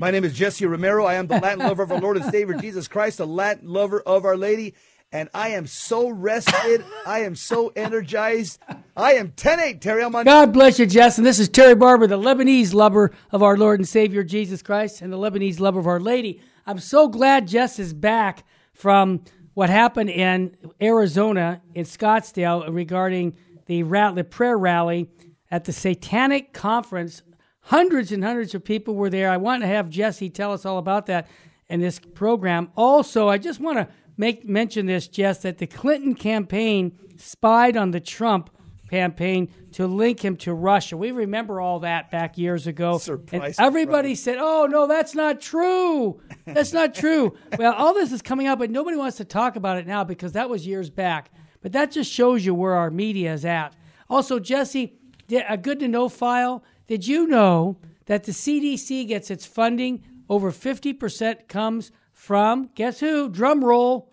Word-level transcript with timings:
My 0.00 0.12
name 0.12 0.24
is 0.24 0.32
Jesse 0.32 0.64
Romero. 0.64 1.06
I 1.06 1.14
am 1.14 1.26
the 1.26 1.40
Latin 1.40 1.58
lover 1.58 1.82
of 1.82 1.90
our 1.90 2.00
Lord 2.00 2.16
and 2.16 2.26
Savior 2.30 2.56
Jesus 2.56 2.86
Christ, 2.86 3.18
the 3.18 3.26
Latin 3.26 3.68
lover 3.68 4.00
of 4.00 4.24
Our 4.24 4.36
Lady. 4.36 4.74
And 5.10 5.28
I 5.34 5.48
am 5.48 5.66
so 5.66 6.08
rested. 6.08 6.84
I 7.04 7.22
am 7.22 7.34
so 7.34 7.72
energized. 7.74 8.60
I 8.96 9.14
am 9.14 9.32
10 9.32 9.58
8, 9.58 9.80
Terry. 9.80 10.04
I'm 10.04 10.14
on. 10.14 10.24
God 10.24 10.52
bless 10.52 10.78
you, 10.78 10.86
Jess. 10.86 11.18
And 11.18 11.26
this 11.26 11.40
is 11.40 11.48
Terry 11.48 11.74
Barber, 11.74 12.06
the 12.06 12.16
Lebanese 12.16 12.72
lover 12.74 13.10
of 13.32 13.42
our 13.42 13.56
Lord 13.56 13.80
and 13.80 13.88
Savior 13.88 14.22
Jesus 14.22 14.62
Christ 14.62 15.02
and 15.02 15.12
the 15.12 15.16
Lebanese 15.16 15.58
lover 15.58 15.80
of 15.80 15.88
Our 15.88 15.98
Lady. 15.98 16.40
I'm 16.64 16.78
so 16.78 17.08
glad 17.08 17.48
Jess 17.48 17.80
is 17.80 17.92
back 17.92 18.44
from 18.74 19.24
what 19.54 19.68
happened 19.68 20.10
in 20.10 20.56
Arizona, 20.80 21.60
in 21.74 21.84
Scottsdale, 21.84 22.72
regarding 22.72 23.36
the, 23.66 23.82
rally, 23.82 24.14
the 24.14 24.24
prayer 24.24 24.56
rally 24.56 25.10
at 25.50 25.64
the 25.64 25.72
Satanic 25.72 26.52
Conference 26.52 27.22
Hundreds 27.68 28.12
and 28.12 28.24
hundreds 28.24 28.54
of 28.54 28.64
people 28.64 28.94
were 28.94 29.10
there. 29.10 29.30
I 29.30 29.36
want 29.36 29.62
to 29.62 29.66
have 29.66 29.90
Jesse 29.90 30.30
tell 30.30 30.54
us 30.54 30.64
all 30.64 30.78
about 30.78 31.04
that 31.06 31.28
in 31.68 31.80
this 31.80 31.98
program. 31.98 32.70
Also, 32.78 33.28
I 33.28 33.36
just 33.36 33.60
want 33.60 33.76
to 33.76 33.86
make 34.16 34.48
mention 34.48 34.86
this, 34.86 35.06
Jess, 35.06 35.42
that 35.42 35.58
the 35.58 35.66
Clinton 35.66 36.14
campaign 36.14 36.98
spied 37.18 37.76
on 37.76 37.90
the 37.90 38.00
Trump 38.00 38.48
campaign 38.88 39.52
to 39.72 39.86
link 39.86 40.24
him 40.24 40.34
to 40.38 40.54
Russia. 40.54 40.96
We 40.96 41.10
remember 41.10 41.60
all 41.60 41.80
that 41.80 42.10
back 42.10 42.38
years 42.38 42.66
ago. 42.66 42.96
Surprise, 42.96 43.58
and 43.58 43.66
everybody 43.66 44.14
said, 44.14 44.38
"Oh 44.40 44.64
no, 44.64 44.86
that's 44.86 45.14
not 45.14 45.42
true. 45.42 46.22
That's 46.46 46.72
not 46.72 46.94
true." 46.94 47.36
well, 47.58 47.74
all 47.74 47.92
this 47.92 48.12
is 48.12 48.22
coming 48.22 48.46
up, 48.46 48.60
but 48.60 48.70
nobody 48.70 48.96
wants 48.96 49.18
to 49.18 49.26
talk 49.26 49.56
about 49.56 49.76
it 49.76 49.86
now 49.86 50.04
because 50.04 50.32
that 50.32 50.48
was 50.48 50.66
years 50.66 50.88
back. 50.88 51.30
But 51.60 51.72
that 51.72 51.90
just 51.90 52.10
shows 52.10 52.46
you 52.46 52.54
where 52.54 52.76
our 52.76 52.90
media 52.90 53.34
is 53.34 53.44
at. 53.44 53.76
Also, 54.08 54.38
Jesse, 54.38 54.94
a 55.30 55.52
uh, 55.52 55.56
good 55.56 55.80
to 55.80 55.88
know 55.88 56.08
file 56.08 56.64
did 56.88 57.06
you 57.06 57.26
know 57.26 57.78
that 58.06 58.24
the 58.24 58.32
CDC 58.32 59.06
gets 59.06 59.30
its 59.30 59.46
funding 59.46 60.02
over 60.28 60.50
50% 60.50 61.46
comes 61.46 61.92
from, 62.12 62.70
guess 62.74 62.98
who? 62.98 63.28
Drum 63.28 63.64
roll. 63.64 64.12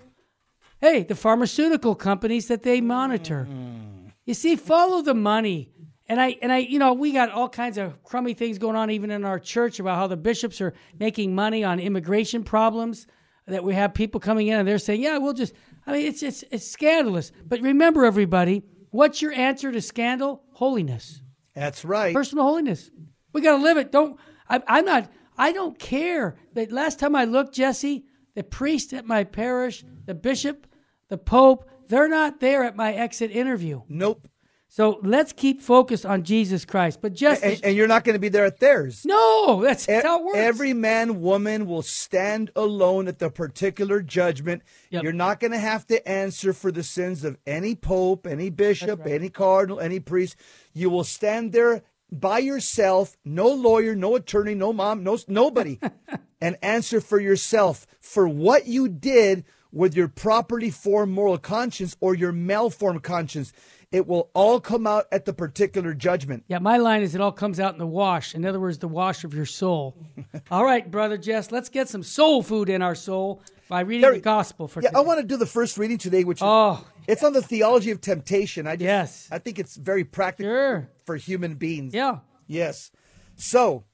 Hey, 0.79 1.03
the 1.03 1.15
pharmaceutical 1.15 1.95
companies 1.95 2.47
that 2.49 2.63
they 2.63 2.81
monitor. 2.81 3.47
Mm. 3.49 4.11
You 4.25 4.33
see, 4.33 4.55
follow 4.55 5.01
the 5.01 5.13
money. 5.13 5.71
And 6.07 6.21
I 6.21 6.37
and 6.41 6.51
I, 6.51 6.59
you 6.59 6.77
know, 6.77 6.93
we 6.93 7.13
got 7.13 7.31
all 7.31 7.49
kinds 7.49 7.79
of 7.79 8.03
crummy 8.03 8.35
things 8.35 8.59
going 8.59 8.75
on 8.75 8.91
even 8.91 9.09
in 9.09 9.25
our 9.25 9.39
church 9.39 9.79
about 9.79 9.95
how 9.95 10.05
the 10.05 10.17
bishops 10.17 10.61
are 10.61 10.73
making 10.99 11.33
money 11.33 11.63
on 11.63 11.79
immigration 11.79 12.43
problems. 12.43 13.07
That 13.47 13.63
we 13.63 13.73
have 13.73 13.93
people 13.93 14.19
coming 14.19 14.47
in 14.47 14.59
and 14.59 14.67
they're 14.67 14.77
saying, 14.77 15.01
"Yeah, 15.01 15.17
we'll 15.17 15.33
just." 15.33 15.53
I 15.87 15.93
mean, 15.93 16.05
it's 16.05 16.21
it's 16.21 16.43
it's 16.51 16.67
scandalous. 16.67 17.31
But 17.47 17.61
remember, 17.61 18.05
everybody, 18.05 18.63
what's 18.91 19.21
your 19.21 19.31
answer 19.31 19.71
to 19.71 19.81
scandal? 19.81 20.43
Holiness. 20.51 21.21
That's 21.55 21.85
right. 21.85 22.13
Personal 22.13 22.43
holiness. 22.43 22.91
We 23.33 23.41
got 23.41 23.57
to 23.57 23.63
live 23.63 23.77
it. 23.77 23.91
Don't. 23.91 24.19
I, 24.49 24.61
I'm 24.67 24.85
not. 24.85 25.09
I 25.37 25.51
don't 25.51 25.77
care. 25.79 26.35
But 26.53 26.71
last 26.71 26.99
time 26.99 27.15
I 27.15 27.25
looked, 27.25 27.55
Jesse, 27.55 28.05
the 28.35 28.43
priest 28.43 28.93
at 28.93 29.05
my 29.05 29.23
parish, 29.23 29.83
the 30.05 30.13
bishop, 30.13 30.67
the 31.09 31.17
pope, 31.17 31.69
they're 31.87 32.07
not 32.07 32.39
there 32.39 32.63
at 32.63 32.75
my 32.75 32.93
exit 32.93 33.31
interview. 33.31 33.81
Nope. 33.87 34.27
So 34.75 34.99
let's 35.03 35.31
keep 35.31 35.61
focused 35.61 36.05
on 36.05 36.23
Jesus 36.23 36.65
Christ. 36.65 36.99
But 37.01 37.13
just 37.13 37.41
and, 37.41 37.61
and 37.63 37.77
you're 37.77 37.87
not 37.87 38.03
going 38.03 38.15
to 38.15 38.19
be 38.19 38.27
there 38.27 38.43
at 38.43 38.59
theirs. 38.59 39.05
No, 39.05 39.61
that's, 39.63 39.85
that's 39.85 40.05
how 40.05 40.19
it 40.19 40.25
works. 40.25 40.37
Every 40.37 40.73
man, 40.73 41.21
woman 41.21 41.65
will 41.65 41.81
stand 41.81 42.51
alone 42.57 43.07
at 43.07 43.19
the 43.19 43.29
particular 43.29 44.01
judgment. 44.01 44.63
Yep. 44.89 45.03
You're 45.03 45.13
not 45.13 45.39
going 45.39 45.51
to 45.51 45.59
have 45.59 45.87
to 45.87 46.05
answer 46.05 46.51
for 46.51 46.73
the 46.73 46.83
sins 46.83 47.23
of 47.23 47.37
any 47.47 47.73
pope, 47.73 48.27
any 48.27 48.49
bishop, 48.49 48.99
right. 48.99 49.13
any 49.13 49.29
cardinal, 49.29 49.79
any 49.79 50.01
priest. 50.01 50.35
You 50.73 50.89
will 50.89 51.05
stand 51.05 51.53
there 51.53 51.83
by 52.11 52.39
yourself, 52.39 53.15
no 53.23 53.47
lawyer, 53.47 53.95
no 53.95 54.17
attorney, 54.17 54.55
no 54.55 54.73
mom, 54.73 55.05
no 55.05 55.17
nobody, 55.29 55.79
and 56.41 56.57
answer 56.61 56.99
for 56.99 57.21
yourself 57.21 57.87
for 58.01 58.27
what 58.27 58.67
you 58.67 58.89
did 58.89 59.45
with 59.75 59.93
your 59.95 60.07
properly 60.07 60.69
formed 60.69 61.13
moral 61.13 61.37
conscience 61.37 61.97
or 61.99 62.15
your 62.15 62.31
malformed 62.31 63.03
conscience. 63.03 63.51
It 63.95 64.07
will 64.07 64.29
all 64.33 64.59
come 64.59 64.85
out 64.85 65.05
at 65.09 65.23
the 65.23 65.31
particular 65.31 65.93
judgment. 65.93 66.43
Yeah, 66.49 66.59
my 66.59 66.75
line 66.75 67.01
is 67.01 67.15
it 67.15 67.21
all 67.21 67.31
comes 67.31 67.61
out 67.61 67.71
in 67.71 67.79
the 67.79 67.87
wash. 67.87 68.35
In 68.35 68.43
other 68.43 68.59
words, 68.59 68.79
the 68.79 68.89
wash 68.89 69.23
of 69.23 69.33
your 69.33 69.45
soul. 69.45 69.95
all 70.51 70.65
right, 70.65 70.91
brother 70.91 71.17
Jess, 71.17 71.49
let's 71.49 71.69
get 71.69 71.87
some 71.87 72.03
soul 72.03 72.43
food 72.43 72.67
in 72.67 72.81
our 72.81 72.93
soul 72.93 73.41
by 73.69 73.79
reading 73.79 74.01
there, 74.01 74.11
the 74.11 74.19
gospel 74.19 74.67
for 74.67 74.81
yeah, 74.81 74.89
today. 74.89 74.99
I 74.99 75.01
want 75.01 75.21
to 75.21 75.25
do 75.25 75.37
the 75.37 75.45
first 75.45 75.77
reading 75.77 75.97
today, 75.97 76.25
which 76.25 76.39
is, 76.39 76.43
oh, 76.43 76.85
it's 77.07 77.23
on 77.23 77.31
the 77.31 77.41
theology 77.41 77.89
of 77.91 78.01
temptation. 78.01 78.67
I 78.67 78.75
just, 78.75 78.83
yes, 78.83 79.29
I 79.31 79.39
think 79.39 79.59
it's 79.59 79.77
very 79.77 80.03
practical 80.03 80.51
sure. 80.51 80.89
for 81.05 81.15
human 81.15 81.55
beings. 81.55 81.93
Yeah. 81.93 82.17
Yes. 82.47 82.91
So 83.37 83.85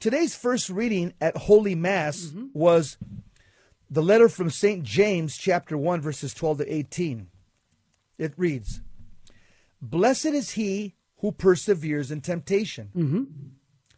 today's 0.00 0.34
first 0.34 0.70
reading 0.70 1.12
at 1.20 1.36
Holy 1.36 1.74
Mass 1.74 2.22
mm-hmm. 2.22 2.46
was 2.54 2.96
the 3.90 4.02
letter 4.02 4.30
from 4.30 4.48
St. 4.48 4.82
James, 4.82 5.36
chapter 5.36 5.76
1, 5.76 6.00
verses 6.00 6.32
12 6.32 6.56
to 6.56 6.74
18. 6.74 7.26
It 8.16 8.32
reads, 8.38 8.80
Blessed 9.82 10.26
is 10.26 10.52
he 10.52 10.94
who 11.18 11.32
perseveres 11.32 12.10
in 12.10 12.20
temptation. 12.20 12.90
Mm-hmm. 12.96 13.22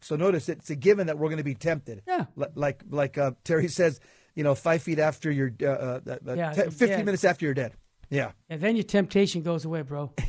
So 0.00 0.17
notice 0.17 0.49
it's 0.49 0.71
a 0.71 0.75
given 0.75 1.06
that 1.06 1.19
we're 1.19 1.28
going 1.28 1.39
to 1.39 1.45
be 1.45 1.55
tempted. 1.55 2.03
Yeah. 2.06 2.27
L- 2.41 2.53
like 2.55 2.83
like 2.91 3.17
uh, 3.17 3.33
Terry 3.45 3.69
says, 3.69 4.00
you 4.34 4.43
know, 4.43 4.55
five 4.55 4.83
feet 4.83 4.99
after 4.99 5.31
you're, 5.31 5.53
uh, 5.62 5.67
uh, 5.67 6.00
uh 6.06 6.34
yeah, 6.34 6.53
t- 6.53 6.62
15 6.62 6.89
yeah. 6.89 7.03
minutes 7.03 7.25
after 7.25 7.45
you're 7.45 7.55
dead. 7.55 7.75
Yeah. 8.11 8.33
And 8.49 8.61
then 8.61 8.77
your 8.77 8.84
temptation 8.84 9.43
goes 9.43 9.65
away, 9.65 9.83
bro. 9.83 10.12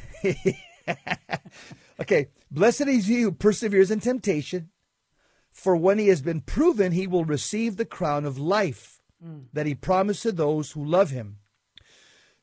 okay. 1.99 2.27
Blessed 2.51 2.87
is 2.87 3.07
he 3.07 3.21
who 3.21 3.31
perseveres 3.31 3.91
in 3.91 3.99
temptation, 3.99 4.69
for 5.51 5.75
when 5.75 5.99
he 5.99 6.07
has 6.09 6.21
been 6.21 6.41
proven, 6.41 6.91
he 6.91 7.07
will 7.07 7.25
receive 7.25 7.77
the 7.77 7.85
crown 7.85 8.25
of 8.25 8.37
life 8.37 9.01
mm. 9.23 9.45
that 9.53 9.65
he 9.65 9.75
promised 9.75 10.23
to 10.23 10.31
those 10.31 10.71
who 10.71 10.83
love 10.83 11.11
him. 11.11 11.37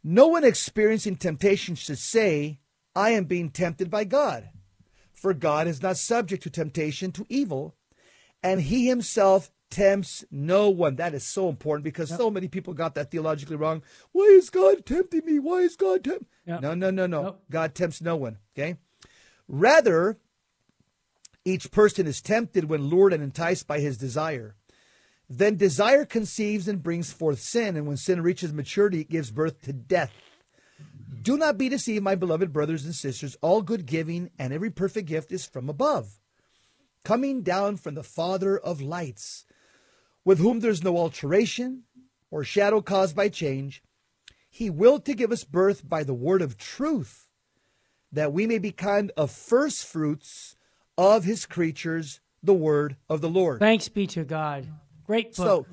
No 0.05 0.27
one 0.27 0.45
experiencing 0.45 1.17
temptation 1.17 1.75
should 1.77 1.99
say, 1.99 2.59
I 2.95 3.11
am 3.11 3.25
being 3.25 3.51
tempted 3.51 3.91
by 3.91 4.05
God. 4.05 4.51
For 5.13 5.35
God 5.35 5.67
is 5.67 5.83
not 5.83 5.97
subject 5.97 6.43
to 6.43 6.51
temptation 6.51 7.13
to 7.13 7.27
evil, 7.29 7.77
and 8.43 8.61
he 8.61 8.89
himself 8.89 9.51
tempts 9.71 10.25
no 10.31 10.69
one. 10.69 10.97
That 10.97 11.15
is 11.15 11.25
so 11.25 11.49
important 11.49 11.85
because 11.85 12.11
yep. 12.11 12.19
so 12.19 12.31
many 12.31 12.49
people 12.49 12.75
got 12.75 12.95
that 12.95 13.11
theologically 13.11 13.57
wrong. 13.57 13.83
Why 14.13 14.25
is 14.25 14.51
God 14.51 14.85
tempting 14.85 15.25
me? 15.25 15.39
Why 15.39 15.61
is 15.61 15.77
God 15.77 16.05
tempting? 16.05 16.27
Yep. 16.47 16.61
No, 16.61 16.75
no, 16.75 16.91
no, 16.91 17.07
no. 17.07 17.23
Nope. 17.23 17.45
God 17.51 17.75
tempts 17.75 18.03
no 18.03 18.17
one. 18.17 18.39
Okay. 18.57 18.77
Rather, 19.49 20.19
each 21.45 21.71
person 21.71 22.07
is 22.07 22.21
tempted 22.21 22.69
when 22.69 22.83
lured 22.83 23.13
and 23.13 23.23
enticed 23.23 23.67
by 23.67 23.81
his 23.81 23.97
desire. 23.97 24.57
Then 25.29 25.57
desire 25.57 26.05
conceives 26.05 26.69
and 26.69 26.83
brings 26.83 27.13
forth 27.13 27.41
sin, 27.41 27.77
and 27.77 27.87
when 27.87 27.97
sin 27.97 28.23
reaches 28.23 28.53
maturity, 28.53 29.01
it 29.01 29.09
gives 29.09 29.31
birth 29.31 29.63
to 29.63 29.73
death. 29.73 30.13
Do 31.23 31.37
not 31.37 31.59
be 31.59 31.69
deceived, 31.69 32.03
my 32.03 32.15
beloved 32.15 32.53
brothers 32.53 32.85
and 32.85 32.95
sisters. 32.95 33.37
All 33.41 33.63
good 33.63 33.87
giving 33.87 34.31
and 34.39 34.53
every 34.53 34.71
perfect 34.71 35.09
gift 35.09 35.31
is 35.33 35.47
from 35.47 35.69
above, 35.69 36.21
coming 37.05 37.43
down 37.43 37.77
from 37.77 37.95
the 37.95 38.03
Father 38.03 38.59
of 38.59 38.81
lights, 38.81 39.45
with 40.25 40.39
whom 40.39 40.61
there's 40.61 40.83
no 40.83 40.97
alteration 40.97 41.85
or 42.31 42.45
shadow 42.45 42.81
caused 42.81 43.15
by 43.15 43.29
change. 43.29 43.83
He 44.51 44.69
willed 44.69 45.05
to 45.07 45.15
give 45.15 45.33
us 45.33 45.45
birth 45.45 45.89
by 45.89 46.03
the 46.05 46.15
word 46.15 46.43
of 46.43 46.59
truth, 46.59 47.29
that 48.11 48.33
we 48.33 48.47
may 48.47 48.59
be 48.59 48.73
kind 48.73 49.13
of 49.17 49.31
first 49.31 49.87
fruits 49.87 50.57
of 50.99 51.25
his 51.25 51.47
creatures, 51.47 52.21
the 52.43 52.55
word 52.55 52.97
of 53.09 53.21
the 53.21 53.31
Lord. 53.31 53.61
Thanks 53.61 53.89
be 53.89 54.07
to 54.09 54.25
God. 54.25 54.67
Great 55.07 55.35
book. 55.37 55.47
So, 55.47 55.67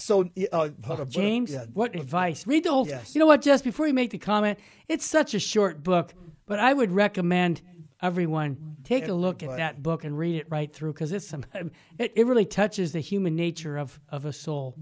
so, 0.00 0.28
uh, 0.52 0.68
oh, 0.88 1.04
James, 1.04 1.52
yeah. 1.52 1.66
what 1.72 1.94
advice? 1.94 2.46
Read 2.46 2.64
the 2.64 2.70
whole. 2.70 2.86
Yes. 2.86 3.14
You 3.14 3.18
know 3.18 3.26
what, 3.26 3.42
Jess? 3.42 3.62
Before 3.62 3.86
you 3.86 3.94
make 3.94 4.10
the 4.10 4.18
comment, 4.18 4.58
it's 4.88 5.04
such 5.04 5.34
a 5.34 5.38
short 5.38 5.82
book, 5.82 6.14
but 6.46 6.58
I 6.58 6.72
would 6.72 6.92
recommend 6.92 7.62
everyone 8.02 8.76
take 8.82 9.08
a 9.08 9.12
look 9.12 9.42
at 9.42 9.56
that 9.58 9.82
book 9.82 10.04
and 10.04 10.16
read 10.16 10.36
it 10.36 10.46
right 10.48 10.72
through 10.72 10.92
because 10.92 11.12
it's 11.12 11.26
some. 11.26 11.44
It, 11.98 12.12
it 12.16 12.26
really 12.26 12.46
touches 12.46 12.92
the 12.92 13.00
human 13.00 13.36
nature 13.36 13.76
of 13.76 14.00
of 14.08 14.24
a 14.24 14.32
soul. 14.32 14.76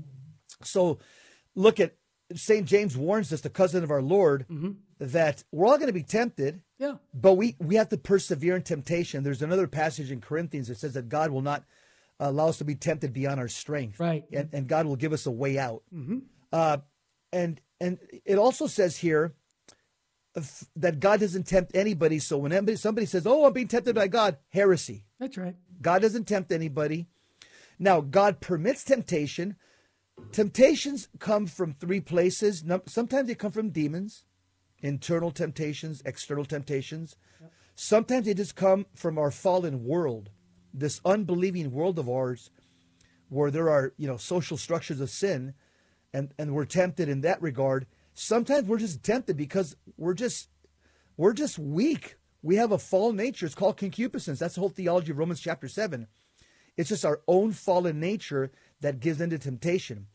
So, 0.62 0.98
look 1.54 1.80
at 1.80 1.96
Saint 2.34 2.66
James 2.66 2.96
warns 2.96 3.32
us, 3.32 3.40
the 3.40 3.50
cousin 3.50 3.82
of 3.82 3.90
our 3.90 4.02
Lord, 4.02 4.46
mm-hmm. 4.48 4.72
that 5.00 5.42
we're 5.50 5.66
all 5.66 5.78
going 5.78 5.88
to 5.88 5.92
be 5.92 6.02
tempted. 6.02 6.62
Yeah. 6.78 6.94
But 7.12 7.34
we 7.34 7.56
we 7.58 7.74
have 7.74 7.88
to 7.88 7.96
persevere 7.98 8.54
in 8.54 8.62
temptation. 8.62 9.24
There's 9.24 9.42
another 9.42 9.66
passage 9.66 10.12
in 10.12 10.20
Corinthians 10.20 10.68
that 10.68 10.78
says 10.78 10.94
that 10.94 11.08
God 11.08 11.30
will 11.30 11.42
not 11.42 11.64
allow 12.20 12.48
us 12.48 12.58
to 12.58 12.64
be 12.64 12.74
tempted 12.74 13.12
beyond 13.12 13.40
our 13.40 13.48
strength. 13.48 14.00
Right. 14.00 14.24
And, 14.32 14.48
and 14.52 14.66
God 14.66 14.86
will 14.86 14.96
give 14.96 15.12
us 15.12 15.26
a 15.26 15.30
way 15.30 15.58
out. 15.58 15.82
Mm-hmm. 15.94 16.18
Uh, 16.52 16.78
and 17.32 17.60
and 17.80 17.98
it 18.24 18.38
also 18.38 18.66
says 18.66 18.96
here 18.96 19.34
that 20.76 21.00
God 21.00 21.20
doesn't 21.20 21.46
tempt 21.46 21.72
anybody. 21.74 22.18
So 22.18 22.38
when 22.38 22.76
somebody 22.76 23.06
says, 23.06 23.26
"Oh, 23.26 23.44
I'm 23.44 23.52
being 23.52 23.68
tempted 23.68 23.94
by 23.94 24.08
God," 24.08 24.38
heresy. 24.48 25.04
That's 25.18 25.36
right. 25.36 25.56
God 25.80 26.02
doesn't 26.02 26.26
tempt 26.26 26.52
anybody. 26.52 27.06
Now, 27.78 28.00
God 28.00 28.40
permits 28.40 28.82
temptation. 28.82 29.56
Temptations 30.32 31.08
come 31.20 31.46
from 31.46 31.74
three 31.74 32.00
places. 32.00 32.64
Sometimes 32.86 33.28
they 33.28 33.36
come 33.36 33.52
from 33.52 33.70
demons, 33.70 34.24
internal 34.80 35.30
temptations, 35.30 36.02
external 36.04 36.44
temptations. 36.44 37.14
Yep. 37.40 37.52
Sometimes 37.76 38.26
they 38.26 38.34
just 38.34 38.56
come 38.56 38.86
from 38.96 39.16
our 39.16 39.30
fallen 39.30 39.84
world 39.84 40.30
this 40.80 41.00
unbelieving 41.04 41.70
world 41.72 41.98
of 41.98 42.08
ours 42.08 42.50
where 43.28 43.50
there 43.50 43.68
are, 43.68 43.92
you 43.96 44.06
know, 44.06 44.16
social 44.16 44.56
structures 44.56 45.00
of 45.00 45.10
sin 45.10 45.54
and, 46.12 46.32
and 46.38 46.54
we're 46.54 46.64
tempted 46.64 47.08
in 47.08 47.20
that 47.22 47.40
regard. 47.42 47.86
Sometimes 48.14 48.66
we're 48.66 48.78
just 48.78 49.02
tempted 49.02 49.36
because 49.36 49.76
we're 49.96 50.14
just 50.14 50.48
we're 51.16 51.32
just 51.32 51.58
weak. 51.58 52.16
We 52.42 52.56
have 52.56 52.72
a 52.72 52.78
fallen 52.78 53.16
nature. 53.16 53.44
It's 53.44 53.54
called 53.54 53.76
concupiscence. 53.76 54.38
That's 54.38 54.54
the 54.54 54.60
whole 54.60 54.68
theology 54.68 55.10
of 55.10 55.18
Romans 55.18 55.40
chapter 55.40 55.68
7. 55.68 56.06
It's 56.76 56.88
just 56.88 57.04
our 57.04 57.20
own 57.26 57.52
fallen 57.52 57.98
nature 57.98 58.52
that 58.80 59.00
gives 59.00 59.20
into 59.20 59.38
temptation. 59.38 60.06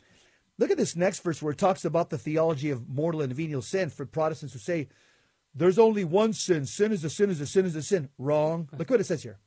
Look 0.57 0.71
at 0.71 0.77
this 0.77 0.95
next 0.95 1.21
verse 1.21 1.41
where 1.41 1.51
it 1.51 1.57
talks 1.57 1.83
about 1.83 2.09
the 2.09 2.17
theology 2.17 2.69
of 2.69 2.87
mortal 2.87 3.21
and 3.21 3.33
venial 3.33 3.61
sin 3.61 3.89
for 3.89 4.05
Protestants 4.05 4.53
who 4.53 4.59
say 4.59 4.87
there's 5.53 5.77
only 5.77 6.03
one 6.03 6.31
sin. 6.33 6.65
Sin 6.65 6.91
is 6.91 7.03
a 7.03 7.09
sin 7.09 7.29
is 7.29 7.41
a 7.41 7.45
sin 7.45 7.65
is 7.65 7.75
a 7.75 7.81
sin. 7.81 8.09
Wrong. 8.17 8.69
Look 8.77 8.89
what 8.89 9.01
it 9.01 9.05
says 9.05 9.23
here. 9.23 9.39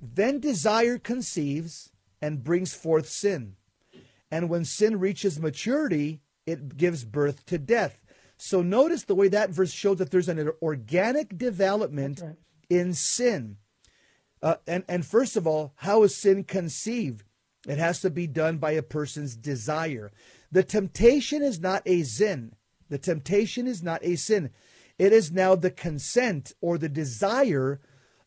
Then 0.00 0.40
desire 0.40 0.98
conceives 0.98 1.90
and 2.22 2.44
brings 2.44 2.74
forth 2.74 3.08
sin. 3.08 3.56
And 4.30 4.48
when 4.48 4.64
sin 4.64 4.98
reaches 4.98 5.40
maturity, 5.40 6.20
it 6.46 6.76
gives 6.76 7.04
birth 7.04 7.44
to 7.46 7.58
death. 7.58 8.04
So 8.36 8.62
notice 8.62 9.04
the 9.04 9.14
way 9.14 9.28
that 9.28 9.50
verse 9.50 9.72
shows 9.72 9.98
that 9.98 10.10
there's 10.10 10.28
an 10.28 10.50
organic 10.62 11.36
development 11.36 12.20
right. 12.22 12.36
in 12.70 12.94
sin. 12.94 13.58
Uh, 14.42 14.56
and, 14.66 14.84
and 14.88 15.04
first 15.04 15.36
of 15.36 15.46
all, 15.46 15.74
how 15.76 16.02
is 16.04 16.16
sin 16.16 16.44
conceived? 16.44 17.24
It 17.68 17.78
has 17.78 18.00
to 18.00 18.10
be 18.10 18.26
done 18.26 18.56
by 18.56 18.72
a 18.72 18.82
person's 18.82 19.36
desire. 19.36 20.10
The 20.50 20.62
temptation 20.62 21.42
is 21.42 21.60
not 21.60 21.82
a 21.84 22.02
sin. 22.02 22.54
The 22.88 22.98
temptation 22.98 23.66
is 23.66 23.82
not 23.82 24.02
a 24.02 24.16
sin. 24.16 24.50
It 24.98 25.12
is 25.12 25.30
now 25.30 25.54
the 25.54 25.70
consent 25.70 26.54
or 26.60 26.78
the 26.78 26.88
desire 26.88 27.80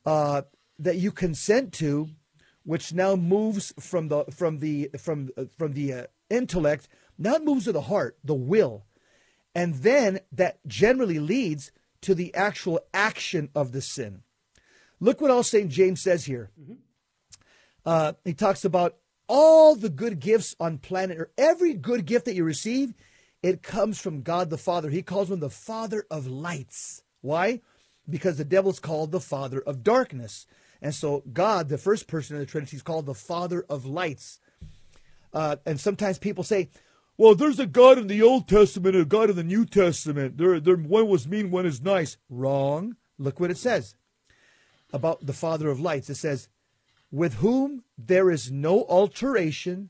uh, 0.06 0.44
that 0.80 0.98
you 0.98 1.12
consent 1.12 1.74
to, 1.74 2.10
which 2.64 2.94
now 2.94 3.16
moves 3.16 3.74
from 3.80 4.08
the 4.08 4.26
from 4.26 4.60
the 4.60 4.90
from 4.98 5.30
from 5.58 5.74
the 5.74 5.94
uh, 5.94 6.04
intellect, 6.30 6.88
now 7.18 7.36
it 7.36 7.44
moves 7.44 7.66
to 7.66 7.72
the 7.72 7.82
heart, 7.82 8.18
the 8.24 8.34
will. 8.34 8.86
And 9.56 9.76
then 9.76 10.20
that 10.32 10.66
generally 10.66 11.20
leads 11.20 11.72
to 12.02 12.16
the 12.16 12.34
actual 12.34 12.80
action 12.94 13.50
of 13.54 13.72
the 13.72 13.82
sin. 13.82 14.24
Look 15.00 15.22
what 15.22 15.32
all 15.32 15.44
St. 15.44 15.70
James 15.70 16.02
says 16.02 16.26
here. 16.26 16.50
Mm-hmm. 16.60 16.74
Uh, 17.86 18.14
he 18.24 18.34
talks 18.34 18.66
about 18.66 18.96
all 19.28 19.76
the 19.76 19.90
good 19.90 20.20
gifts 20.20 20.56
on 20.60 20.78
planet 20.78 21.18
or 21.18 21.32
every 21.38 21.74
good 21.74 22.06
gift 22.06 22.26
that 22.26 22.36
you 22.36 22.44
receive, 22.44 22.94
it 23.42 23.62
comes 23.62 24.00
from 24.00 24.22
God 24.22 24.50
the 24.50 24.58
Father. 24.58 24.90
He 24.90 25.02
calls 25.02 25.30
him 25.30 25.40
the 25.40 25.50
Father 25.50 26.06
of 26.10 26.28
lights. 26.28 27.04
Why? 27.22 27.62
Because 28.10 28.38
the 28.38 28.46
devil's 28.46 28.80
called 28.80 29.12
the 29.12 29.20
Father 29.20 29.62
of 29.62 29.84
darkness. 29.84 30.46
And 30.84 30.94
so 30.94 31.24
God, 31.32 31.70
the 31.70 31.78
first 31.78 32.08
person 32.08 32.36
in 32.36 32.42
the 32.42 32.46
Trinity, 32.46 32.76
is 32.76 32.84
called 32.84 33.06
the 33.06 33.14
Father 33.14 33.66
of 33.70 33.86
lights. 33.86 34.40
Uh, 35.34 35.56
and 35.66 35.80
sometimes 35.80 36.20
people 36.20 36.44
say, 36.44 36.70
well, 37.18 37.36
there's 37.36 37.60
a 37.60 37.66
God 37.66 37.98
in 37.98 38.08
the 38.08 38.22
Old 38.22 38.50
Testament 38.50 38.96
and 38.96 39.04
a 39.04 39.08
God 39.08 39.30
in 39.30 39.38
the 39.38 39.44
New 39.46 39.66
Testament. 39.66 40.38
There, 40.38 40.60
there, 40.60 40.76
one 40.76 41.08
was 41.08 41.26
mean, 41.26 41.52
one 41.52 41.66
is 41.66 41.82
nice. 41.82 42.18
Wrong. 42.30 42.98
Look 43.18 43.40
what 43.40 43.50
it 43.50 43.58
says 43.58 43.96
about 44.92 45.26
the 45.26 45.34
Father 45.34 45.70
of 45.70 45.80
lights. 45.80 46.10
It 46.10 46.16
says, 46.16 46.50
with 47.12 47.36
whom 47.36 47.84
there 47.98 48.30
is 48.30 48.52
no 48.52 48.84
alteration 48.90 49.90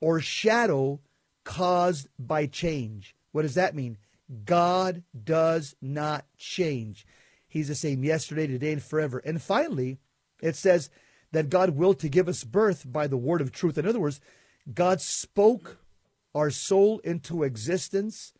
or 0.00 0.20
shadow 0.20 1.00
caused 1.44 2.08
by 2.18 2.46
change. 2.46 3.16
What 3.30 3.42
does 3.42 3.54
that 3.54 3.74
mean? 3.74 3.96
God 4.44 5.04
does 5.24 5.74
not 5.80 6.26
change. 6.36 7.06
He's 7.52 7.68
the 7.68 7.74
same 7.74 8.02
yesterday, 8.02 8.46
today, 8.46 8.72
and 8.72 8.82
forever. 8.82 9.18
And 9.18 9.42
finally, 9.42 9.98
it 10.40 10.56
says 10.56 10.88
that 11.32 11.50
God 11.50 11.70
willed 11.70 12.00
to 12.00 12.08
give 12.08 12.26
us 12.26 12.44
birth 12.44 12.90
by 12.90 13.06
the 13.06 13.18
word 13.18 13.42
of 13.42 13.52
truth. 13.52 13.76
In 13.76 13.86
other 13.86 14.00
words, 14.00 14.22
God 14.72 15.02
spoke 15.02 15.76
our 16.34 16.48
soul 16.48 17.00
into 17.00 17.42
existence, 17.42 18.32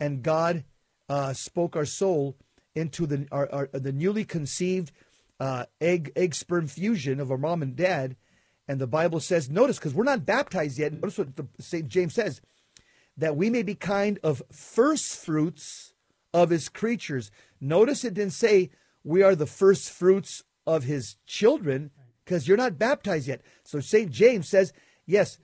and 0.00 0.22
God 0.22 0.64
uh, 1.10 1.34
spoke 1.34 1.76
our 1.76 1.84
soul 1.84 2.38
into 2.74 3.04
the 3.04 3.26
our, 3.30 3.46
our, 3.52 3.68
the 3.74 3.92
newly 3.92 4.24
conceived 4.24 4.90
uh, 5.38 5.66
egg 5.78 6.10
egg 6.16 6.34
sperm 6.34 6.66
fusion 6.66 7.20
of 7.20 7.30
our 7.30 7.36
mom 7.36 7.60
and 7.60 7.76
dad. 7.76 8.16
And 8.66 8.80
the 8.80 8.86
Bible 8.86 9.20
says, 9.20 9.50
notice, 9.50 9.78
because 9.78 9.92
we're 9.92 10.04
not 10.04 10.24
baptized 10.24 10.78
yet. 10.78 10.94
Notice 10.94 11.18
what 11.18 11.36
the 11.36 11.46
Saint 11.58 11.88
James 11.88 12.14
says, 12.14 12.40
that 13.18 13.36
we 13.36 13.50
may 13.50 13.62
be 13.62 13.74
kind 13.74 14.18
of 14.22 14.42
first 14.50 15.14
fruits 15.14 15.92
of 16.32 16.50
His 16.50 16.68
creatures. 16.68 17.30
Notice 17.60 18.04
it 18.04 18.14
didn't 18.14 18.32
say 18.32 18.70
we 19.02 19.22
are 19.22 19.34
the 19.34 19.46
first 19.46 19.90
fruits 19.90 20.42
of 20.66 20.84
His 20.84 21.16
children, 21.26 21.90
because 22.24 22.46
you're 22.46 22.56
not 22.56 22.78
baptized 22.78 23.28
yet. 23.28 23.42
So 23.64 23.80
Saint 23.80 24.10
James 24.10 24.48
says, 24.48 24.72
yes, 25.06 25.38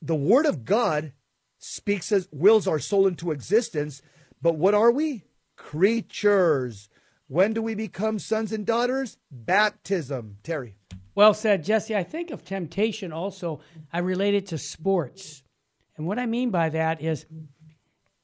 the 0.00 0.14
Word 0.14 0.46
of 0.46 0.64
God 0.64 1.12
speaks 1.58 2.12
as 2.12 2.28
wills 2.30 2.66
our 2.66 2.78
soul 2.78 3.06
into 3.06 3.30
existence, 3.30 4.02
but 4.40 4.56
what 4.56 4.74
are 4.74 4.90
we? 4.90 5.24
Creatures. 5.56 6.88
When 7.26 7.52
do 7.52 7.62
we 7.62 7.74
become 7.74 8.18
sons 8.18 8.52
and 8.52 8.66
daughters? 8.66 9.16
Baptism. 9.30 10.36
Terry. 10.42 10.76
Well 11.14 11.32
said, 11.32 11.64
Jesse. 11.64 11.96
I 11.96 12.02
think 12.02 12.30
of 12.30 12.44
temptation 12.44 13.12
also. 13.12 13.60
I 13.92 14.00
relate 14.00 14.34
it 14.34 14.46
to 14.48 14.58
sports. 14.58 15.42
And 15.96 16.06
what 16.06 16.18
I 16.18 16.26
mean 16.26 16.50
by 16.50 16.68
that 16.70 17.00
is 17.00 17.24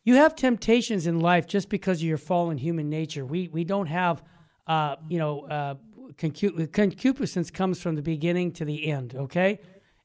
you 0.05 0.17
have 0.17 0.35
temptations 0.35 1.07
in 1.07 1.21
life 1.21 1.47
just 1.47 1.69
because 1.69 1.99
of 1.99 2.05
your 2.05 2.19
fallen 2.19 2.59
human 2.59 2.89
nature. 2.89 3.25
We, 3.25 3.49
we 3.49 3.65
don't 3.65 3.87
have, 3.87 4.23
uh, 4.67 4.97
you 5.09 5.19
know, 5.19 5.41
uh, 5.43 5.75
concupiscence 6.17 7.51
comes 7.51 7.81
from 7.81 7.97
the 7.97 8.03
beginning 8.03 8.53
to 8.53 8.65
the 8.65 8.91
end, 8.91 9.15
okay? 9.15 9.61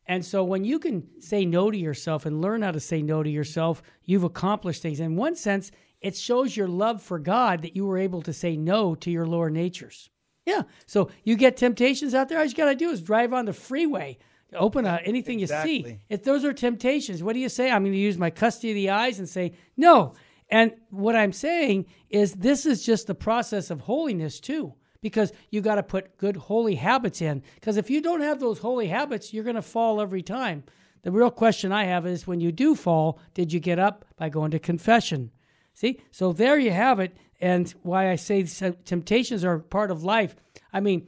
And 0.07 0.23
so 0.23 0.43
when 0.43 0.63
you 0.63 0.79
can 0.79 1.07
say 1.19 1.45
no 1.45 1.71
to 1.71 1.77
yourself 1.77 2.25
and 2.25 2.41
learn 2.41 2.61
how 2.61 2.71
to 2.71 2.79
say 2.79 3.01
no 3.01 3.23
to 3.23 3.29
yourself, 3.29 3.81
you've 4.03 4.23
accomplished 4.23 4.81
things. 4.81 4.99
In 4.99 5.15
one 5.15 5.35
sense, 5.35 5.71
it 6.01 6.15
shows 6.15 6.55
your 6.55 6.67
love 6.67 7.01
for 7.01 7.17
God 7.17 7.63
that 7.63 7.75
you 7.75 7.85
were 7.85 7.97
able 7.97 8.21
to 8.21 8.33
say 8.33 8.55
no 8.55 8.93
to 8.95 9.09
your 9.09 9.25
lower 9.25 9.49
natures. 9.49 10.09
Yeah. 10.45 10.63
So 10.85 11.09
you 11.23 11.35
get 11.35 11.57
temptations 11.57 12.13
out 12.13 12.29
there. 12.29 12.37
All 12.37 12.45
you 12.45 12.53
got 12.53 12.65
to 12.65 12.75
do 12.75 12.91
is 12.91 13.01
drive 13.01 13.33
on 13.33 13.45
the 13.45 13.53
freeway, 13.53 14.19
open 14.55 14.85
anything 14.85 15.39
exactly. 15.39 15.77
you 15.77 15.83
see. 15.83 15.99
If 16.09 16.23
those 16.23 16.43
are 16.45 16.53
temptations, 16.53 17.21
what 17.23 17.33
do 17.33 17.39
you 17.39 17.49
say? 17.49 17.71
I'm 17.71 17.83
going 17.83 17.93
to 17.93 17.99
use 17.99 18.17
my 18.17 18.29
custody 18.29 18.71
of 18.71 18.75
the 18.75 18.89
eyes 18.89 19.19
and 19.19 19.27
say 19.27 19.53
no. 19.77 20.13
And 20.49 20.73
what 20.89 21.15
I'm 21.15 21.33
saying 21.33 21.87
is 22.09 22.33
this 22.33 22.65
is 22.65 22.85
just 22.85 23.07
the 23.07 23.15
process 23.15 23.69
of 23.69 23.81
holiness 23.81 24.39
too 24.39 24.73
because 25.01 25.31
you 25.51 25.61
got 25.61 25.75
to 25.75 25.83
put 25.83 26.17
good 26.17 26.35
holy 26.35 26.75
habits 26.75 27.21
in. 27.21 27.43
Because 27.55 27.77
if 27.77 27.89
you 27.89 28.01
don't 28.01 28.21
have 28.21 28.39
those 28.39 28.59
holy 28.59 28.87
habits, 28.87 29.33
you're 29.33 29.43
going 29.43 29.55
to 29.55 29.61
fall 29.61 30.01
every 30.01 30.23
time. 30.23 30.63
The 31.03 31.11
real 31.11 31.29
question 31.29 31.71
I 31.71 31.85
have 31.85 32.07
is 32.07 32.25
when 32.25 32.39
you 32.39 32.51
do 32.51 32.73
fall, 32.73 33.19
did 33.35 33.53
you 33.53 33.59
get 33.59 33.77
up 33.77 34.05
by 34.17 34.29
going 34.29 34.49
to 34.51 34.59
confession? 34.59 35.29
See? 35.75 35.99
So 36.09 36.33
there 36.33 36.57
you 36.57 36.71
have 36.71 36.99
it. 36.99 37.15
And 37.39 37.69
why 37.83 38.09
I 38.09 38.15
say 38.15 38.43
temptations 38.85 39.45
are 39.45 39.59
part 39.59 39.91
of 39.91 40.03
life. 40.03 40.35
I 40.73 40.79
mean, 40.79 41.07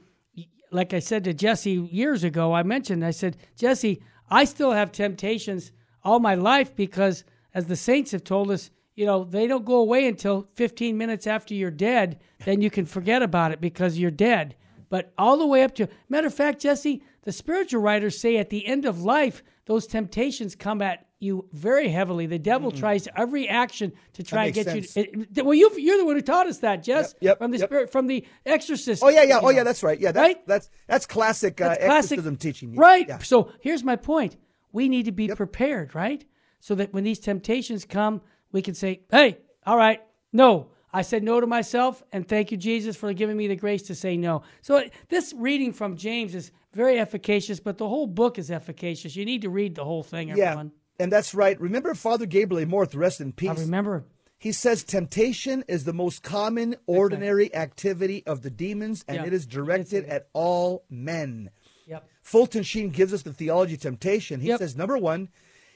like 0.72 0.94
I 0.94 1.00
said 1.00 1.24
to 1.24 1.34
Jesse 1.34 1.72
years 1.72 2.24
ago, 2.24 2.54
I 2.54 2.64
mentioned, 2.64 3.06
I 3.06 3.12
said, 3.12 3.38
Jesse, 3.56 4.02
I 4.30 4.46
still 4.46 4.72
have 4.72 4.92
temptations 4.92 5.72
all 6.04 6.20
my 6.20 6.36
life 6.36 6.76
because, 6.76 7.24
as 7.54 7.66
the 7.66 7.76
saints 7.76 8.12
have 8.12 8.24
told 8.24 8.52
us, 8.52 8.72
you 8.96 9.06
know, 9.06 9.24
they 9.24 9.48
don't 9.48 9.66
go 9.66 9.76
away 9.76 10.08
until 10.08 10.48
15 10.56 10.98
minutes 10.98 11.28
after 11.28 11.54
you're 11.54 11.72
dead. 11.72 12.20
Then 12.46 12.62
you 12.62 12.70
can 12.70 12.86
forget 12.86 13.22
about 13.22 13.52
it 13.52 13.62
because 13.62 14.00
you're 14.00 14.12
dead. 14.12 14.56
But 14.90 15.14
all 15.18 15.38
the 15.38 15.46
way 15.46 15.64
up 15.64 15.76
to, 15.76 15.88
matter 16.10 16.28
of 16.28 16.34
fact, 16.34 16.62
Jesse, 16.62 17.04
the 17.24 17.32
spiritual 17.32 17.82
writers 17.82 18.20
say 18.20 18.38
at 18.38 18.50
the 18.50 18.66
end 18.66 18.86
of 18.86 19.02
life, 19.02 19.44
those 19.66 19.86
temptations 19.86 20.56
come 20.56 20.82
at 20.82 21.07
you 21.20 21.48
very 21.52 21.90
heavily. 21.90 22.26
The 22.28 22.40
devil 22.40 22.70
mm-hmm. 22.70 22.80
tries 22.80 23.08
every 23.16 23.48
action 23.48 23.92
to 24.14 24.24
try 24.24 24.46
and 24.46 24.54
get 24.54 24.66
sense. 24.66 24.96
you. 24.96 25.26
To, 25.26 25.42
well, 25.42 25.54
you, 25.54 25.72
you're 25.78 25.98
the 25.98 26.06
one 26.06 26.16
who 26.16 26.22
taught 26.22 26.48
us 26.48 26.60
that, 26.60 26.84
Jess. 26.84 27.14
Yep, 27.14 27.22
yep 27.22 27.38
from 27.40 27.52
the 27.52 27.58
yep. 27.58 27.70
spirit, 27.70 27.92
from 27.92 28.08
the 28.08 28.26
Exorcist. 28.46 29.04
Oh 29.04 29.10
yeah, 29.10 29.24
yeah. 29.24 29.40
Oh 29.40 29.44
know. 29.44 29.50
yeah, 29.50 29.64
that's 29.64 29.84
right. 29.84 30.00
Yeah, 30.00 30.12
that's, 30.12 30.28
right. 30.28 30.48
That's 30.48 30.70
that's 30.88 31.06
classic, 31.06 31.60
uh, 31.60 31.70
that's 31.70 31.86
classic 31.86 32.18
exorcism 32.18 32.36
teaching. 32.38 32.76
Right. 32.76 33.08
Yeah. 33.08 33.18
So 33.20 33.52
here's 33.62 33.84
my 33.84 33.96
point. 33.96 34.38
We 34.72 34.90
need 34.90 35.06
to 35.06 35.12
be 35.12 35.28
prepared, 35.30 35.96
right? 35.96 36.24
So 36.60 36.76
that 36.76 36.94
when 36.94 37.04
these 37.04 37.20
temptations 37.20 37.86
come, 37.86 38.22
we 38.52 38.62
can 38.62 38.74
say, 38.74 39.02
hey, 39.12 39.40
all 39.66 39.78
right, 39.78 40.02
no. 40.32 40.72
I 40.94 41.02
said 41.02 41.22
no 41.22 41.40
to 41.40 41.46
myself, 41.46 42.02
and 42.12 42.28
thank 42.28 42.50
you, 42.50 42.58
Jesus, 42.58 42.96
for 42.96 43.12
giving 43.14 43.36
me 43.36 43.48
the 43.48 43.56
grace 43.56 43.84
to 43.84 43.96
say 43.96 44.18
no. 44.18 44.44
So, 44.62 44.84
this 45.10 45.34
reading 45.38 45.74
from 45.74 45.98
James 45.98 46.34
is 46.34 46.52
very 46.74 46.98
efficacious, 46.98 47.60
but 47.60 47.78
the 47.78 47.88
whole 47.88 48.08
book 48.08 48.40
is 48.40 48.50
efficacious. 48.50 49.16
You 49.16 49.26
need 49.26 49.42
to 49.42 49.50
read 49.50 49.76
the 49.76 49.84
whole 49.84 50.02
thing, 50.02 50.32
everyone. 50.32 50.68
Yeah, 50.68 50.87
and 51.00 51.12
that's 51.12 51.34
right. 51.34 51.60
Remember 51.60 51.94
Father 51.94 52.26
Gabriel 52.26 52.66
Amorth, 52.66 52.96
rest 52.96 53.22
in 53.22 53.34
peace. 53.34 53.50
I 53.50 53.62
remember. 53.62 54.06
He 54.40 54.52
says 54.52 54.84
temptation 54.84 55.64
is 55.68 55.84
the 55.84 55.94
most 55.94 56.22
common, 56.22 56.76
ordinary 56.86 57.54
activity 57.56 58.24
of 58.28 58.44
the 58.44 58.52
demons, 58.52 59.04
and 59.08 59.26
it 59.26 59.34
is 59.34 59.48
directed 59.48 60.06
at 60.06 60.28
all 60.34 60.86
men. 60.90 61.50
Yep. 61.88 62.08
Fulton 62.22 62.64
Sheen 62.64 62.90
gives 62.90 63.14
us 63.14 63.24
the 63.24 63.34
theology 63.34 63.76
of 63.76 63.82
temptation. 63.82 64.40
He 64.42 64.50
yep. 64.50 64.60
says, 64.60 64.76
number 64.76 64.98
one, 64.98 65.30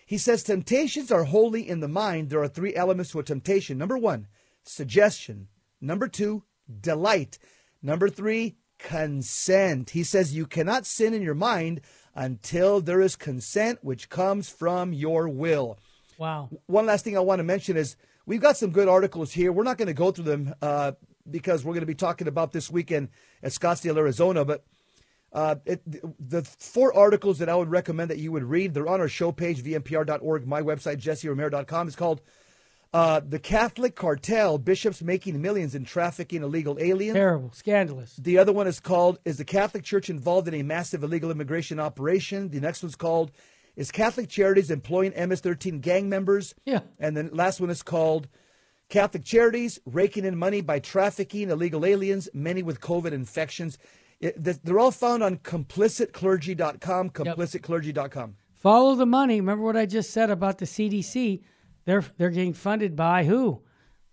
he 0.06 0.18
says 0.18 0.44
temptations 0.44 1.12
are 1.12 1.24
wholly 1.24 1.68
in 1.68 1.80
the 1.80 1.88
mind. 1.88 2.30
There 2.30 2.42
are 2.42 2.48
three 2.48 2.76
elements 2.76 3.12
to 3.12 3.20
a 3.20 3.24
temptation. 3.24 3.78
Number 3.78 3.98
one, 3.98 4.28
suggestion. 4.64 5.48
Number 5.80 6.08
two, 6.08 6.44
delight. 6.82 7.40
Number 7.82 8.10
three, 8.10 8.58
consent. 8.78 9.92
He 9.92 10.04
says 10.04 10.36
you 10.36 10.46
cannot 10.46 10.86
sin 10.86 11.14
in 11.14 11.22
your 11.22 11.34
mind 11.34 11.82
until 12.16 12.82
there 12.82 13.02
is 13.02 13.16
consent 13.16 13.80
which 13.82 14.10
comes 14.10 14.50
from 14.50 14.94
your 14.94 15.30
will. 15.30 15.78
Wow. 16.18 16.50
One 16.68 16.86
last 16.86 17.04
thing 17.04 17.18
I 17.18 17.22
want 17.22 17.40
to 17.40 17.44
mention 17.44 17.78
is 17.78 17.96
we've 18.26 18.42
got 18.42 18.58
some 18.58 18.72
good 18.72 18.88
articles 18.88 19.32
here. 19.32 19.52
We're 19.52 19.64
not 19.64 19.78
going 19.78 19.88
to 19.88 19.94
go 19.94 20.12
through 20.12 20.26
them 20.26 20.54
uh, 20.62 20.94
because 21.30 21.64
we're 21.64 21.74
going 21.74 21.82
to 21.82 21.88
be 21.88 21.96
talking 21.96 22.28
about 22.28 22.52
this 22.52 22.70
weekend 22.70 23.10
at 23.42 23.52
Scottsdale, 23.52 23.98
Arizona. 23.98 24.46
But 24.46 24.64
uh, 25.34 25.56
it, 25.66 25.82
the 25.86 26.44
four 26.44 26.94
articles 26.94 27.40
that 27.40 27.50
I 27.50 27.56
would 27.56 27.72
recommend 27.72 28.10
that 28.12 28.20
you 28.20 28.32
would 28.32 28.44
read, 28.44 28.74
they're 28.74 28.88
on 28.88 29.00
our 29.00 29.08
show 29.08 29.32
page, 29.32 29.64
vmpr.org, 29.64 30.48
my 30.48 30.62
website, 30.62 30.98
jesseromero.com. 30.98 31.88
It's 31.88 31.96
called 31.96 32.22
uh, 32.94 33.22
The 33.28 33.40
Catholic 33.40 33.96
Cartel 33.96 34.58
Bishops 34.58 35.02
Making 35.02 35.42
Millions 35.42 35.76
in 35.76 35.86
Trafficking 35.86 36.44
Illegal 36.44 36.78
Aliens. 36.80 37.16
Terrible, 37.16 37.52
scandalous. 37.54 38.16
The 38.18 38.38
other 38.38 38.52
one 38.52 38.68
is 38.68 38.80
called 38.80 39.20
Is 39.26 39.38
the 39.38 39.46
Catholic 39.46 39.84
Church 39.84 40.10
Involved 40.10 40.48
in 40.48 40.54
a 40.54 40.64
Massive 40.64 41.04
Illegal 41.04 41.32
Immigration 41.32 41.80
Operation? 41.80 42.50
The 42.50 42.60
next 42.60 42.84
one's 42.84 42.96
called 42.96 43.32
Is 43.76 43.92
Catholic 43.92 44.30
Charities 44.30 44.70
Employing 44.72 45.14
MS 45.18 45.42
13 45.42 45.80
Gang 45.80 46.10
Members? 46.10 46.54
Yeah. 46.66 46.82
And 47.00 47.16
the 47.16 47.24
last 47.34 47.62
one 47.62 47.70
is 47.70 47.84
called 47.84 48.28
Catholic 48.90 49.24
Charities 49.24 49.80
Raking 49.86 50.26
in 50.26 50.38
Money 50.38 50.62
by 50.62 50.80
Trafficking 50.80 51.50
Illegal 51.50 51.86
Aliens, 51.86 52.28
Many 52.34 52.62
with 52.62 52.82
COVID 52.82 53.14
Infections. 53.14 53.78
It, 54.20 54.36
they're 54.64 54.80
all 54.80 54.92
found 54.92 55.24
on 55.24 55.38
complicitclergy.com, 55.38 57.10
complicitclergy.com. 57.10 58.36
Follow 58.54 58.96
the 58.96 59.06
money. 59.08 59.40
Remember 59.40 59.64
what 59.64 59.78
I 59.78 59.88
just 59.88 60.12
said 60.12 60.30
about 60.30 60.60
the 60.60 60.66
CDC? 60.66 61.42
They're 61.86 62.04
they're 62.18 62.30
getting 62.30 62.54
funded 62.54 62.96
by 62.96 63.24
who? 63.26 63.62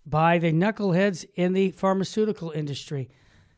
By 0.05 0.39
the 0.39 0.51
knuckleheads 0.51 1.25
in 1.35 1.53
the 1.53 1.71
pharmaceutical 1.71 2.51
industry. 2.51 3.09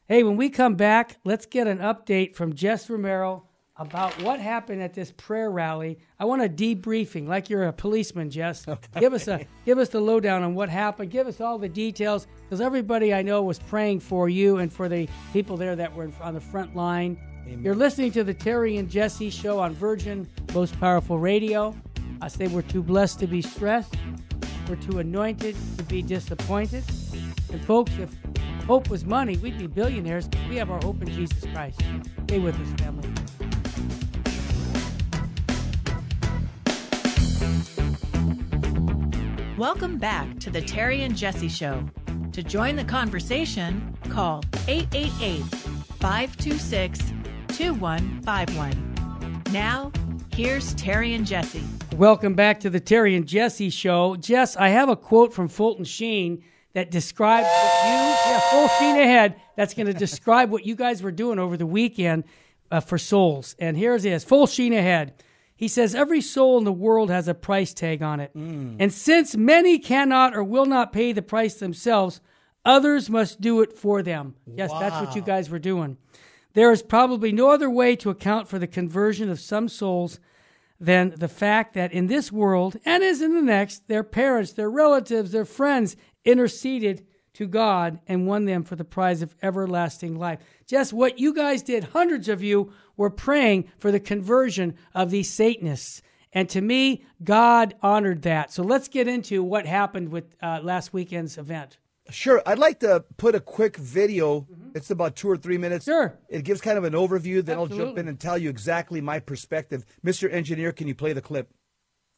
Hey, 0.07 0.23
when 0.23 0.35
we 0.35 0.49
come 0.49 0.75
back, 0.75 1.19
let's 1.23 1.45
get 1.45 1.67
an 1.67 1.77
update 1.77 2.35
from 2.35 2.53
Jess 2.53 2.89
Romero 2.89 3.47
about 3.77 4.21
what 4.21 4.39
happened 4.39 4.81
at 4.81 4.93
this 4.93 5.11
prayer 5.15 5.49
rally. 5.49 5.97
I 6.19 6.25
want 6.25 6.43
a 6.43 6.49
debriefing, 6.49 7.27
like 7.27 7.49
you're 7.49 7.63
a 7.63 7.73
policeman, 7.73 8.29
Jess. 8.29 8.65
Okay. 8.71 8.99
Give 8.99 9.13
us 9.13 9.27
a 9.27 9.45
give 9.65 9.77
us 9.77 9.89
the 9.89 9.99
lowdown 9.99 10.43
on 10.43 10.53
what 10.53 10.69
happened. 10.69 11.11
Give 11.11 11.27
us 11.27 11.41
all 11.41 11.57
the 11.57 11.69
details, 11.69 12.27
because 12.43 12.61
everybody 12.61 13.13
I 13.13 13.21
know 13.21 13.41
was 13.41 13.59
praying 13.59 14.01
for 14.01 14.29
you 14.29 14.57
and 14.57 14.71
for 14.71 14.87
the 14.87 15.07
people 15.33 15.57
there 15.57 15.75
that 15.75 15.93
were 15.93 16.11
on 16.21 16.33
the 16.33 16.41
front 16.41 16.75
line. 16.75 17.17
Amen. 17.47 17.63
You're 17.63 17.75
listening 17.75 18.11
to 18.13 18.23
the 18.23 18.33
Terry 18.33 18.77
and 18.77 18.89
Jesse 18.89 19.29
show 19.29 19.59
on 19.59 19.73
Virgin 19.73 20.27
Most 20.53 20.79
Powerful 20.79 21.17
Radio. 21.17 21.75
I 22.23 22.27
say 22.27 22.45
we're 22.45 22.61
too 22.61 22.83
blessed 22.83 23.17
to 23.21 23.27
be 23.27 23.41
stressed. 23.41 23.95
We're 24.69 24.75
too 24.75 24.99
anointed 24.99 25.55
to 25.79 25.83
be 25.85 26.03
disappointed. 26.03 26.83
And 27.51 27.65
folks, 27.65 27.93
if 27.97 28.15
hope 28.67 28.91
was 28.91 29.03
money, 29.05 29.37
we'd 29.37 29.57
be 29.57 29.65
billionaires. 29.65 30.29
We 30.47 30.57
have 30.57 30.69
our 30.69 30.79
hope 30.83 31.01
in 31.01 31.09
Jesus 31.09 31.43
Christ. 31.51 31.81
Stay 32.25 32.37
with 32.37 32.55
us, 32.59 32.69
family. 32.79 33.09
Welcome 39.57 39.97
back 39.97 40.39
to 40.41 40.51
the 40.51 40.61
Terry 40.61 41.01
and 41.01 41.17
Jesse 41.17 41.49
Show. 41.49 41.83
To 42.33 42.43
join 42.43 42.75
the 42.75 42.85
conversation, 42.85 43.97
call 44.09 44.43
888 44.67 45.41
526 45.99 46.99
2151. 47.47 49.43
Now, 49.51 49.91
here's 50.31 50.75
Terry 50.75 51.15
and 51.15 51.25
Jesse. 51.25 51.63
Welcome 51.97 52.35
back 52.35 52.61
to 52.61 52.69
the 52.69 52.79
Terry 52.79 53.15
and 53.15 53.27
Jesse 53.27 53.69
show. 53.69 54.15
Jess, 54.15 54.55
I 54.55 54.69
have 54.69 54.87
a 54.87 54.95
quote 54.95 55.33
from 55.33 55.49
Fulton 55.49 55.83
Sheen 55.83 56.43
that 56.73 56.89
describes 56.89 57.47
what 57.47 57.85
you, 57.85 58.31
yeah, 58.31 58.39
full 58.49 58.67
sheen 58.79 58.95
ahead, 58.95 59.35
that's 59.57 59.73
going 59.73 59.87
to 59.87 59.93
describe 59.93 60.49
what 60.49 60.65
you 60.65 60.73
guys 60.73 61.03
were 61.03 61.11
doing 61.11 61.37
over 61.37 61.57
the 61.57 61.65
weekend 61.65 62.23
uh, 62.71 62.79
for 62.79 62.97
souls. 62.97 63.55
And 63.59 63.75
here's 63.75 64.05
it 64.05 64.13
is 64.13 64.23
full 64.23 64.47
sheen 64.47 64.71
ahead. 64.73 65.21
He 65.53 65.67
says, 65.67 65.93
Every 65.93 66.21
soul 66.21 66.57
in 66.57 66.63
the 66.63 66.71
world 66.71 67.09
has 67.09 67.27
a 67.27 67.33
price 67.33 67.73
tag 67.73 68.01
on 68.01 68.21
it. 68.21 68.35
Mm. 68.35 68.77
And 68.79 68.93
since 68.93 69.35
many 69.35 69.77
cannot 69.77 70.33
or 70.33 70.45
will 70.45 70.65
not 70.65 70.93
pay 70.93 71.11
the 71.11 71.21
price 71.21 71.55
themselves, 71.55 72.21
others 72.63 73.09
must 73.09 73.41
do 73.41 73.61
it 73.61 73.73
for 73.73 74.01
them. 74.01 74.35
Yes, 74.47 74.71
wow. 74.71 74.79
that's 74.79 75.05
what 75.05 75.15
you 75.15 75.21
guys 75.21 75.49
were 75.49 75.59
doing. 75.59 75.97
There 76.53 76.71
is 76.71 76.81
probably 76.81 77.33
no 77.33 77.51
other 77.51 77.69
way 77.69 77.95
to 77.97 78.09
account 78.09 78.47
for 78.47 78.57
the 78.57 78.67
conversion 78.67 79.29
of 79.29 79.41
some 79.41 79.67
souls 79.67 80.19
than 80.81 81.13
the 81.15 81.27
fact 81.27 81.75
that 81.75 81.93
in 81.93 82.07
this 82.07 82.31
world 82.31 82.75
and 82.83 83.03
as 83.03 83.21
in 83.21 83.35
the 83.35 83.41
next, 83.41 83.87
their 83.87 84.03
parents, 84.03 84.53
their 84.53 84.69
relatives, 84.69 85.31
their 85.31 85.45
friends 85.45 85.95
interceded 86.25 87.05
to 87.33 87.45
God 87.45 87.99
and 88.07 88.25
won 88.25 88.45
them 88.45 88.63
for 88.63 88.75
the 88.75 88.83
prize 88.83 89.21
of 89.21 89.35
everlasting 89.43 90.15
life. 90.15 90.39
Just 90.65 90.91
what 90.91 91.19
you 91.19 91.35
guys 91.35 91.61
did, 91.61 91.85
hundreds 91.85 92.27
of 92.27 92.41
you 92.41 92.73
were 92.97 93.11
praying 93.11 93.69
for 93.77 93.91
the 93.91 93.99
conversion 93.99 94.75
of 94.95 95.11
these 95.11 95.29
Satanists. 95.29 96.01
And 96.33 96.49
to 96.49 96.61
me, 96.61 97.05
God 97.23 97.75
honored 97.83 98.23
that. 98.23 98.51
So 98.51 98.63
let's 98.63 98.87
get 98.87 99.07
into 99.07 99.43
what 99.43 99.67
happened 99.67 100.09
with 100.09 100.35
uh, 100.41 100.61
last 100.63 100.93
weekend's 100.93 101.37
event. 101.37 101.77
Sure. 102.11 102.41
I'd 102.45 102.59
like 102.59 102.79
to 102.81 103.03
put 103.17 103.35
a 103.35 103.39
quick 103.39 103.77
video. 103.77 104.41
Mm-hmm. 104.41 104.69
It's 104.75 104.91
about 104.91 105.15
two 105.15 105.29
or 105.29 105.37
three 105.37 105.57
minutes. 105.57 105.85
Sure. 105.85 106.17
It 106.29 106.43
gives 106.43 106.61
kind 106.61 106.77
of 106.77 106.83
an 106.83 106.93
overview. 106.93 107.43
Then 107.43 107.57
Absolutely. 107.57 107.79
I'll 107.79 107.85
jump 107.87 107.97
in 107.97 108.07
and 108.07 108.19
tell 108.19 108.37
you 108.37 108.49
exactly 108.49 109.01
my 109.01 109.19
perspective. 109.19 109.85
Mr. 110.05 110.31
Engineer, 110.31 110.71
can 110.71 110.87
you 110.87 110.95
play 110.95 111.13
the 111.13 111.21
clip? 111.21 111.49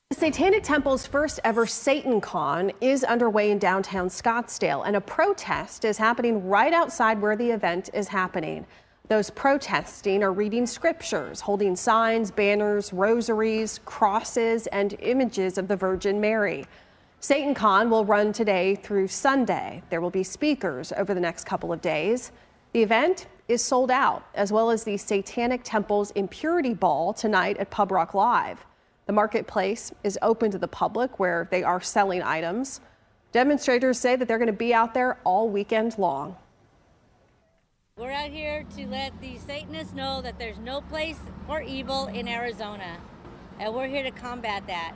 The 0.10 0.20
Satanic 0.20 0.62
Temple's 0.62 1.08
first 1.08 1.40
ever 1.44 1.66
Satan 1.66 2.22
Con 2.22 2.72
is 2.82 3.04
underway 3.04 3.50
in 3.50 3.58
downtown 3.58 4.10
Scottsdale, 4.10 4.86
and 4.86 4.96
a 4.96 5.02
protest 5.02 5.86
is 5.86 5.98
happening 5.98 6.48
right 6.48 6.72
outside 6.72 7.20
where 7.20 7.36
the 7.36 7.50
event 7.50 7.90
is 7.96 8.08
happening. 8.08 8.68
Those 9.10 9.32
protesting 9.32 10.24
are 10.24 10.32
reading 10.32 10.68
scriptures, 10.68 11.42
holding 11.42 11.76
signs, 11.76 12.32
banners, 12.32 12.94
rosaries, 12.94 13.80
crosses, 13.86 14.68
and 14.68 14.96
images 15.00 15.58
of 15.58 15.68
the 15.68 15.76
Virgin 15.76 16.22
Mary. 16.22 16.66
SatanCon 17.24 17.90
will 17.90 18.04
run 18.04 18.34
today 18.34 18.76
through 18.76 19.08
Sunday. 19.08 19.82
There 19.90 20.02
will 20.02 20.10
be 20.10 20.24
speakers 20.24 20.92
over 20.92 21.14
the 21.14 21.22
next 21.22 21.46
couple 21.46 21.72
of 21.72 21.80
days. 21.80 22.34
The 22.74 22.84
event 22.84 23.28
is 23.48 23.62
sold 23.64 23.92
out, 23.92 24.26
as 24.36 24.52
well 24.52 24.70
as 24.70 24.84
the 24.84 24.98
Satanic 24.98 25.62
Temple's 25.64 26.12
Impurity 26.12 26.74
Ball 26.74 27.14
tonight 27.14 27.56
at 27.60 27.70
Pub 27.70 27.94
Rock 27.94 28.14
Live. 28.14 28.66
The 29.06 29.14
marketplace 29.14 29.94
is 30.04 30.20
open 30.22 30.52
to 30.52 30.58
the 30.58 30.68
public 30.68 31.18
where 31.18 31.48
they 31.50 31.64
are 31.64 31.80
selling 31.80 32.22
items. 32.22 32.82
Demonstrators 33.32 33.98
say 33.98 34.18
that 34.18 34.28
they're 34.28 34.38
going 34.38 34.48
to 34.48 34.54
be 34.54 34.74
out 34.74 34.94
there 34.94 35.18
all 35.24 35.48
weekend 35.48 35.98
long. 35.98 36.36
We're 37.96 38.12
out 38.12 38.32
here 38.32 38.66
to 38.76 38.86
let 38.88 39.14
the 39.22 39.38
Satanists 39.38 39.94
know 39.94 40.22
that 40.22 40.40
there's 40.40 40.60
no 40.60 40.82
place 40.82 41.20
for 41.48 41.62
evil 41.62 42.08
in 42.08 42.28
Arizona, 42.28 42.98
and 43.62 43.74
we're 43.74 43.88
here 43.88 44.04
to 44.04 44.12
combat 44.12 44.68
that. 44.68 44.94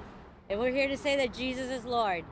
And 0.50 0.60
we're 0.60 0.72
here 0.72 0.88
to 0.88 0.98
say 0.98 1.18
that 1.18 1.34
Jesus 1.34 1.70
is 1.70 1.84
Lord. 1.84 2.24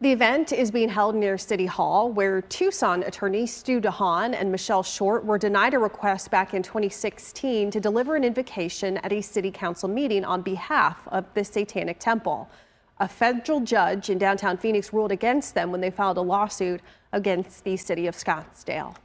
The 0.00 0.10
event 0.10 0.52
is 0.52 0.70
being 0.70 0.88
held 0.88 1.14
near 1.14 1.38
City 1.38 1.66
Hall, 1.66 2.10
where 2.10 2.42
Tucson 2.42 3.02
attorneys 3.04 3.54
Stu 3.54 3.80
DeHaan 3.80 4.34
and 4.38 4.50
Michelle 4.50 4.82
Shortt 4.82 5.24
were 5.24 5.38
denied 5.38 5.74
a 5.74 5.78
request 5.78 6.30
back 6.30 6.52
in 6.52 6.62
2016 6.62 7.70
to 7.70 7.80
deliver 7.80 8.16
an 8.16 8.24
invocation 8.24 8.98
at 8.98 9.12
a 9.12 9.20
city 9.20 9.50
council 9.50 9.88
meeting 9.88 10.24
on 10.24 10.42
behalf 10.42 10.98
of 11.08 11.26
the 11.34 11.44
Satanic 11.44 11.98
Temple. 12.00 12.50
A 12.98 13.08
federal 13.08 13.60
judge 13.60 14.10
in 14.10 14.18
downtown 14.18 14.56
Phoenix 14.56 14.92
ruled 14.92 15.12
against 15.12 15.54
them 15.54 15.70
when 15.70 15.80
they 15.80 15.90
filed 15.90 16.16
a 16.16 16.22
lawsuit 16.22 16.80
against 17.12 17.64
the 17.64 17.76
city 17.76 18.06
of 18.06 18.14
Scottsdale. 18.14 18.96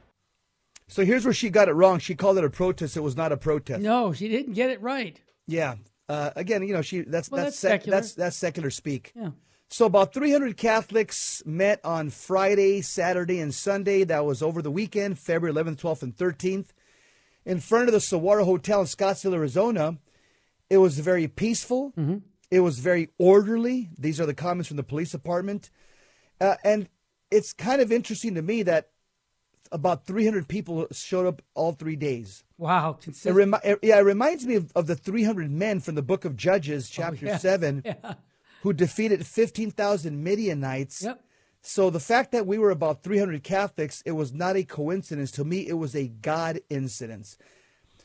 So 0.88 1.04
here's 1.04 1.24
where 1.24 1.34
she 1.34 1.50
got 1.50 1.68
it 1.68 1.72
wrong. 1.72 1.98
She 1.98 2.14
called 2.14 2.36
it 2.38 2.44
a 2.44 2.50
protest. 2.50 2.96
It 2.96 3.00
was 3.00 3.16
not 3.16 3.30
a 3.30 3.36
protest. 3.36 3.80
No, 3.80 4.12
she 4.12 4.28
didn't 4.28 4.54
get 4.54 4.70
it 4.70 4.82
right. 4.82 5.20
Yeah, 5.46 5.76
uh, 6.10 6.32
again, 6.34 6.66
you 6.66 6.72
know, 6.72 6.82
she 6.82 7.02
that's 7.02 7.30
well, 7.30 7.44
that's 7.44 7.60
that's, 7.60 7.84
sec- 7.84 7.90
that's 7.90 8.14
that's 8.14 8.36
secular 8.36 8.70
speak. 8.70 9.12
Yeah. 9.14 9.30
So 9.68 9.86
about 9.86 10.12
300 10.12 10.56
Catholics 10.56 11.44
met 11.46 11.80
on 11.84 12.10
Friday, 12.10 12.82
Saturday, 12.82 13.38
and 13.38 13.54
Sunday. 13.54 14.02
That 14.02 14.24
was 14.24 14.42
over 14.42 14.60
the 14.60 14.72
weekend, 14.72 15.20
February 15.20 15.54
11th, 15.54 15.76
12th, 15.76 16.02
and 16.02 16.16
13th, 16.16 16.70
in 17.44 17.60
front 17.60 17.86
of 17.86 17.92
the 17.92 18.00
Saguaro 18.00 18.44
Hotel 18.44 18.80
in 18.80 18.86
Scottsdale, 18.86 19.34
Arizona. 19.34 19.98
It 20.68 20.78
was 20.78 20.98
very 20.98 21.28
peaceful. 21.28 21.92
Mm-hmm. 21.96 22.16
It 22.50 22.60
was 22.60 22.80
very 22.80 23.10
orderly. 23.16 23.90
These 23.96 24.20
are 24.20 24.26
the 24.26 24.34
comments 24.34 24.66
from 24.66 24.78
the 24.78 24.82
police 24.82 25.12
department, 25.12 25.70
uh, 26.40 26.56
and 26.64 26.88
it's 27.30 27.52
kind 27.52 27.80
of 27.80 27.92
interesting 27.92 28.34
to 28.34 28.42
me 28.42 28.64
that 28.64 28.88
about 29.72 30.06
300 30.06 30.48
people 30.48 30.86
showed 30.92 31.26
up 31.26 31.42
all 31.54 31.72
three 31.72 31.96
days. 31.96 32.44
Wow. 32.58 32.98
It 33.06 33.30
remi- 33.30 33.58
yeah, 33.82 33.98
it 33.98 34.04
reminds 34.04 34.46
me 34.46 34.56
of, 34.56 34.72
of, 34.74 34.86
the 34.86 34.96
300 34.96 35.50
men 35.50 35.80
from 35.80 35.94
the 35.94 36.02
book 36.02 36.24
of 36.24 36.36
Judges, 36.36 36.88
oh, 36.90 36.94
chapter 36.94 37.26
oh, 37.26 37.30
yeah. 37.30 37.38
7, 37.38 37.82
yeah. 37.86 38.14
who 38.62 38.72
defeated 38.72 39.26
15,000 39.26 40.22
Midianites. 40.22 41.02
Yep. 41.02 41.22
So 41.62 41.90
the 41.90 42.00
fact 42.00 42.32
that 42.32 42.46
we 42.46 42.58
were 42.58 42.70
about 42.70 43.02
300 43.02 43.42
Catholics, 43.42 44.02
it 44.06 44.12
was 44.12 44.32
not 44.32 44.56
a 44.56 44.64
coincidence. 44.64 45.30
To 45.32 45.44
me, 45.44 45.66
it 45.68 45.74
was 45.74 45.94
a 45.94 46.08
God 46.08 46.60
incidence. 46.70 47.36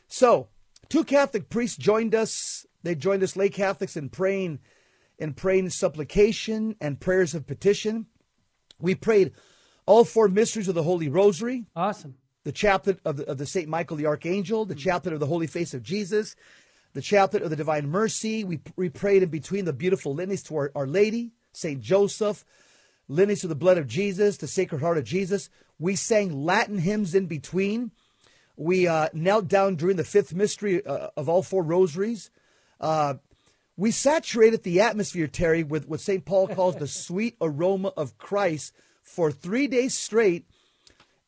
So 0.08 0.50
two 0.90 1.04
Catholic 1.04 1.50
priests 1.50 1.78
joined 1.78 2.14
us. 2.14 2.66
They 2.84 2.96
joined 2.96 3.24
us 3.24 3.36
lay 3.36 3.50
Catholics 3.50 3.96
in 3.96 4.10
praying, 4.10 4.60
in 5.18 5.34
praying 5.34 5.70
supplication 5.70 6.76
and 6.82 7.00
prayers 7.00 7.34
of 7.34 7.48
petition. 7.48 8.08
We 8.80 8.94
prayed 8.94 9.32
all 9.86 10.04
four 10.04 10.28
mysteries 10.28 10.68
of 10.68 10.76
the 10.76 10.84
Holy 10.84 11.10
Rosary. 11.10 11.66
Awesome. 11.76 12.16
the 12.44 12.52
chaplet 12.52 13.00
of 13.06 13.18
the, 13.18 13.30
of 13.30 13.38
the 13.38 13.46
Saint 13.46 13.68
Michael 13.68 13.98
the 13.98 14.06
Archangel, 14.06 14.66
the 14.66 14.76
chaplet 14.76 15.14
of 15.14 15.20
the 15.20 15.26
Holy 15.26 15.48
Face 15.48 15.74
of 15.74 15.84
Jesus, 15.84 16.36
the 16.94 17.02
chaplet 17.02 17.44
of 17.44 17.50
the 17.50 17.56
Divine 17.56 17.90
Mercy. 17.90 18.44
We, 18.44 18.60
we 18.76 18.90
prayed 18.90 19.24
in 19.24 19.30
between 19.30 19.66
the 19.66 19.74
beautiful 19.74 20.14
litanies 20.14 20.44
to 20.44 20.56
our, 20.56 20.72
our 20.76 20.88
Lady, 20.88 21.32
Saint 21.54 21.82
Joseph, 21.82 22.46
litanies 23.08 23.42
to 23.42 23.48
the 23.48 23.56
blood 23.56 23.78
of 23.78 23.88
Jesus, 23.88 24.38
the 24.38 24.48
Sacred 24.48 24.82
Heart 24.82 24.98
of 24.98 25.04
Jesus. 25.04 25.50
We 25.80 25.96
sang 25.96 26.46
Latin 26.46 26.80
hymns 26.80 27.14
in 27.16 27.26
between. 27.26 27.92
We 28.56 28.88
uh, 28.88 29.10
knelt 29.14 29.48
down 29.48 29.76
during 29.76 29.98
the 29.98 30.04
fifth 30.04 30.34
mystery 30.34 30.86
uh, 30.86 31.10
of 31.18 31.28
all 31.28 31.44
four 31.44 31.64
rosaries. 31.64 32.30
Uh, 32.80 33.16
we 33.78 33.92
saturated 33.92 34.64
the 34.64 34.80
atmosphere, 34.80 35.28
Terry, 35.28 35.64
with 35.64 35.88
what 35.88 36.00
St. 36.00 36.24
Paul 36.24 36.48
calls 36.48 36.78
the 36.78 36.88
sweet 36.88 37.36
aroma 37.42 37.92
of 37.98 38.18
Christ 38.18 38.72
for 39.06 39.32
three 39.32 39.68
days 39.68 39.96
straight. 39.96 40.46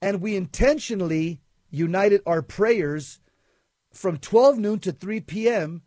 And 0.02 0.22
we 0.22 0.36
intentionally 0.36 1.40
united 1.70 2.22
our 2.26 2.42
prayers 2.42 3.20
from 3.94 4.18
12 4.18 4.58
noon 4.58 4.80
to 4.80 4.92
3 4.92 5.22
p.m., 5.22 5.82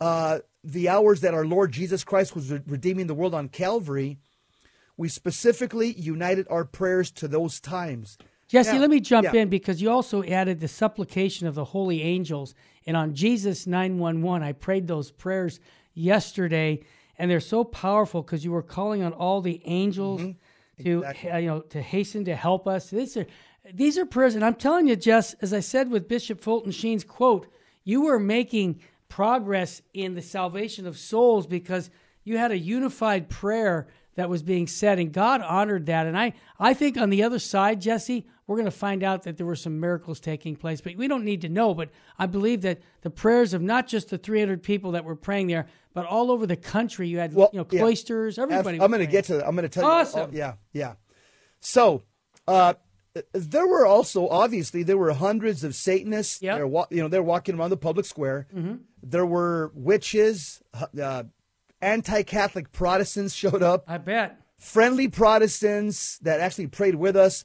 uh, 0.00 0.40
the 0.62 0.88
hours 0.88 1.22
that 1.22 1.34
our 1.34 1.44
Lord 1.46 1.72
Jesus 1.72 2.04
Christ 2.04 2.34
was 2.34 2.50
re- 2.50 2.60
redeeming 2.66 3.06
the 3.06 3.14
world 3.14 3.34
on 3.34 3.48
Calvary. 3.48 4.18
We 4.96 5.08
specifically 5.08 5.92
united 5.92 6.46
our 6.50 6.64
prayers 6.64 7.10
to 7.12 7.26
those 7.28 7.58
times. 7.60 8.18
Jesse, 8.48 8.74
Now- 8.74 8.80
let 8.80 8.90
me 8.90 9.00
jump 9.00 9.32
yeah. 9.32 9.40
in 9.42 9.48
because 9.48 9.80
you 9.80 9.90
also 9.90 10.22
added 10.24 10.60
the 10.60 10.68
supplication 10.68 11.46
of 11.46 11.54
the 11.54 11.64
holy 11.64 12.02
angels. 12.02 12.54
And 12.86 12.96
on 12.96 13.14
Jesus 13.14 13.66
911, 13.66 14.42
I 14.42 14.52
prayed 14.52 14.86
those 14.86 15.10
prayers 15.10 15.58
yesterday, 15.94 16.80
and 17.18 17.30
they're 17.30 17.40
so 17.40 17.64
powerful 17.64 18.22
because 18.22 18.44
you 18.44 18.52
were 18.52 18.62
calling 18.62 19.02
on 19.02 19.12
all 19.12 19.40
the 19.40 19.60
angels 19.64 20.20
Mm-hmm. 20.20 20.38
To 20.84 21.04
uh, 21.04 21.36
you 21.36 21.46
know 21.46 21.60
to 21.60 21.82
hasten 21.82 22.24
to 22.26 22.34
help 22.34 22.66
us. 22.66 22.90
These 22.90 23.16
are 23.16 23.26
these 23.72 23.98
are 23.98 24.06
prayers, 24.06 24.34
and 24.34 24.44
I'm 24.44 24.54
telling 24.54 24.88
you, 24.88 24.96
Jess, 24.96 25.34
as 25.34 25.52
I 25.52 25.60
said 25.60 25.90
with 25.90 26.08
Bishop 26.08 26.40
Fulton 26.40 26.72
Sheen's 26.72 27.04
quote, 27.04 27.46
you 27.84 28.02
were 28.02 28.18
making 28.18 28.80
progress 29.08 29.82
in 29.94 30.14
the 30.14 30.22
salvation 30.22 30.86
of 30.86 30.96
souls 30.96 31.46
because 31.46 31.90
you 32.24 32.38
had 32.38 32.50
a 32.50 32.58
unified 32.58 33.28
prayer 33.28 33.88
that 34.18 34.28
was 34.28 34.42
being 34.42 34.66
said, 34.66 34.98
and 34.98 35.12
God 35.12 35.42
honored 35.42 35.86
that. 35.86 36.04
And 36.04 36.18
I, 36.18 36.32
I 36.58 36.74
think 36.74 36.96
on 36.96 37.08
the 37.08 37.22
other 37.22 37.38
side, 37.38 37.80
Jesse, 37.80 38.26
we're 38.48 38.56
going 38.56 38.64
to 38.64 38.72
find 38.72 39.04
out 39.04 39.22
that 39.22 39.36
there 39.36 39.46
were 39.46 39.54
some 39.54 39.78
miracles 39.78 40.18
taking 40.18 40.56
place, 40.56 40.80
but 40.80 40.96
we 40.96 41.06
don't 41.06 41.24
need 41.24 41.42
to 41.42 41.48
know. 41.48 41.72
But 41.72 41.90
I 42.18 42.26
believe 42.26 42.62
that 42.62 42.80
the 43.02 43.10
prayers 43.10 43.54
of 43.54 43.62
not 43.62 43.86
just 43.86 44.10
the 44.10 44.18
300 44.18 44.60
people 44.60 44.90
that 44.90 45.04
were 45.04 45.14
praying 45.14 45.46
there, 45.46 45.68
but 45.94 46.04
all 46.04 46.32
over 46.32 46.48
the 46.48 46.56
country, 46.56 47.06
you 47.06 47.18
had 47.18 47.32
Well, 47.32 47.48
you 47.52 47.60
know 47.60 47.66
yeah. 47.70 47.78
cloisters, 47.78 48.40
everybody. 48.40 48.80
I'm 48.80 48.90
going 48.90 49.06
to 49.06 49.10
get 49.10 49.26
to. 49.26 49.34
that. 49.34 49.46
I'm 49.46 49.54
going 49.54 49.62
to 49.62 49.68
tell 49.68 49.84
you. 49.84 49.88
Awesome. 49.88 50.30
oh, 50.32 50.36
yeah, 50.36 50.54
yeah. 50.72 50.94
So, 51.60 52.02
uh, 52.48 52.74
there 53.32 53.68
were 53.68 53.86
also 53.86 54.26
obviously 54.28 54.82
there 54.82 54.98
were 54.98 55.12
hundreds 55.12 55.62
of 55.62 55.76
Satanists. 55.76 56.42
Yep. 56.42 56.56
They're 56.56 56.66
you 56.90 57.02
know 57.02 57.08
they're 57.08 57.22
walking 57.22 57.56
around 57.56 57.70
the 57.70 57.76
public 57.76 58.04
square. 58.04 58.48
Mm-hmm. 58.52 58.76
There 59.00 59.26
were 59.26 59.70
witches, 59.74 60.60
uh, 61.00 61.22
anti-Catholic 61.80 62.72
Protestants 62.72 63.34
showed 63.34 63.62
up, 63.62 63.84
I 63.86 63.98
bet. 63.98 64.40
friendly 64.58 65.08
Protestants 65.08 66.18
that 66.18 66.40
actually 66.40 66.66
prayed 66.68 66.96
with 66.96 67.16
us, 67.16 67.44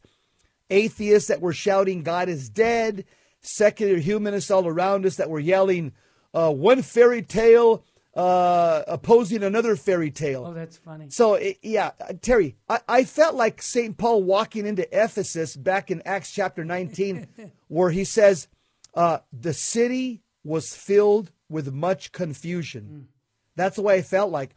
atheists 0.70 1.28
that 1.30 1.42
were 1.42 1.54
shouting 1.54 2.04
"God 2.04 2.30
is 2.30 2.50
dead," 2.50 3.06
secular 3.42 3.98
humanists 3.98 4.52
all 4.52 4.68
around 4.68 5.06
us 5.06 5.16
that 5.18 5.30
were 5.30 5.40
yelling 5.40 5.94
uh, 6.34 6.52
"One 6.52 6.82
fairy 6.82 7.22
tale." 7.22 7.84
Uh, 8.16 8.84
opposing 8.88 9.42
another 9.42 9.76
fairy 9.76 10.12
tale. 10.12 10.46
Oh, 10.46 10.54
that's 10.54 10.78
funny. 10.78 11.10
So 11.10 11.34
it, 11.34 11.58
yeah, 11.64 11.94
uh, 12.00 12.14
Terry, 12.22 12.56
I, 12.70 12.80
I 12.88 13.04
felt 13.06 13.34
like 13.34 13.60
Saint 13.60 13.98
Paul 13.98 14.22
walking 14.22 14.68
into 14.68 14.88
Ephesus 14.92 15.56
back 15.56 15.90
in 15.90 16.04
Acts 16.06 16.30
chapter 16.32 16.64
19, 16.64 17.28
where 17.70 17.90
he 17.90 18.04
says, 18.04 18.48
uh, 18.94 19.18
"The 19.32 19.56
city 19.56 20.22
was 20.44 20.76
filled 20.76 21.32
with 21.50 21.74
much 21.74 22.12
confusion." 22.12 23.08
That's 23.56 23.76
the 23.76 23.82
way 23.82 23.96
I 23.98 24.02
felt 24.02 24.32
like, 24.32 24.52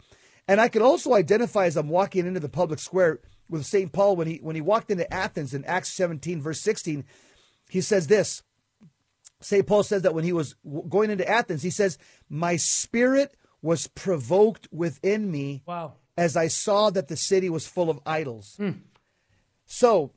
and 0.48 0.60
I 0.60 0.68
could 0.68 0.82
also 0.82 1.14
identify 1.14 1.66
as 1.66 1.76
I'm 1.76 1.88
walking 1.88 2.26
into 2.26 2.40
the 2.40 2.48
public 2.48 2.78
square 2.78 3.20
with 3.48 3.64
Saint 3.66 3.92
Paul 3.92 4.16
when 4.16 4.26
he 4.26 4.36
when 4.42 4.56
he 4.56 4.62
walked 4.62 4.90
into 4.90 5.12
Athens 5.12 5.52
in 5.54 5.64
Acts 5.64 5.92
17 5.94 6.40
verse 6.40 6.60
16. 6.60 7.04
He 7.68 7.80
says 7.80 8.06
this. 8.06 8.42
St. 9.40 9.66
Paul 9.66 9.82
says 9.82 10.02
that 10.02 10.14
when 10.14 10.24
he 10.24 10.32
was 10.32 10.54
going 10.88 11.10
into 11.10 11.28
Athens, 11.28 11.62
he 11.62 11.68
says, 11.70 11.98
My 12.30 12.56
spirit 12.56 13.36
was 13.60 13.86
provoked 13.88 14.66
within 14.72 15.30
me 15.30 15.62
Wow. 15.66 15.94
as 16.16 16.36
I 16.36 16.48
saw 16.48 16.88
that 16.90 17.08
the 17.08 17.16
city 17.16 17.50
was 17.50 17.66
full 17.66 17.90
of 17.90 18.00
idols. 18.06 18.54
Hmm. 18.56 18.70
So, 19.66 20.12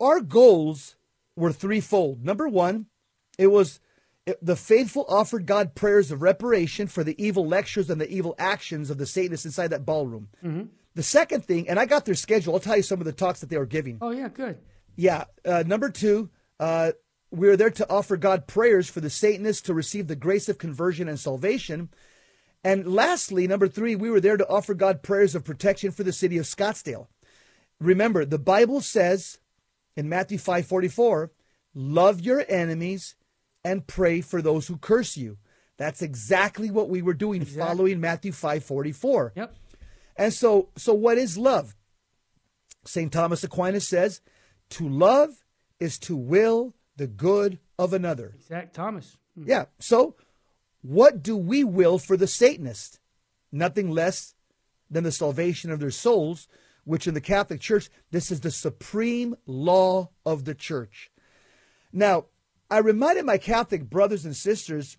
our 0.00 0.20
goals 0.20 0.96
were 1.36 1.52
threefold. 1.52 2.22
Number 2.24 2.48
one, 2.48 2.86
it 3.38 3.46
was 3.46 3.80
the 4.40 4.56
faithful 4.56 5.04
offered 5.08 5.46
God 5.46 5.74
prayers 5.74 6.10
of 6.10 6.22
reparation 6.22 6.86
for 6.86 7.02
the 7.02 7.20
evil 7.22 7.46
lectures 7.46 7.90
and 7.90 8.00
the 8.00 8.08
evil 8.08 8.34
actions 8.38 8.90
of 8.90 8.98
the 8.98 9.06
Satanists 9.06 9.44
inside 9.46 9.68
that 9.68 9.84
ballroom. 9.84 10.28
The 10.94 11.02
second 11.02 11.44
thing, 11.44 11.68
and 11.68 11.78
I 11.78 11.86
got 11.86 12.04
their 12.04 12.14
schedule, 12.14 12.54
I'll 12.54 12.60
tell 12.60 12.76
you 12.76 12.82
some 12.82 13.00
of 13.00 13.06
the 13.06 13.12
talks 13.12 13.40
that 13.40 13.48
they 13.48 13.56
were 13.56 13.66
giving. 13.66 13.98
Oh, 14.00 14.10
yeah, 14.10 14.28
good. 14.28 14.58
Yeah. 14.94 15.24
Uh, 15.44 15.64
number 15.66 15.88
two, 15.88 16.30
uh, 16.60 16.92
we 17.30 17.48
are 17.48 17.56
there 17.56 17.70
to 17.70 17.90
offer 17.90 18.18
God 18.18 18.46
prayers 18.46 18.90
for 18.90 19.00
the 19.00 19.08
Satanists 19.08 19.62
to 19.62 19.74
receive 19.74 20.06
the 20.06 20.16
grace 20.16 20.48
of 20.48 20.58
conversion 20.58 21.08
and 21.08 21.18
salvation. 21.18 21.88
And 22.62 22.86
lastly, 22.86 23.48
number 23.48 23.68
three, 23.68 23.96
we 23.96 24.10
were 24.10 24.20
there 24.20 24.36
to 24.36 24.48
offer 24.48 24.74
God 24.74 25.02
prayers 25.02 25.34
of 25.34 25.44
protection 25.44 25.90
for 25.90 26.04
the 26.04 26.12
city 26.12 26.36
of 26.36 26.44
Scottsdale. 26.44 27.08
Remember, 27.80 28.24
the 28.24 28.38
Bible 28.38 28.80
says 28.82 29.38
in 29.96 30.08
Matthew 30.08 30.38
5:44, 30.38 31.30
"Love 31.74 32.20
your 32.20 32.44
enemies 32.48 33.16
and 33.64 33.86
pray 33.86 34.20
for 34.20 34.42
those 34.42 34.66
who 34.66 34.76
curse 34.76 35.16
you." 35.16 35.38
That's 35.76 36.02
exactly 36.02 36.70
what 36.70 36.88
we 36.88 37.02
were 37.02 37.14
doing 37.14 37.44
following 37.44 38.00
Matthew 38.00 38.32
5:44. 38.32 39.32
Yep. 39.34 39.56
And 40.16 40.32
so, 40.32 40.68
so 40.76 40.92
what 40.92 41.18
is 41.18 41.38
love? 41.38 41.74
St. 42.84 43.12
Thomas 43.12 43.44
Aquinas 43.44 43.88
says, 43.88 44.20
to 44.70 44.88
love 44.88 45.44
is 45.80 45.98
to 46.00 46.16
will 46.16 46.74
the 46.96 47.06
good 47.06 47.58
of 47.78 47.92
another. 47.92 48.36
Zach 48.46 48.72
Thomas. 48.72 49.16
Hmm. 49.34 49.44
Yeah. 49.46 49.64
So, 49.78 50.16
what 50.82 51.22
do 51.22 51.36
we 51.36 51.64
will 51.64 51.98
for 51.98 52.16
the 52.16 52.26
Satanist? 52.26 53.00
Nothing 53.50 53.90
less 53.90 54.34
than 54.90 55.04
the 55.04 55.12
salvation 55.12 55.70
of 55.70 55.80
their 55.80 55.90
souls, 55.90 56.48
which 56.84 57.06
in 57.06 57.14
the 57.14 57.20
Catholic 57.20 57.60
Church, 57.60 57.88
this 58.10 58.30
is 58.30 58.40
the 58.40 58.50
supreme 58.50 59.36
law 59.46 60.10
of 60.26 60.44
the 60.44 60.54
church. 60.54 61.10
Now, 61.92 62.26
I 62.72 62.78
reminded 62.78 63.26
my 63.26 63.36
Catholic 63.36 63.90
brothers 63.90 64.24
and 64.24 64.34
sisters 64.34 64.96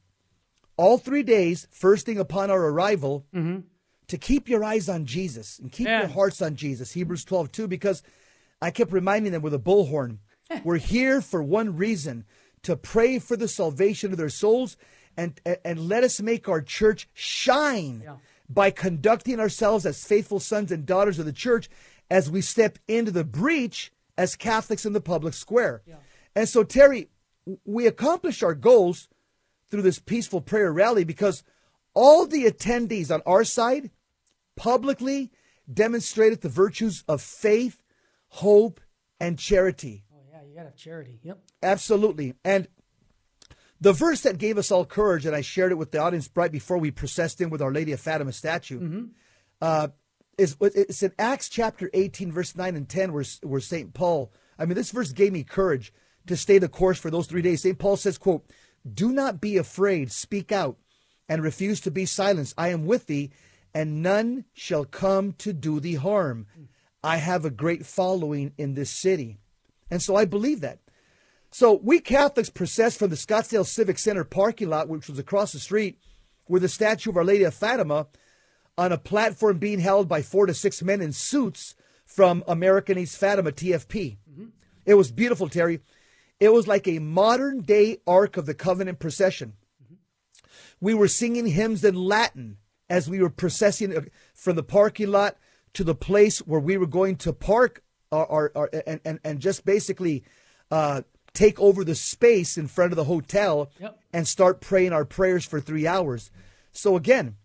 all 0.78 1.00
three 1.00 1.24
days, 1.24 1.68
first 1.72 2.06
thing 2.06 2.20
upon 2.20 2.52
our 2.52 2.68
arrival, 2.68 3.26
mm-hmm. 3.34 3.62
to 4.08 4.18
keep 4.20 4.48
your 4.48 4.64
eyes 4.64 4.88
on 4.88 5.06
Jesus 5.06 5.58
and 5.58 5.72
keep 5.72 5.88
Yeah. 5.88 6.02
your 6.02 6.10
hearts 6.10 6.40
on 6.40 6.56
Jesus. 6.56 6.92
Hebrews 6.92 7.26
12, 7.26 7.52
2, 7.52 7.68
because 7.68 8.04
I 8.62 8.70
kept 8.70 8.92
reminding 8.92 9.32
them 9.32 9.42
with 9.42 9.56
a 9.56 9.60
bullhorn. 9.60 10.20
We're 10.64 10.78
here 10.78 11.20
for 11.20 11.42
one 11.42 11.76
reason 11.76 12.26
to 12.62 12.76
pray 12.76 13.18
for 13.18 13.36
the 13.36 13.48
salvation 13.48 14.12
of 14.12 14.20
their 14.20 14.30
souls 14.30 14.78
and, 15.18 15.42
and, 15.66 15.88
let 15.90 16.04
us 16.04 16.22
make 16.22 16.48
our 16.48 16.62
church 16.62 17.10
shine 17.14 18.02
Yeah. 18.04 18.18
by 18.48 18.70
conducting 18.70 19.40
ourselves 19.40 19.86
as 19.86 20.04
faithful 20.04 20.40
sons 20.40 20.72
and 20.72 20.86
daughters 20.86 21.18
of 21.18 21.26
the 21.26 21.34
church 21.34 21.70
as 22.12 22.30
we 22.30 22.42
step 22.42 22.78
into 22.88 23.12
the 23.12 23.24
breach 23.24 23.92
as 24.16 24.36
Catholics 24.36 24.86
in 24.86 24.94
the 24.94 25.02
public 25.02 25.34
square. 25.34 25.82
And 26.36 26.50
so, 26.50 26.64
Terry, 26.64 27.10
we 27.66 27.88
accomplished 27.88 28.44
our 28.44 28.56
goals 28.56 29.08
through 29.70 29.82
this 29.82 30.00
peaceful 30.00 30.42
prayer 30.42 30.72
rally 30.72 31.04
because 31.04 31.44
all 31.94 32.26
the 32.26 32.46
attendees 32.46 33.12
on 33.12 33.22
our 33.26 33.44
side 33.44 33.92
publicly 34.56 35.32
demonstrated 35.72 36.42
the 36.42 36.50
virtues 36.50 37.04
of 37.08 37.22
faith, 37.22 37.84
hope, 38.30 38.80
and 39.20 39.40
charity. 39.40 40.04
Oh, 40.14 40.22
yeah, 40.32 40.42
you 40.48 40.56
got 40.56 40.62
to 40.62 40.68
have 40.70 40.76
charity. 40.76 41.20
Yep. 41.24 41.40
Absolutely. 41.62 42.34
And 42.44 42.68
the 43.80 43.94
verse 43.94 44.22
that 44.22 44.38
gave 44.38 44.58
us 44.58 44.72
all 44.72 44.86
courage, 44.86 45.26
and 45.26 45.36
I 45.36 45.42
shared 45.42 45.72
it 45.72 45.76
with 45.76 45.92
the 45.92 46.00
audience 46.00 46.30
right 46.36 46.52
before 46.52 46.78
we 46.78 46.92
processed 46.92 47.42
in 47.42 47.50
with 47.50 47.62
Our 47.62 47.72
Lady 47.72 47.92
of 47.92 48.00
Fatima 48.00 48.32
statue, 48.32 49.08
uh, 49.62 49.90
is 50.38 50.56
it's 50.62 51.04
in 51.04 51.14
Acts 51.20 51.50
chapter 51.50 51.90
18, 51.94 52.32
verse 52.32 52.56
9 52.56 52.76
and 52.76 52.90
10, 52.90 53.14
where, 53.14 53.26
where 53.44 53.62
St. 53.62 53.94
Paul, 53.94 54.32
I 54.58 54.66
mean, 54.66 54.76
this 54.76 54.92
verse 54.92 55.12
gave 55.12 55.32
me 55.34 55.44
courage 55.44 55.94
to 56.28 56.38
stay 56.38 56.58
the 56.58 56.70
course 56.70 57.00
for 57.00 57.12
those 57.12 57.28
three 57.28 57.42
days. 57.42 57.62
St. 57.62 57.78
Paul 57.78 57.98
says, 57.98 58.18
quote, 58.18 58.46
Do 58.92 59.12
not 59.12 59.42
be 59.42 59.58
afraid, 59.58 60.12
speak 60.12 60.52
out, 60.52 60.78
and 61.28 61.44
refuse 61.44 61.80
to 61.82 61.92
be 61.92 62.06
silenced. 62.06 62.54
I 62.58 62.70
am 62.70 62.86
with 62.86 63.08
thee, 63.08 63.32
and 63.74 64.02
none 64.02 64.46
shall 64.54 64.86
come 64.86 65.34
to 65.34 65.54
do 65.54 65.80
thee 65.80 65.96
harm. 65.96 66.48
I 67.04 67.18
have 67.18 67.44
a 67.44 67.50
great 67.50 67.86
following 67.86 68.54
in 68.58 68.76
this 68.76 68.90
city. 68.90 69.38
And 69.92 70.02
so 70.02 70.16
I 70.16 70.26
believe 70.26 70.62
that. 70.62 70.80
So 71.52 71.80
we 71.84 72.00
Catholics 72.00 72.50
processed 72.50 72.98
from 72.98 73.10
the 73.10 73.16
Scottsdale 73.16 73.66
Civic 73.66 74.00
Center 74.00 74.24
parking 74.24 74.70
lot, 74.70 74.90
which 74.90 75.08
was 75.08 75.20
across 75.20 75.52
the 75.52 75.60
street, 75.60 76.00
with 76.48 76.64
a 76.64 76.70
statue 76.70 77.12
of 77.12 77.18
Our 77.18 77.24
Lady 77.24 77.44
of 77.44 77.54
Fatima 77.54 78.08
on 78.78 78.92
a 78.92 78.98
platform 78.98 79.60
being 79.60 79.80
held 79.80 80.08
by 80.08 80.22
four 80.22 80.46
to 80.46 80.54
six 80.54 80.82
men 80.82 81.02
in 81.02 81.12
suits 81.12 81.76
from 82.06 82.44
America 82.48 82.94
Needs 82.96 83.16
Fatima 83.16 83.52
TFP. 83.52 84.18
Mm-hmm. 84.32 84.46
It 84.86 84.96
was 84.96 85.12
beautiful, 85.12 85.48
Terry. 85.48 85.82
It 86.44 86.52
was 86.52 86.68
like 86.68 86.90
a 86.90 87.00
modern 87.00 87.62
day 87.62 88.00
Ark 88.06 88.36
of 88.36 88.46
the 88.46 88.54
Covenant 88.54 89.00
procession. 89.00 89.54
We 90.82 90.94
were 90.94 91.08
singing 91.08 91.46
hymns 91.46 91.86
in 91.86 91.96
Latin 91.96 92.58
as 92.90 93.10
we 93.10 93.22
were 93.22 93.30
processing 93.30 93.96
uh, 93.96 94.02
from 94.34 94.58
the 94.58 94.62
parking 94.64 95.08
lot 95.08 95.38
to 95.72 95.86
the 95.86 95.96
place 95.96 96.40
where 96.40 96.60
we 96.60 96.76
were 96.76 96.86
going 96.86 97.16
to 97.16 97.32
park 97.32 97.82
our, 98.12 98.30
our, 98.30 98.52
our 98.56 98.70
and, 98.86 99.00
and, 99.06 99.20
and 99.24 99.40
just 99.40 99.64
basically 99.64 100.26
uh, 100.70 101.04
take 101.34 101.58
over 101.62 101.86
the 101.86 101.96
space 101.96 102.58
in 102.58 102.68
front 102.68 102.92
of 102.92 102.98
the 102.98 103.06
hotel 103.06 103.72
Yep. 103.80 103.98
and 104.12 104.28
start 104.28 104.60
praying 104.60 104.92
our 104.92 105.06
prayers 105.06 105.46
for 105.46 105.62
three 105.62 105.88
hours. 105.88 106.30
So 106.74 106.98
again, 106.98 107.38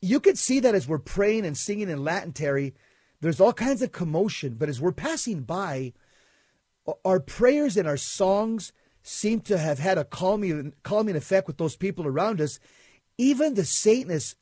you 0.00 0.20
could 0.20 0.38
see 0.38 0.58
that 0.60 0.74
as 0.74 0.88
we're 0.88 0.98
praying 0.98 1.44
and 1.44 1.54
singing 1.54 1.90
in 1.90 2.02
Latin, 2.02 2.32
Terry, 2.32 2.72
there's 3.20 3.42
all 3.42 3.52
kinds 3.52 3.82
of 3.82 3.92
commotion. 3.92 4.54
But 4.54 4.70
as 4.70 4.80
we're 4.80 4.92
passing 4.92 5.42
by, 5.42 5.92
our 7.04 7.20
prayers 7.20 7.76
and 7.76 7.86
our 7.88 7.96
songs 7.96 8.72
seem 9.02 9.40
to 9.40 9.58
have 9.58 9.78
had 9.78 9.98
a 9.98 10.04
calming, 10.04 10.74
calming 10.82 11.16
effect 11.16 11.46
with 11.46 11.56
those 11.58 11.76
people 11.76 12.06
around 12.06 12.40
us. 12.40 12.58
Even 13.18 13.54
the 13.54 13.64
Satanists 13.64 14.36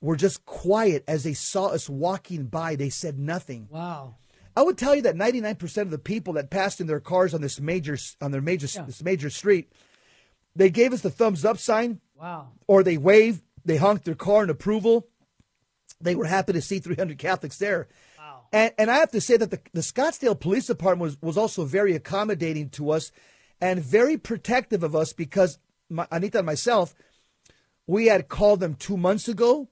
were 0.00 0.16
just 0.16 0.44
quiet 0.44 1.04
as 1.06 1.22
they 1.24 1.34
saw 1.34 1.66
us 1.66 1.88
walking 1.88 2.46
by. 2.46 2.74
They 2.76 2.90
said 2.90 3.18
nothing. 3.18 3.68
Wow. 3.70 4.16
I 4.56 4.62
would 4.62 4.76
tell 4.76 4.94
you 4.94 5.02
that 5.02 5.14
99% 5.16 5.78
of 5.82 5.90
the 5.90 5.98
people 5.98 6.34
that 6.34 6.50
passed 6.50 6.80
in 6.80 6.86
their 6.86 7.00
cars 7.00 7.32
on 7.32 7.40
this 7.40 7.60
major 7.60 7.96
on 8.20 8.32
their 8.32 8.42
major 8.42 8.66
Yeah. 8.74 8.82
this 8.84 9.02
major 9.02 9.30
street, 9.30 9.72
they 10.54 10.68
gave 10.68 10.92
us 10.92 11.00
the 11.00 11.10
thumbs 11.10 11.44
up 11.44 11.58
sign 11.58 12.00
Wow. 12.14 12.52
or 12.66 12.82
they 12.82 12.98
waved, 12.98 13.42
they 13.64 13.76
honked 13.76 14.04
their 14.04 14.14
car 14.14 14.44
in 14.44 14.50
approval. 14.50 15.08
They 16.00 16.14
were 16.14 16.26
happy 16.26 16.52
to 16.52 16.60
see 16.60 16.80
300 16.80 17.16
Catholics 17.18 17.58
there. 17.58 17.86
And, 18.52 18.72
and 18.78 18.90
I 18.90 18.96
have 18.96 19.10
to 19.12 19.20
say 19.20 19.36
that 19.36 19.50
the, 19.50 19.60
the 19.72 19.80
Scottsdale 19.80 20.38
Police 20.38 20.66
Department 20.66 21.00
was, 21.00 21.22
was 21.22 21.38
also 21.38 21.64
very 21.64 21.94
accommodating 21.94 22.68
to 22.70 22.90
us 22.90 23.10
and 23.60 23.80
very 23.80 24.16
protective 24.18 24.82
of 24.82 24.94
us 24.94 25.12
because 25.12 25.58
my, 25.88 26.06
Anita 26.10 26.38
and 26.38 26.46
myself, 26.46 26.94
we 27.86 28.06
had 28.06 28.28
called 28.28 28.60
them 28.60 28.74
two 28.74 28.96
months 28.96 29.28
ago. 29.28 29.68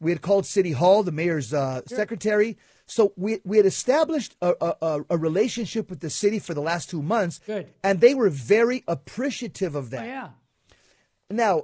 We 0.00 0.10
had 0.10 0.22
called 0.22 0.46
City 0.46 0.72
Hall, 0.72 1.02
the 1.02 1.12
mayor's 1.12 1.52
uh, 1.52 1.82
secretary. 1.86 2.56
So 2.86 3.12
we, 3.16 3.40
we 3.44 3.58
had 3.58 3.66
established 3.66 4.36
a, 4.42 4.54
a, 4.60 5.04
a- 5.08 5.16
relationship 5.18 5.88
with 5.88 6.00
the 6.00 6.10
city 6.10 6.38
for 6.38 6.54
the 6.54 6.60
last 6.60 6.90
two 6.90 7.02
months. 7.02 7.38
Good. 7.46 7.68
And 7.84 8.00
they 8.00 8.14
were 8.14 8.30
very 8.30 8.82
appreciative 8.88 9.74
of 9.74 9.90
that. 9.90 10.02
Oh, 10.02 10.06
yeah. 10.06 10.28
Now, 11.30 11.62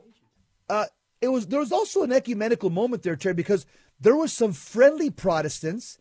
uh, 0.70 0.86
it 1.20 1.28
was 1.28 1.48
there 1.48 1.60
was 1.60 1.72
also 1.72 2.02
an 2.02 2.12
ecumenical 2.12 2.70
moment 2.70 3.02
there, 3.02 3.16
Terry, 3.16 3.34
because 3.34 3.66
there 4.00 4.14
were 4.14 4.28
some 4.28 4.52
friendly 4.52 5.10
Protestants 5.10 5.98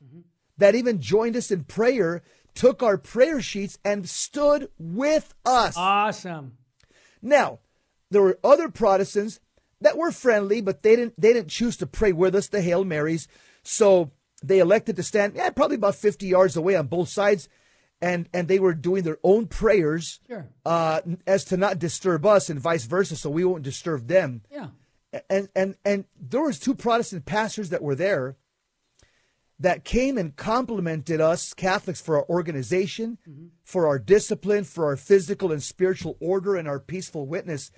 that 0.57 0.75
even 0.75 0.99
joined 1.01 1.35
us 1.35 1.51
in 1.51 1.63
prayer, 1.63 2.21
took 2.55 2.81
our 2.81 2.97
prayer 2.97 3.41
sheets, 3.41 3.77
and 3.85 4.09
stood 4.09 4.69
with 4.79 5.33
us. 5.45 5.75
Awesome. 5.77 6.57
Now, 7.21 7.59
there 8.09 8.21
were 8.21 8.39
other 8.43 8.69
Protestants 8.69 9.39
that 9.81 9.97
were 9.97 10.11
friendly, 10.11 10.61
but 10.61 10.81
they 10.83 10.95
didn't 10.95 11.19
they 11.19 11.33
didn't 11.33 11.49
choose 11.49 11.77
to 11.77 11.87
pray 11.87 12.11
with 12.11 12.35
us 12.35 12.47
the 12.47 12.61
Hail 12.61 12.83
Marys. 12.83 13.27
So 13.63 14.11
they 14.43 14.59
elected 14.59 14.95
to 14.95 15.03
stand 15.03 15.33
yeah, 15.35 15.49
probably 15.49 15.75
about 15.75 15.95
50 15.95 16.25
yards 16.27 16.55
away 16.55 16.75
on 16.75 16.87
both 16.87 17.09
sides 17.09 17.49
and 18.01 18.29
and 18.33 18.47
they 18.47 18.59
were 18.59 18.73
doing 18.75 19.03
their 19.03 19.17
own 19.23 19.47
prayers 19.47 20.19
Sure. 20.27 20.47
uh, 20.65 21.01
as 21.25 21.43
to 21.45 21.57
not 21.57 21.79
disturb 21.79 22.25
us 22.25 22.49
and 22.49 22.59
vice 22.59 22.85
versa 22.85 23.15
so 23.15 23.29
we 23.29 23.43
won't 23.43 23.63
disturb 23.63 24.07
them. 24.07 24.41
Yeah. 24.51 24.67
And 25.29 25.49
and 25.55 25.75
and 25.83 26.05
there 26.19 26.41
was 26.41 26.59
two 26.59 26.75
Protestant 26.75 27.25
pastors 27.25 27.69
that 27.69 27.81
were 27.81 27.95
there 27.95 28.35
that 29.59 29.83
came 29.83 30.17
and 30.17 30.35
complimented 30.35 31.19
us 31.19 31.53
Catholics 31.53 31.99
for 31.99 32.17
our 32.17 32.25
organization, 32.29 33.17
for 33.63 33.87
our 33.87 33.97
discipline, 33.97 34.63
for 34.63 34.85
our 34.85 34.97
physical 34.97 35.51
and 35.51 35.63
spiritual 35.63 36.15
order, 36.19 36.55
and 36.55 36.67
our 36.67 36.79
peaceful 36.79 37.25
witness. 37.25 37.71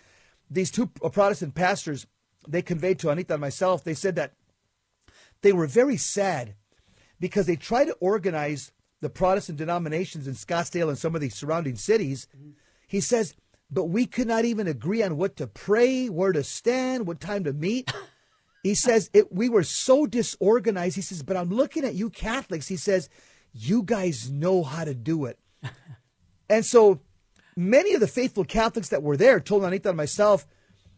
These 0.50 0.72
two 0.72 0.90
uh, 1.04 1.10
Protestant 1.10 1.56
pastors, 1.56 2.06
they 2.48 2.62
conveyed 2.62 3.00
to 3.00 3.10
Anita 3.10 3.36
and 3.36 3.42
myself, 3.42 3.84
they 3.84 3.94
said 3.94 4.16
that 4.16 4.34
they 5.42 5.54
were 5.54 5.68
very 5.68 5.96
sad 5.96 6.56
because 7.20 7.46
they 7.46 7.56
tried 7.56 7.86
to 7.86 7.94
organize 8.02 8.72
the 9.02 9.10
Protestant 9.10 9.58
denominations 9.58 10.28
in 10.28 10.34
Scottsdale 10.34 10.90
and 10.90 10.98
some 10.98 11.16
of 11.16 11.22
the 11.22 11.30
surrounding 11.30 11.76
cities. 11.76 12.28
He 12.88 13.00
says, 13.00 13.36
but 13.72 13.86
we 13.86 14.06
could 14.06 14.28
not 14.28 14.46
even 14.46 14.68
agree 14.68 15.04
on 15.04 15.16
what 15.16 15.38
to 15.38 15.48
pray, 15.48 16.08
where 16.08 16.32
to 16.32 16.44
stand, 16.44 17.08
what 17.08 17.22
time 17.22 17.44
to 17.44 17.54
meet. 17.54 17.94
He 18.64 18.76
says 18.76 19.10
it, 19.14 19.32
we 19.32 19.50
were 19.50 19.64
so 19.64 20.06
disorganized. 20.06 20.96
He 20.96 21.02
says, 21.02 21.24
but 21.24 21.38
I'm 21.38 21.50
looking 21.50 21.86
at 21.86 21.96
you 21.96 22.10
Catholics. 22.10 22.68
He 22.68 22.76
says, 22.76 23.10
you 23.54 23.84
guys 23.84 24.30
know 24.30 24.64
how 24.64 24.84
to 24.84 24.94
do 24.94 25.26
it. 25.26 25.40
and 26.50 26.66
so 26.66 27.02
many 27.56 27.94
of 27.94 28.00
the 28.00 28.08
faithful 28.08 28.44
Catholics 28.44 28.90
that 28.90 29.04
were 29.04 29.18
there 29.18 29.40
told 29.40 29.64
Anita 29.64 29.90
and 29.90 29.98
myself 29.98 30.46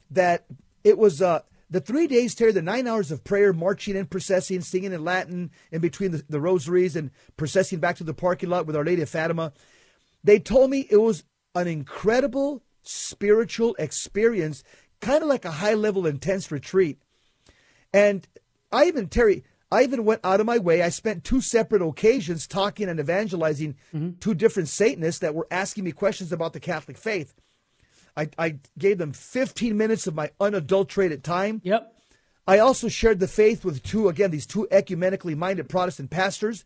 that 0.10 0.46
it 0.84 0.98
was 0.98 1.22
uh, 1.22 1.42
the 1.70 1.80
three 1.80 2.08
days, 2.08 2.36
Terry, 2.36 2.52
the 2.52 2.62
nine 2.62 2.88
hours 2.88 3.12
of 3.12 3.24
prayer, 3.24 3.54
marching 3.54 3.96
and 3.96 4.10
processing, 4.10 4.62
singing 4.62 4.92
in 4.92 5.04
Latin 5.04 5.52
in 5.72 5.80
between 5.80 6.12
the, 6.12 6.24
the 6.28 6.42
rosaries 6.42 6.96
and 6.96 7.12
processing 7.38 7.80
back 7.80 7.96
to 7.98 8.04
the 8.04 8.14
parking 8.14 8.50
lot 8.50 8.66
with 8.66 8.76
Our 8.76 8.84
Lady 8.84 9.02
of 9.02 9.10
Fatima. 9.10 9.54
They 10.24 10.40
told 10.40 10.70
me 10.70 10.88
it 10.90 10.98
was 10.98 11.24
an 11.56 11.68
incredible 11.68 12.64
spiritual 12.84 13.76
experience, 13.80 14.64
kind 15.00 15.24
of 15.24 15.30
like 15.30 15.46
a 15.46 15.52
high 15.52 15.74
level, 15.74 16.06
intense 16.06 16.52
retreat. 16.52 17.00
And 17.94 18.28
I 18.72 18.86
even, 18.86 19.08
Terry, 19.08 19.44
I 19.72 19.84
even 19.84 20.04
went 20.04 20.22
out 20.24 20.40
of 20.40 20.46
my 20.46 20.58
way. 20.58 20.82
I 20.82 20.90
spent 20.90 21.24
two 21.24 21.42
separate 21.42 21.82
occasions 21.82 22.48
talking 22.48 22.90
and 22.90 23.00
evangelizing 23.00 23.76
mm-hmm. 23.94 24.12
two 24.20 24.34
different 24.34 24.70
Satanists 24.70 25.20
that 25.20 25.34
were 25.34 25.48
asking 25.50 25.86
me 25.86 25.92
questions 25.92 26.32
about 26.32 26.54
the 26.54 26.60
Catholic 26.60 26.98
faith. 26.98 27.34
I, 28.18 28.30
I 28.38 28.60
gave 28.78 28.98
them 28.98 29.14
15 29.14 29.78
minutes 29.78 30.08
of 30.08 30.16
my 30.16 30.32
unadulterated 30.40 31.24
time. 31.24 31.62
Yep. 31.64 31.96
I 32.48 32.60
also 32.60 32.90
shared 32.90 33.20
the 33.20 33.28
faith 33.28 33.64
with 33.64 33.84
two, 33.84 34.10
again, 34.10 34.32
these 34.32 34.46
two 34.46 34.68
ecumenically 34.72 35.38
minded 35.38 35.70
Protestant 35.70 36.10
pastors 36.10 36.66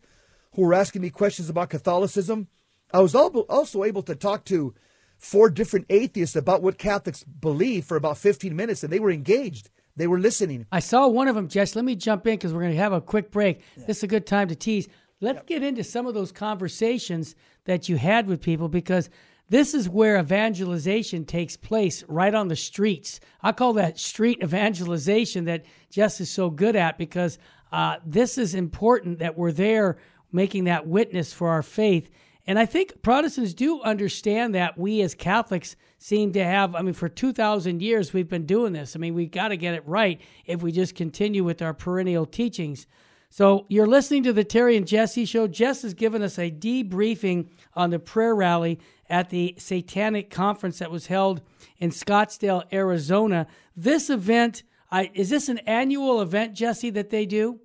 who 0.54 0.62
were 0.62 0.74
asking 0.74 1.02
me 1.02 1.10
questions 1.10 1.48
about 1.48 1.70
Catholicism. 1.70 2.48
I 2.92 3.00
was 3.00 3.14
also 3.14 3.84
able 3.84 4.02
to 4.02 4.14
talk 4.14 4.44
to 4.46 4.74
four 5.16 5.50
different 5.50 5.86
atheists 5.88 6.34
about 6.34 6.62
what 6.62 6.78
Catholics 6.78 7.22
believe 7.24 7.84
for 7.84 7.96
about 7.96 8.18
15 8.18 8.56
minutes, 8.56 8.82
and 8.82 8.92
they 8.92 8.98
were 8.98 9.10
engaged. 9.10 9.70
They 9.96 10.06
were 10.06 10.20
listening. 10.20 10.66
I 10.70 10.80
saw 10.80 11.08
one 11.08 11.28
of 11.28 11.34
them, 11.34 11.48
Jess. 11.48 11.74
Let 11.74 11.84
me 11.84 11.96
jump 11.96 12.26
in 12.26 12.34
because 12.34 12.52
we're 12.52 12.60
going 12.60 12.72
to 12.72 12.78
have 12.78 12.92
a 12.92 13.00
quick 13.00 13.30
break. 13.30 13.62
This 13.76 13.98
is 13.98 14.02
a 14.02 14.08
good 14.08 14.26
time 14.26 14.48
to 14.48 14.54
tease. 14.54 14.88
Let's 15.20 15.42
get 15.46 15.62
into 15.62 15.82
some 15.82 16.06
of 16.06 16.14
those 16.14 16.32
conversations 16.32 17.34
that 17.64 17.88
you 17.88 17.96
had 17.96 18.26
with 18.26 18.42
people 18.42 18.68
because 18.68 19.08
this 19.48 19.74
is 19.74 19.88
where 19.88 20.18
evangelization 20.18 21.24
takes 21.24 21.56
place 21.56 22.04
right 22.08 22.34
on 22.34 22.48
the 22.48 22.56
streets. 22.56 23.20
I 23.42 23.52
call 23.52 23.72
that 23.74 23.98
street 23.98 24.40
evangelization 24.42 25.44
that 25.44 25.64
Jess 25.88 26.20
is 26.20 26.30
so 26.30 26.50
good 26.50 26.76
at 26.76 26.98
because 26.98 27.38
uh, 27.72 27.96
this 28.04 28.38
is 28.38 28.54
important 28.54 29.20
that 29.20 29.38
we're 29.38 29.52
there 29.52 29.96
making 30.32 30.64
that 30.64 30.86
witness 30.86 31.32
for 31.32 31.48
our 31.48 31.62
faith. 31.62 32.10
And 32.46 32.58
I 32.58 32.66
think 32.66 33.02
Protestants 33.02 33.54
do 33.54 33.82
understand 33.82 34.54
that 34.54 34.78
we 34.78 35.02
as 35.02 35.14
Catholics 35.14 35.74
seem 35.98 36.32
to 36.34 36.44
have, 36.44 36.76
I 36.76 36.82
mean, 36.82 36.94
for 36.94 37.08
2,000 37.08 37.82
years 37.82 38.12
we've 38.12 38.28
been 38.28 38.46
doing 38.46 38.72
this. 38.72 38.94
I 38.94 39.00
mean, 39.00 39.14
we've 39.14 39.30
got 39.30 39.48
to 39.48 39.56
get 39.56 39.74
it 39.74 39.86
right 39.86 40.20
if 40.44 40.62
we 40.62 40.70
just 40.70 40.94
continue 40.94 41.42
with 41.42 41.60
our 41.60 41.74
perennial 41.74 42.24
teachings. 42.24 42.86
So 43.30 43.66
you're 43.68 43.88
listening 43.88 44.22
to 44.24 44.32
the 44.32 44.44
Terry 44.44 44.76
and 44.76 44.86
Jesse 44.86 45.24
show. 45.24 45.48
Jess 45.48 45.82
has 45.82 45.94
given 45.94 46.22
us 46.22 46.38
a 46.38 46.50
debriefing 46.50 47.48
on 47.74 47.90
the 47.90 47.98
prayer 47.98 48.34
rally 48.34 48.78
at 49.10 49.30
the 49.30 49.54
Satanic 49.58 50.30
Conference 50.30 50.78
that 50.78 50.90
was 50.90 51.08
held 51.08 51.42
in 51.78 51.90
Scottsdale, 51.90 52.62
Arizona. 52.72 53.48
This 53.76 54.08
event, 54.08 54.62
I, 54.90 55.10
is 55.14 55.30
this 55.30 55.48
an 55.48 55.58
annual 55.58 56.20
event, 56.20 56.54
Jesse, 56.54 56.90
that 56.90 57.10
they 57.10 57.26
do? 57.26 57.60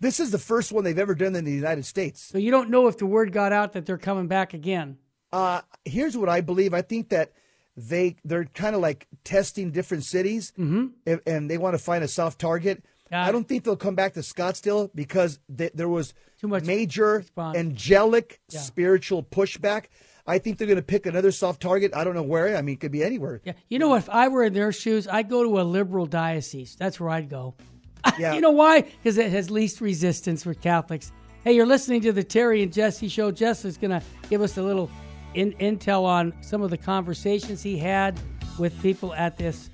This 0.00 0.20
is 0.20 0.30
the 0.30 0.38
first 0.38 0.72
one 0.72 0.84
they've 0.84 0.98
ever 0.98 1.14
done 1.14 1.34
in 1.36 1.44
the 1.44 1.52
United 1.52 1.84
States. 1.86 2.20
So 2.22 2.38
you 2.38 2.50
don't 2.50 2.70
know 2.70 2.88
if 2.88 2.98
the 2.98 3.06
word 3.06 3.32
got 3.32 3.52
out 3.52 3.72
that 3.72 3.86
they're 3.86 3.98
coming 3.98 4.26
back 4.26 4.52
again. 4.54 4.98
Uh, 5.32 5.62
here's 5.84 6.16
what 6.16 6.28
I 6.28 6.40
believe. 6.40 6.74
I 6.74 6.82
think 6.82 7.08
that 7.08 7.32
they 7.76 8.16
they're 8.24 8.44
kind 8.44 8.76
of 8.76 8.80
like 8.82 9.08
testing 9.24 9.70
different 9.72 10.04
cities, 10.04 10.52
and, 10.56 10.92
and 11.26 11.50
they 11.50 11.58
want 11.58 11.74
to 11.74 11.78
find 11.82 12.04
a 12.04 12.08
soft 12.08 12.38
target. 12.40 12.84
Got 13.10 13.28
I 13.28 13.32
don't 13.32 13.46
think 13.48 13.64
they'll 13.64 13.76
come 13.76 13.94
back 13.96 14.14
to 14.14 14.20
Scottsdale 14.20 14.90
because 14.94 15.38
th- 15.56 15.72
there 15.74 15.88
was 15.88 16.14
Too 16.40 16.48
much 16.48 16.64
major 16.64 17.18
response. 17.18 17.56
angelic 17.58 18.40
Yeah. 18.50 18.60
spiritual 18.60 19.22
pushback. 19.22 19.86
I 20.26 20.38
think 20.38 20.56
they're 20.56 20.66
going 20.66 20.76
to 20.76 20.82
pick 20.82 21.04
another 21.04 21.30
soft 21.32 21.60
target. 21.60 21.92
I 21.94 22.02
don't 22.04 22.14
know 22.14 22.22
where. 22.22 22.56
I 22.56 22.62
mean, 22.62 22.74
it 22.74 22.80
could 22.80 22.92
be 22.92 23.02
anywhere. 23.04 23.42
Yeah. 23.44 23.52
You 23.68 23.78
know 23.78 23.88
what? 23.88 23.98
If 23.98 24.08
I 24.10 24.28
were 24.28 24.42
in 24.44 24.54
their 24.54 24.72
shoes, 24.72 25.06
I'd 25.06 25.28
go 25.28 25.42
to 25.42 25.60
a 25.60 25.64
liberal 25.64 26.06
diocese. 26.06 26.76
That's 26.78 26.98
where 26.98 27.10
I'd 27.10 27.28
go. 27.28 27.56
Yeah. 28.18 28.34
you 28.34 28.40
know 28.40 28.50
why? 28.50 28.82
Because 28.82 29.18
it 29.18 29.32
has 29.32 29.50
least 29.50 29.80
resistance 29.80 30.44
for 30.44 30.54
Catholics. 30.54 31.10
Hey, 31.42 31.52
you're 31.54 31.66
listening 31.66 32.00
to 32.02 32.12
the 32.12 32.22
Terry 32.22 32.62
and 32.62 32.72
Jesse 32.72 33.08
show. 33.08 33.30
Jess 33.30 33.64
is 33.64 33.76
going 33.76 33.90
to 33.90 34.02
give 34.30 34.40
us 34.40 34.56
a 34.56 34.62
little 34.62 34.88
in, 35.34 35.52
intel 35.54 36.04
on 36.04 36.32
some 36.40 36.62
of 36.62 36.70
the 36.70 36.78
conversations 36.78 37.62
he 37.62 37.76
had 37.76 38.18
with 38.58 38.80
people 38.82 39.12
at 39.14 39.36
this 39.36 39.70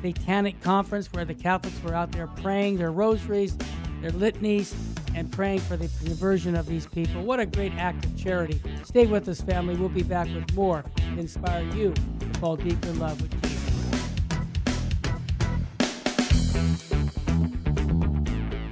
satanic 0.00 0.60
conference 0.62 1.12
where 1.12 1.24
the 1.24 1.34
Catholics 1.34 1.80
were 1.82 1.94
out 1.94 2.12
there 2.12 2.26
praying 2.26 2.78
their 2.78 2.90
rosaries, 2.90 3.56
their 4.00 4.10
litanies, 4.12 4.74
and 5.14 5.30
praying 5.30 5.60
for 5.60 5.76
the 5.76 5.88
conversion 6.04 6.56
of 6.56 6.66
these 6.66 6.86
people. 6.86 7.22
What 7.22 7.40
a 7.40 7.46
great 7.46 7.72
act 7.74 8.04
of 8.06 8.16
charity. 8.16 8.60
Stay 8.84 9.06
with 9.06 9.28
us, 9.28 9.42
family. 9.42 9.76
We'll 9.76 9.90
be 9.90 10.02
back 10.02 10.28
with 10.28 10.54
more 10.54 10.82
to 10.96 11.18
inspire 11.18 11.64
you 11.74 11.92
to 12.20 12.26
fall 12.40 12.56
deeper 12.56 12.88
in 12.88 12.98
love 12.98 13.20
with 13.20 13.30
Jesus. 13.42 13.62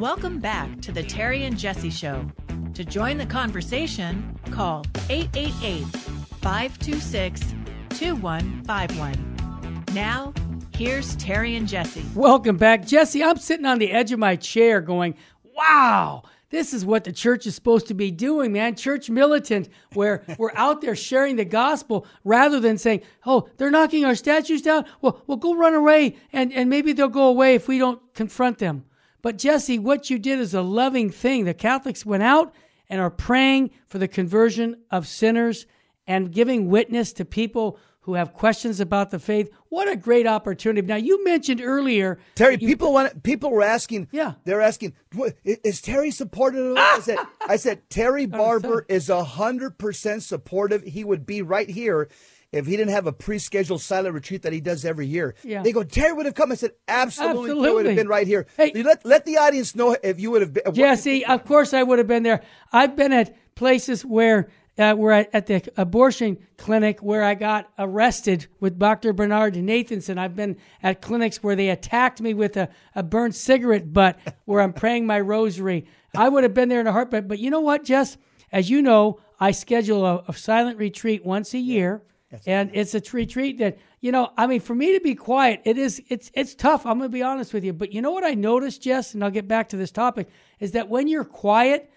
Welcome 0.00 0.40
back 0.40 0.80
to 0.80 0.92
the 0.92 1.02
Terry 1.02 1.44
and 1.44 1.58
Jesse 1.58 1.90
Show. 1.90 2.24
To 2.72 2.86
join 2.86 3.18
the 3.18 3.26
conversation, 3.26 4.34
call 4.50 4.86
888 5.10 5.84
526 6.40 7.54
2151. 7.90 9.84
Now, 9.92 10.32
here's 10.74 11.16
Terry 11.16 11.54
and 11.54 11.68
Jesse. 11.68 12.02
Welcome 12.14 12.56
back. 12.56 12.86
Jesse, 12.86 13.22
I'm 13.22 13.36
sitting 13.36 13.66
on 13.66 13.78
the 13.78 13.92
edge 13.92 14.10
of 14.10 14.18
my 14.18 14.36
chair 14.36 14.80
going, 14.80 15.16
wow, 15.54 16.22
this 16.48 16.72
is 16.72 16.86
what 16.86 17.04
the 17.04 17.12
church 17.12 17.46
is 17.46 17.54
supposed 17.54 17.86
to 17.88 17.94
be 17.94 18.10
doing, 18.10 18.52
man. 18.52 18.76
Church 18.76 19.10
militant, 19.10 19.68
where 19.92 20.24
we're 20.38 20.54
out 20.54 20.80
there 20.80 20.96
sharing 20.96 21.36
the 21.36 21.44
gospel 21.44 22.06
rather 22.24 22.58
than 22.58 22.78
saying, 22.78 23.02
oh, 23.26 23.50
they're 23.58 23.70
knocking 23.70 24.06
our 24.06 24.14
statues 24.14 24.62
down. 24.62 24.86
Well, 25.02 25.22
we'll 25.26 25.36
go 25.36 25.54
run 25.54 25.74
away 25.74 26.16
and, 26.32 26.54
and 26.54 26.70
maybe 26.70 26.94
they'll 26.94 27.08
go 27.08 27.28
away 27.28 27.54
if 27.54 27.68
we 27.68 27.78
don't 27.78 28.00
confront 28.14 28.60
them. 28.60 28.86
But 29.22 29.38
Jesse, 29.38 29.78
what 29.78 30.10
you 30.10 30.18
did 30.18 30.38
is 30.38 30.54
a 30.54 30.62
loving 30.62 31.10
thing. 31.10 31.44
The 31.44 31.54
Catholics 31.54 32.06
went 32.06 32.22
out 32.22 32.54
and 32.88 33.00
are 33.00 33.10
praying 33.10 33.70
for 33.86 33.98
the 33.98 34.08
conversion 34.08 34.76
of 34.90 35.06
sinners 35.06 35.66
and 36.06 36.32
giving 36.32 36.68
witness 36.68 37.12
to 37.14 37.24
people 37.24 37.78
who 38.04 38.14
have 38.14 38.32
questions 38.32 38.80
about 38.80 39.10
the 39.10 39.18
faith. 39.18 39.50
What 39.68 39.86
a 39.86 39.94
great 39.94 40.26
opportunity. 40.26 40.86
Now, 40.86 40.96
you 40.96 41.22
mentioned 41.22 41.60
earlier. 41.60 42.18
Terry, 42.34 42.56
you- 42.58 42.66
people 42.66 42.92
want 42.92 43.22
people 43.22 43.50
were 43.50 43.62
asking. 43.62 44.08
Yeah. 44.10 44.32
they're 44.44 44.62
asking, 44.62 44.94
is 45.44 45.82
Terry 45.82 46.10
supportive? 46.10 46.76
I 46.78 47.00
said, 47.02 47.18
I 47.48 47.56
said 47.56 47.88
Terry 47.90 48.26
Barber 48.26 48.86
is 48.88 49.10
a 49.10 49.22
hundred 49.22 49.76
percent 49.78 50.22
supportive. 50.22 50.82
He 50.82 51.04
would 51.04 51.26
be 51.26 51.42
right 51.42 51.68
here 51.68 52.08
if 52.52 52.66
he 52.66 52.76
didn't 52.76 52.92
have 52.92 53.06
a 53.06 53.12
pre-scheduled 53.12 53.80
silent 53.80 54.14
retreat 54.14 54.42
that 54.42 54.52
he 54.52 54.60
does 54.60 54.84
every 54.84 55.06
year. 55.06 55.34
Yeah. 55.44 55.62
They 55.62 55.72
go, 55.72 55.84
Terry 55.84 56.12
would 56.12 56.26
have 56.26 56.34
come. 56.34 56.50
I 56.50 56.56
said, 56.56 56.72
absolutely, 56.88 57.62
Terry 57.62 57.74
would 57.74 57.86
have 57.86 57.96
been 57.96 58.08
right 58.08 58.26
here. 58.26 58.46
Hey. 58.56 58.72
let 58.82 59.04
let 59.04 59.24
the 59.24 59.38
audience 59.38 59.74
know 59.74 59.96
if 60.02 60.20
you 60.20 60.30
would 60.32 60.42
have 60.42 60.52
been. 60.52 60.74
Jesse, 60.74 61.24
of 61.24 61.44
course 61.44 61.72
I 61.72 61.82
would 61.82 61.98
have 61.98 62.08
been 62.08 62.22
there. 62.22 62.42
I've 62.72 62.96
been 62.96 63.12
at 63.12 63.36
places 63.54 64.04
where 64.04 64.50
uh, 64.78 64.94
we're 64.96 65.12
at, 65.12 65.30
at 65.34 65.46
the 65.46 65.62
abortion 65.76 66.38
clinic 66.56 67.00
where 67.00 67.22
I 67.22 67.34
got 67.34 67.70
arrested 67.78 68.46
with 68.60 68.78
Dr. 68.78 69.12
Bernard 69.12 69.54
Nathanson. 69.54 70.18
I've 70.18 70.34
been 70.34 70.56
at 70.82 71.02
clinics 71.02 71.42
where 71.42 71.54
they 71.54 71.68
attacked 71.68 72.20
me 72.20 72.34
with 72.34 72.56
a, 72.56 72.68
a 72.94 73.02
burnt 73.02 73.34
cigarette 73.34 73.92
butt 73.92 74.18
where 74.46 74.60
I'm 74.60 74.72
praying 74.72 75.06
my 75.06 75.20
rosary. 75.20 75.86
I 76.16 76.28
would 76.28 76.44
have 76.44 76.54
been 76.54 76.68
there 76.68 76.80
in 76.80 76.86
a 76.86 76.92
heartbeat. 76.92 77.28
But 77.28 77.38
you 77.38 77.50
know 77.50 77.60
what, 77.60 77.84
Jess? 77.84 78.16
As 78.52 78.70
you 78.70 78.82
know, 78.82 79.20
I 79.38 79.52
schedule 79.52 80.04
a, 80.04 80.24
a 80.28 80.32
silent 80.32 80.78
retreat 80.78 81.24
once 81.24 81.54
a 81.54 81.58
year. 81.58 82.02
And 82.46 82.70
it's 82.74 82.94
a 82.94 83.02
retreat 83.12 83.58
that, 83.58 83.78
you 84.00 84.12
know, 84.12 84.30
I 84.36 84.46
mean, 84.46 84.60
for 84.60 84.74
me 84.74 84.94
to 84.94 85.00
be 85.00 85.14
quiet, 85.14 85.62
it 85.64 85.78
is, 85.78 86.00
it's, 86.08 86.30
it's 86.34 86.54
tough. 86.54 86.86
I'm 86.86 86.98
going 86.98 87.10
to 87.10 87.12
be 87.12 87.22
honest 87.22 87.52
with 87.52 87.64
you. 87.64 87.72
But 87.72 87.92
you 87.92 88.02
know 88.02 88.12
what 88.12 88.24
I 88.24 88.34
noticed, 88.34 88.82
Jess, 88.82 89.14
and 89.14 89.24
I'll 89.24 89.30
get 89.30 89.48
back 89.48 89.70
to 89.70 89.76
this 89.76 89.90
topic, 89.90 90.28
is 90.60 90.72
that 90.72 90.88
when 90.88 91.08
you're 91.08 91.24
quiet, 91.24 91.90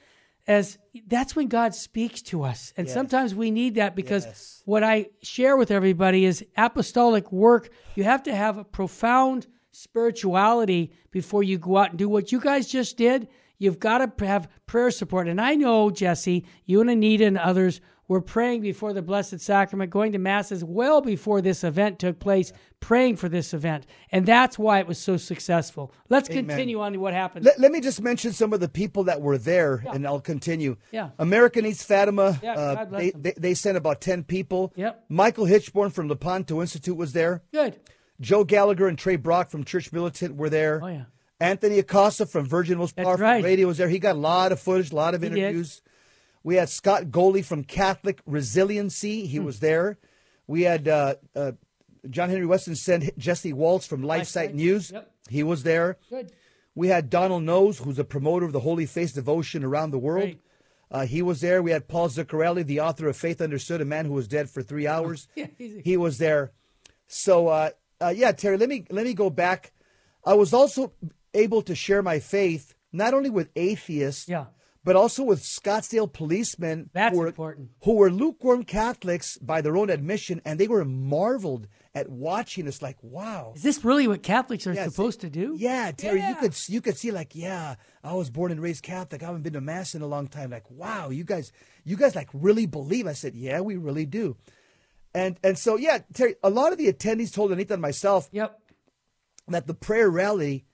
as 0.47 0.77
that's 1.07 1.35
when 1.35 1.47
God 1.47 1.73
speaks 1.73 2.21
to 2.23 2.43
us. 2.43 2.73
And 2.75 2.89
sometimes 2.89 3.33
we 3.33 3.49
need 3.49 3.75
that 3.75 3.95
because 3.95 4.61
what 4.65 4.83
I 4.83 5.09
share 5.21 5.55
with 5.55 5.71
everybody 5.71 6.25
is 6.25 6.45
apostolic 6.57 7.31
work. 7.31 7.69
You 7.95 8.03
have 8.03 8.23
to 8.23 8.35
have 8.35 8.57
a 8.57 8.63
profound 8.65 9.47
spirituality 9.71 10.91
before 11.11 11.43
you 11.43 11.57
go 11.57 11.77
out 11.77 11.91
and 11.91 11.99
do 11.99 12.09
what 12.09 12.31
you 12.31 12.39
guys 12.39 12.67
just 12.67 12.97
did. 12.97 13.27
You've 13.57 13.79
got 13.79 13.99
to 14.17 14.25
have 14.25 14.49
prayer 14.65 14.91
support. 14.91 15.29
And 15.29 15.39
I 15.39 15.55
know, 15.55 15.89
Jesse, 15.89 16.45
you 16.65 16.81
and 16.81 16.89
Anita 16.89 17.25
and 17.25 17.37
others 17.37 17.79
were 18.07 18.21
praying 18.21 18.61
before 18.61 18.93
the 18.93 19.01
Blessed 19.01 19.39
Sacrament, 19.39 19.91
going 19.91 20.11
to 20.11 20.17
Masses 20.17 20.63
well 20.63 21.01
before 21.01 21.41
this 21.41 21.63
event 21.63 21.99
took 21.99 22.19
place, 22.19 22.51
praying 22.79 23.15
for 23.15 23.29
this 23.29 23.53
event. 23.53 23.85
And 24.11 24.25
that's 24.25 24.59
why 24.59 24.79
it 24.79 24.87
was 24.87 24.97
so 24.97 25.17
successful. 25.17 25.93
Let's 26.09 26.27
continue 26.27 26.81
on 26.81 26.93
to 26.93 26.99
what 26.99 27.13
happened. 27.13 27.45
Let, 27.45 27.59
let 27.59 27.71
me 27.71 27.81
just 27.81 28.01
mention 28.01 28.33
some 28.33 28.53
of 28.53 28.59
the 28.59 28.69
people 28.69 29.05
that 29.05 29.21
were 29.21 29.37
there, 29.37 29.83
and 29.91 30.05
I'll 30.05 30.19
continue. 30.19 30.77
Yeah. 30.91 31.09
America 31.17 31.61
Needs 31.61 31.83
Fatima. 31.83 32.39
Yeah, 32.43 32.53
uh, 32.53 32.85
they, 32.85 33.11
they 33.11 33.33
they 33.37 33.53
sent 33.53 33.77
about 33.77 34.01
ten 34.01 34.23
people. 34.23 34.73
Yep. 34.75 35.05
Michael 35.09 35.45
Hichborn 35.45 35.91
from 35.91 36.07
Lepanto 36.07 36.61
Institute 36.61 36.97
was 36.97 37.13
there. 37.13 37.41
Good. 37.51 37.79
Joe 38.19 38.43
Gallagher 38.43 38.87
and 38.87 38.97
Trey 38.97 39.15
Brock 39.15 39.49
from 39.49 39.63
Church 39.63 39.91
Militant 39.91 40.35
were 40.35 40.49
there. 40.49 40.81
Oh, 40.83 40.87
yeah. 40.87 41.03
Anthony 41.39 41.79
Acosta 41.79 42.25
from 42.25 42.45
Virgin 42.45 42.77
Most 42.77 42.95
Powerful 42.95 43.25
right. 43.25 43.43
Radio 43.43 43.67
was 43.67 43.77
there. 43.77 43.89
He 43.89 43.99
got 43.99 44.15
a 44.15 44.19
lot 44.19 44.51
of 44.51 44.59
footage, 44.59 44.91
a 44.91 44.95
lot 44.95 45.13
of 45.13 45.21
He 45.21 45.29
did. 45.29 45.65
We 46.43 46.55
had 46.55 46.69
Scott 46.69 47.05
Goley 47.05 47.43
from 47.43 47.63
Catholic 47.63 48.21
Resiliency. 48.25 49.21
Hmm. 49.21 49.27
He 49.27 49.39
was 49.39 49.59
there. 49.59 49.97
We 50.47 50.63
had 50.63 50.87
uh, 50.87 51.15
uh, 51.35 51.53
John 52.09 52.29
Henry 52.29 52.45
Westen 52.45 52.75
sent 52.75 53.17
Jesse 53.17 53.53
Waltz 53.53 53.87
from 53.87 54.01
LifeSite 54.01 54.49
LifeSite. 54.49 54.53
News. 54.53 54.91
Yep. 54.91 55.11
He 55.29 55.43
was 55.43 55.63
there. 55.63 55.97
Good. 56.09 56.31
We 56.75 56.87
had 56.89 57.09
Donald 57.09 57.43
Knows, 57.43 57.77
who's 57.79 57.99
a 57.99 58.03
promoter 58.03 58.45
of 58.45 58.51
the 58.51 58.59
Holy 58.59 58.85
Face 58.85 59.13
devotion 59.13 59.63
around 59.63 59.91
the 59.91 59.99
world. 59.99 60.35
Uh, 60.91 61.05
he 61.05 61.21
was 61.21 61.39
there. 61.41 61.61
We 61.63 61.71
had 61.71 61.87
Paul 61.87 62.09
Zuccarelli, 62.09 62.65
the 62.65 62.79
author 62.81 63.07
of 63.07 63.15
Faith 63.15 63.41
Understood, 63.41 63.79
a 63.81 63.85
man 63.85 64.05
who 64.05 64.13
was 64.13 64.27
dead 64.27 64.49
for 64.49 64.61
three 64.61 64.85
hours. 64.87 65.27
Yeah, 65.35 65.47
he 65.57 65.97
was 65.97 66.17
there. 66.17 66.51
So, 67.07 67.47
uh, 67.47 67.69
uh, 68.01 68.13
yeah, 68.15 68.31
Terry, 68.31 68.57
let 68.57 68.69
me 68.69 68.85
let 68.89 69.05
me 69.05 69.13
go 69.13 69.29
back. 69.29 69.71
I 70.25 70.33
was 70.33 70.53
also 70.53 70.93
able 71.33 71.61
to 71.63 71.75
share 71.75 72.01
my 72.01 72.19
faith 72.19 72.73
not 72.91 73.13
only 73.13 73.29
with 73.29 73.49
atheists, 73.55 74.27
Yeah. 74.27 74.45
But 74.83 74.95
also 74.95 75.23
with 75.23 75.41
Scottsdale 75.41 76.11
policemen 76.11 76.89
That's 76.93 77.13
who 77.13 77.19
were, 77.21 77.27
important. 77.27 77.69
who 77.83 77.95
were 77.95 78.11
lukewarm 78.11 78.63
Catholics 78.63 79.37
by 79.37 79.61
their 79.61 79.77
own 79.77 79.89
admission, 79.89 80.41
and 80.45 80.59
they 80.59 80.67
were 80.67 80.83
marveled 80.83 81.67
at 81.95 82.09
watching 82.09 82.67
us. 82.67 82.81
Like, 82.81 82.97
wow, 83.01 83.53
Is 83.55 83.63
this 83.63 83.85
really 83.85 84.07
what 84.07 84.23
Catholics 84.23 84.65
are 84.67 84.73
yeah, 84.73 84.85
supposed 84.87 85.21
to 85.21 85.29
do? 85.29 85.55
Yeah, 85.57 85.91
Terry, 85.91 86.19
Yeah. 86.19 86.29
you 86.29 86.35
could 86.35 86.55
you 86.67 86.81
could 86.81 86.97
see 86.97 87.11
like, 87.11 87.35
yeah, 87.35 87.75
I 88.03 88.13
was 88.13 88.29
born 88.29 88.51
and 88.51 88.61
raised 88.61 88.83
Catholic. 88.83 89.23
I 89.23 89.27
haven't 89.27 89.43
been 89.43 89.53
to 89.53 89.61
mass 89.61 89.95
in 89.95 90.01
a 90.01 90.07
long 90.07 90.27
time. 90.27 90.49
Like, 90.49 90.69
wow, 90.69 91.09
you 91.09 91.23
guys, 91.23 91.51
you 91.85 91.95
guys 91.95 92.15
like 92.15 92.29
really 92.33 92.65
believe. 92.65 93.07
I 93.07 93.13
said, 93.13 93.35
yeah, 93.35 93.61
we 93.61 93.77
really 93.77 94.05
do. 94.05 94.35
And 95.13 95.37
and 95.43 95.57
so 95.57 95.77
yeah, 95.77 95.99
Terry, 96.13 96.35
a 96.43 96.49
lot 96.49 96.71
of 96.71 96.77
the 96.77 96.91
attendees 96.91 97.31
told 97.33 97.51
Anita 97.51 97.73
and 97.73 97.81
myself 97.81 98.27
Yep. 98.31 98.59
that 99.49 99.67
the 99.67 99.73
prayer 99.75 100.09
rally, 100.09 100.65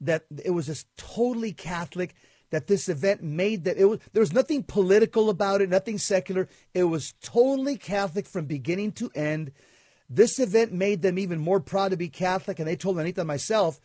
that 0.00 0.24
it 0.44 0.50
was 0.50 0.66
just 0.66 0.88
totally 0.96 1.52
Catholic. 1.52 2.14
That 2.50 2.68
this 2.68 2.88
event 2.88 3.22
made 3.22 3.64
that 3.64 3.76
it 3.76 3.86
was 3.86 3.98
there 4.12 4.20
was 4.20 4.32
nothing 4.32 4.62
political 4.62 5.28
about 5.30 5.60
it, 5.60 5.68
nothing 5.68 5.98
secular. 5.98 6.48
It 6.74 6.84
was 6.84 7.12
totally 7.20 7.76
Catholic 7.76 8.26
from 8.26 8.44
beginning 8.46 8.92
to 8.92 9.10
end. 9.14 9.50
This 10.08 10.38
event 10.38 10.72
made 10.72 11.02
them 11.02 11.18
even 11.18 11.40
more 11.40 11.58
proud 11.58 11.90
to 11.90 11.96
be 11.96 12.08
Catholic, 12.08 12.60
and 12.60 12.68
they 12.68 12.76
told 12.76 12.98
Anita 13.00 13.22
and 13.22 13.28
myself 13.28 13.80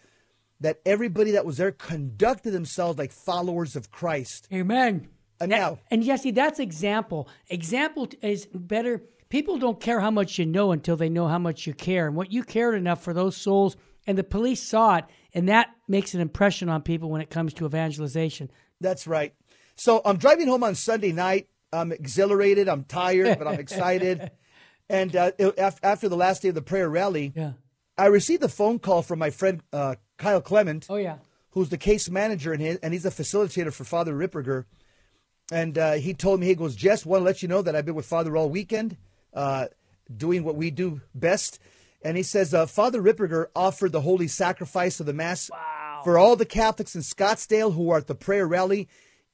that 0.60 0.80
everybody 0.86 1.32
that 1.32 1.46
was 1.46 1.58
there 1.58 1.72
conducted 1.72 2.52
themselves 2.52 3.00
like 3.00 3.12
followers 3.12 3.76
of 3.76 3.90
Christ. 3.90 4.48
Amen. 4.54 5.08
And 5.40 5.52
That- 5.52 5.58
now- 5.58 5.80
and 5.90 6.04
Jesse, 6.04 6.30
that's 6.30 6.60
example. 6.60 7.28
Example 7.50 8.10
is 8.22 8.46
better. 8.54 9.02
People 9.30 9.58
don't 9.58 9.80
care 9.80 10.02
how 10.02 10.12
much 10.12 10.38
you 10.38 10.46
know 10.46 10.72
until 10.72 10.96
they 10.96 11.10
know 11.10 11.28
how 11.28 11.40
much 11.40 11.66
you 11.66 11.74
care, 11.74 12.06
and 12.06 12.16
what 12.16 12.32
you 12.32 12.44
cared 12.44 12.76
enough 12.76 13.02
for 13.02 13.14
those 13.14 13.36
souls. 13.36 13.76
And 14.06 14.20
the 14.20 14.24
police 14.24 14.62
saw 14.62 14.98
it, 14.98 15.06
and 15.34 15.50
that 15.50 15.70
makes 15.88 16.14
an 16.14 16.22
impression 16.22 16.70
on 16.70 16.82
people 16.82 17.10
when 17.10 17.22
it 17.22 17.30
comes 17.30 17.54
to 17.56 17.66
evangelization. 17.66 18.50
That's 18.80 19.08
right. 19.08 19.34
So 19.76 20.02
I'm 20.06 20.18
driving 20.18 20.48
home 20.48 20.64
on 20.64 20.76
Sunday 20.76 21.12
night. 21.12 21.48
I'm 21.74 21.92
exhilarated. 21.92 22.68
I'm 22.68 22.84
tired, 22.84 23.38
but 23.38 23.48
I'm 23.48 23.60
excited. 23.60 24.32
And 24.90 25.16
uh, 25.16 25.32
after 25.82 26.10
the 26.10 26.18
last 26.18 26.42
day 26.42 26.50
of 26.50 26.56
the 26.56 26.62
prayer 26.62 26.90
rally, 26.90 27.32
Yeah. 27.34 27.54
I 27.98 28.08
received 28.08 28.44
a 28.44 28.50
phone 28.50 28.78
call 28.78 29.02
from 29.04 29.20
my 29.20 29.30
friend 29.30 29.64
uh, 29.72 29.96
Kyle 30.18 30.42
Clement, 30.42 30.86
Oh 30.90 30.98
yeah. 30.98 31.20
who's 31.52 31.70
the 31.70 31.78
case 31.78 32.10
manager 32.10 32.54
his, 32.58 32.76
and 32.84 32.94
he's 32.94 33.06
a 33.06 33.10
facilitator 33.10 33.72
for 33.72 33.86
Father 33.86 34.14
Ripperger. 34.14 34.66
And 35.50 35.78
uh, 35.78 35.94
he 35.94 36.14
told 36.14 36.42
me, 36.42 36.48
he 36.48 36.56
goes, 36.56 36.76
Jess, 36.76 37.06
want 37.06 37.22
to 37.22 37.24
let 37.26 37.42
you 37.42 37.48
know 37.48 37.62
that 37.62 37.74
I've 37.74 37.86
been 37.86 37.96
with 37.96 38.06
Father 38.06 38.36
all 38.36 38.50
weekend, 38.50 38.98
uh, 39.34 39.68
doing 40.14 40.44
what 40.44 40.56
we 40.58 40.72
do 40.72 41.00
best. 41.16 41.60
And 42.04 42.18
he 42.18 42.24
says, 42.24 42.54
uh, 42.54 42.66
Father 42.66 43.02
Ripperger 43.02 43.48
offered 43.56 43.92
the 43.92 44.02
holy 44.02 44.28
sacrifice 44.28 45.00
of 45.00 45.06
the 45.06 45.14
Mass 45.14 45.50
for 46.04 46.18
all 46.18 46.36
the 46.36 46.46
Catholics 46.46 46.96
in 46.96 47.02
Scottsdale 47.02 47.74
who 47.74 47.90
are 47.92 47.98
at 47.98 48.08
the 48.08 48.16
prayer 48.16 48.48
rally 48.48 48.88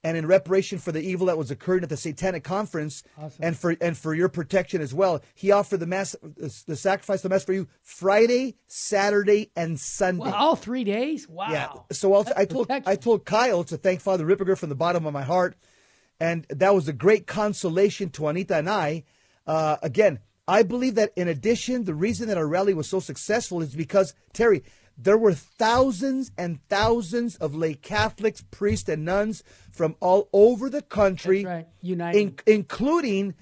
and 0.04 0.16
in 0.16 0.26
reparation 0.26 0.78
for 0.78 0.92
the 0.92 1.00
evil 1.00 1.26
that 1.26 1.36
was 1.36 1.50
occurring 1.50 1.82
at 1.82 1.88
the 1.88 1.96
Satanic 1.96 2.44
Conference 2.44 3.02
and 3.40 3.56
for 3.56 3.76
and 3.80 3.96
for 3.96 4.14
your 4.14 4.28
protection 4.28 4.80
as 4.80 4.94
well. 4.94 5.20
He 5.34 5.50
offered 5.50 5.80
the 5.80 5.86
Mass, 5.86 6.14
the 6.22 6.76
sacrifice 6.76 7.18
of 7.18 7.22
the 7.24 7.28
Mass 7.30 7.44
for 7.44 7.52
you 7.52 7.68
Friday, 7.82 8.56
Saturday, 8.66 9.50
and 9.56 9.78
Sunday. 9.78 10.24
Well, 10.24 10.34
all 10.34 10.56
three 10.56 10.84
days. 10.84 11.28
Wow. 11.28 11.50
Yeah. 11.50 11.72
So 11.90 12.14
I'll, 12.14 12.26
I 12.36 12.44
told 12.44 12.68
protection. 12.68 12.92
I 12.92 12.96
told 12.96 13.24
Kyle 13.24 13.64
to 13.64 13.76
thank 13.76 14.00
Father 14.00 14.24
Ripperger 14.24 14.56
from 14.56 14.68
the 14.68 14.76
bottom 14.76 15.04
of 15.04 15.12
my 15.12 15.22
heart, 15.22 15.56
and 16.20 16.46
that 16.50 16.74
was 16.74 16.86
a 16.86 16.92
great 16.92 17.26
consolation 17.26 18.10
to 18.10 18.28
Anita 18.28 18.56
and 18.56 18.70
I. 18.70 19.04
Uh, 19.46 19.78
again, 19.82 20.20
I 20.48 20.62
believe 20.62 20.94
that 20.96 21.12
in 21.14 21.28
addition, 21.28 21.84
the 21.84 21.94
reason 21.94 22.26
that 22.28 22.38
our 22.38 22.48
rally 22.48 22.72
was 22.74 22.88
so 22.88 22.98
successful 23.00 23.60
is 23.60 23.74
because 23.74 24.14
Terry, 24.32 24.64
there 24.96 25.18
were 25.18 25.34
thousands 25.34 26.32
and 26.38 26.58
thousands 26.68 27.36
of 27.36 27.54
lay 27.54 27.74
Catholics, 27.74 28.42
priests, 28.50 28.88
and 28.88 29.04
nuns 29.04 29.44
from 29.70 29.94
all 30.00 30.28
over 30.32 30.68
the 30.70 30.82
country, 30.82 31.44
That's 31.44 31.54
right. 31.54 31.68
United. 31.82 32.18
in- 32.18 32.38
including. 32.54 33.34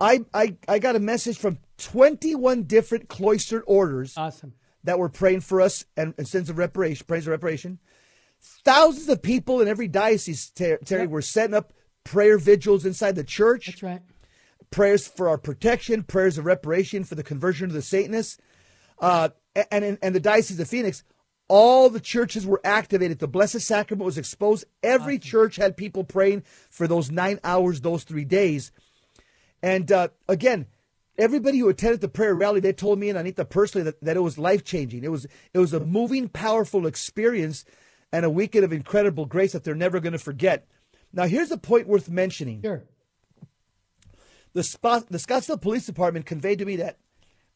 I, 0.00 0.24
I, 0.34 0.56
I 0.66 0.80
got 0.80 0.96
a 0.96 1.00
message 1.00 1.38
from 1.38 1.58
21 1.78 2.64
different 2.64 3.08
cloistered 3.08 3.62
orders 3.66 4.14
Awesome. 4.16 4.54
that 4.82 4.98
were 4.98 5.08
praying 5.08 5.40
for 5.42 5.60
us 5.60 5.84
and, 5.96 6.14
and 6.18 6.26
sins 6.26 6.50
of 6.50 6.58
reparation, 6.58 7.04
praise 7.06 7.26
of 7.26 7.30
reparation. 7.30 7.78
Thousands 8.64 9.08
of 9.08 9.22
people 9.22 9.60
in 9.60 9.68
every 9.68 9.88
diocese, 9.88 10.50
Ter- 10.50 10.78
Terry, 10.78 11.02
Yep. 11.02 11.10
were 11.10 11.22
setting 11.22 11.54
up 11.54 11.72
prayer 12.02 12.38
vigils 12.38 12.84
inside 12.84 13.14
the 13.14 13.24
church 13.24 13.66
That's 13.66 13.82
right. 13.82 14.02
Prayers 14.70 15.06
for 15.06 15.28
our 15.28 15.38
protection, 15.38 16.02
prayers 16.02 16.38
of 16.38 16.44
reparation 16.44 17.04
for 17.04 17.14
the 17.14 17.22
conversion 17.22 17.66
of 17.66 17.72
the 17.72 17.82
Satanists. 17.82 18.38
Uh, 18.98 19.30
and 19.70 19.84
in 19.84 19.98
and 20.02 20.14
the 20.14 20.20
Diocese 20.20 20.58
of 20.58 20.68
Phoenix, 20.68 21.04
all 21.48 21.90
the 21.90 22.00
churches 22.00 22.46
were 22.46 22.60
activated. 22.64 23.18
The 23.18 23.28
Blessed 23.28 23.60
Sacrament 23.60 24.04
was 24.04 24.18
exposed. 24.18 24.64
Every 24.82 25.18
church 25.18 25.56
had 25.56 25.76
people 25.76 26.04
praying 26.04 26.44
for 26.70 26.88
those 26.88 27.10
nine 27.10 27.38
hours, 27.44 27.80
those 27.80 28.04
three 28.04 28.24
days. 28.24 28.72
And 29.62 29.90
uh, 29.92 30.08
again, 30.28 30.66
everybody 31.18 31.58
who 31.58 31.68
attended 31.68 32.00
the 32.00 32.08
prayer 32.08 32.34
rally, 32.34 32.60
they 32.60 32.72
told 32.72 32.98
me 32.98 33.08
and 33.08 33.18
Anita 33.18 33.44
personally 33.44 33.84
that, 33.84 34.00
that 34.02 34.16
it 34.16 34.20
was 34.20 34.38
life 34.38 34.64
changing. 34.64 35.04
It 35.04 35.10
was 35.10 35.26
it 35.52 35.58
was 35.58 35.72
a 35.72 35.80
moving, 35.80 36.28
powerful 36.28 36.86
experience 36.86 37.64
and 38.12 38.24
a 38.24 38.30
weekend 38.30 38.64
of 38.64 38.72
incredible 38.72 39.26
grace 39.26 39.52
that 39.52 39.64
they're 39.64 39.74
never 39.74 40.00
going 40.00 40.12
to 40.12 40.18
forget. 40.18 40.66
Now, 41.12 41.26
here's 41.26 41.50
a 41.50 41.58
point 41.58 41.86
worth 41.86 42.08
mentioning 42.08 42.62
Sure. 42.62 42.84
The 44.54 44.62
spot 44.62 45.08
the 45.10 45.18
Scottsdale 45.18 45.60
Police 45.60 45.84
Department 45.86 46.26
conveyed 46.26 46.58
to 46.60 46.64
me 46.64 46.76
that 46.76 46.98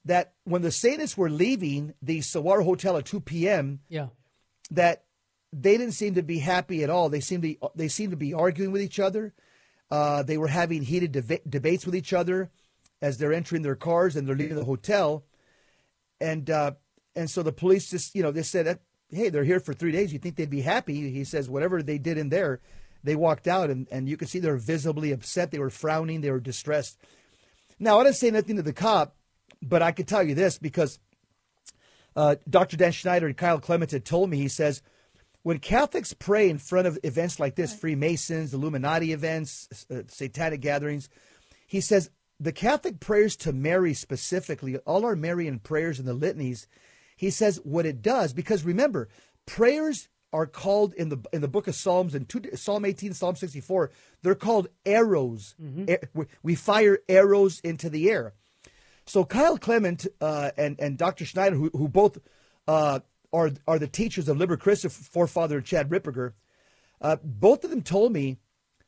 that 0.04 0.34
when 0.44 0.62
the 0.62 0.70
Satanists 0.70 1.16
were 1.16 1.30
leaving 1.30 1.94
the 2.02 2.20
Saguaro 2.20 2.64
Hotel 2.64 2.96
at 2.96 3.04
2 3.04 3.20
p.m., 3.20 3.80
Yeah. 3.88 4.08
that 4.70 5.04
they 5.52 5.76
didn't 5.76 5.92
seem 5.94 6.14
to 6.14 6.22
be 6.22 6.38
happy 6.38 6.82
at 6.84 6.90
all. 6.90 7.08
They 7.08 7.20
seemed 7.20 7.42
to 7.44 7.56
they 7.74 7.88
seemed 7.88 8.10
to 8.10 8.16
be 8.16 8.34
arguing 8.34 8.72
with 8.72 8.82
each 8.82 9.00
other. 9.00 9.32
Uh, 9.90 10.22
they 10.22 10.36
were 10.36 10.48
having 10.48 10.82
heated 10.82 11.12
deba- 11.12 11.48
debates 11.48 11.86
with 11.86 11.94
each 11.96 12.12
other 12.12 12.50
as 13.00 13.16
they're 13.18 13.32
entering 13.32 13.62
their 13.62 13.76
cars 13.76 14.16
and 14.16 14.28
they're 14.28 14.36
leaving 14.36 14.56
the 14.56 14.64
hotel. 14.64 15.24
And 16.20 16.50
uh, 16.50 16.72
and 17.16 17.30
so 17.30 17.42
the 17.42 17.52
police 17.52 17.90
just 17.90 18.14
you 18.14 18.22
know 18.22 18.30
they 18.30 18.42
said, 18.42 18.78
hey, 19.10 19.28
they're 19.30 19.44
here 19.44 19.60
for 19.60 19.72
three 19.72 19.92
days. 19.92 20.12
You 20.12 20.18
think 20.18 20.36
they'd 20.36 20.50
be 20.50 20.60
happy? 20.62 21.10
He 21.10 21.24
says 21.24 21.48
whatever 21.48 21.82
they 21.82 21.98
did 21.98 22.18
in 22.18 22.28
there, 22.28 22.60
they 23.04 23.16
walked 23.16 23.46
out 23.46 23.70
and 23.70 23.86
and 23.90 24.08
you 24.08 24.16
could 24.16 24.28
see 24.28 24.38
they 24.38 24.50
were 24.50 24.56
visibly 24.56 25.12
upset. 25.12 25.50
They 25.50 25.58
were 25.58 25.70
frowning. 25.70 26.20
They 26.20 26.30
were 26.30 26.40
distressed. 26.40 26.98
Now 27.78 27.98
I 28.00 28.04
didn't 28.04 28.16
say 28.16 28.30
nothing 28.30 28.56
to 28.56 28.62
the 28.62 28.72
cop, 28.72 29.16
but 29.62 29.82
I 29.82 29.92
could 29.92 30.08
tell 30.08 30.22
you 30.22 30.34
this 30.34 30.58
because 30.58 30.98
uh, 32.16 32.36
Dr. 32.48 32.76
Dan 32.76 32.92
Schneider 32.92 33.26
and 33.26 33.36
Kyle 33.36 33.60
Clement 33.60 33.92
had 33.92 34.04
told 34.04 34.30
me. 34.30 34.38
He 34.38 34.48
says 34.48 34.82
when 35.42 35.58
Catholics 35.58 36.12
pray 36.12 36.50
in 36.50 36.58
front 36.58 36.86
of 36.86 36.98
events 37.02 37.38
like 37.38 37.54
this, 37.54 37.74
Freemasons, 37.74 38.52
Illuminati 38.52 39.12
events, 39.12 39.86
uh, 39.90 40.02
satanic 40.08 40.60
gatherings, 40.60 41.08
he 41.66 41.80
says 41.80 42.10
the 42.40 42.52
Catholic 42.52 43.00
prayers 43.00 43.36
to 43.36 43.52
Mary 43.52 43.94
specifically, 43.94 44.76
all 44.78 45.04
our 45.04 45.16
Marian 45.16 45.58
prayers 45.58 45.98
and 45.98 46.06
the 46.06 46.14
litanies, 46.14 46.66
he 47.16 47.30
says 47.30 47.60
what 47.64 47.86
it 47.86 48.02
does 48.02 48.32
because 48.32 48.64
remember 48.64 49.08
prayers 49.46 50.08
are 50.32 50.46
called 50.46 50.92
in 50.94 51.08
the 51.08 51.18
in 51.32 51.40
the 51.40 51.48
book 51.48 51.66
of 51.68 51.74
Psalms 51.74 52.14
in 52.14 52.24
two, 52.26 52.42
Psalm 52.54 52.84
18, 52.84 53.14
Psalm 53.14 53.34
64, 53.36 53.90
they're 54.22 54.34
called 54.34 54.68
arrows. 54.84 55.54
We- 56.14 56.26
we 56.42 56.54
fire 56.54 56.98
arrows 57.08 57.60
into 57.64 57.88
the 57.88 58.10
air. 58.10 58.34
So 59.06 59.24
Kyle 59.24 59.56
Clement 59.56 60.06
uh, 60.20 60.50
and 60.58 60.78
and 60.78 60.98
Dr. 60.98 61.24
Schneider, 61.24 61.56
who, 61.56 61.70
who 61.72 61.88
both 61.88 62.18
uh, 62.66 63.00
are 63.32 63.50
are 63.66 63.78
the 63.78 63.86
teachers 63.88 64.28
of 64.28 64.36
Liber 64.38 64.56
Christi 64.58 64.88
forefather 64.88 65.60
Chad 65.62 65.88
Ripperger, 65.88 66.34
uh, 67.00 67.16
both 67.24 67.64
of 67.64 67.70
them 67.70 67.82
told 67.82 68.12
me 68.12 68.36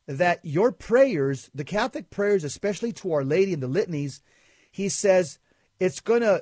that 0.05 0.39
your 0.43 0.71
prayers, 0.71 1.49
the 1.55 1.63
Catholic 1.63 2.09
prayers, 2.11 2.43
especially 2.43 2.91
to 2.93 3.13
Our 3.13 3.23
Lady 3.23 3.53
and 3.53 3.63
the 3.63 3.67
litanies, 3.67 4.21
he 4.71 4.89
says 4.89 5.39
it's 5.79 5.99
gonna 6.01 6.41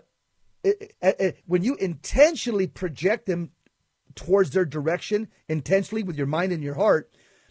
it, 0.62 0.94
it, 1.02 1.16
it- 1.20 1.38
when 1.46 1.64
you 1.64 1.76
intentionally 1.76 2.68
project 2.68 3.28
them 3.28 3.52
towards 4.20 4.52
their 4.52 4.66
direction, 4.66 5.28
intentionally 5.48 6.04
with 6.04 6.18
your 6.18 6.28
mind 6.28 6.52
and 6.52 6.64
your 6.64 6.76
heart, 6.76 7.10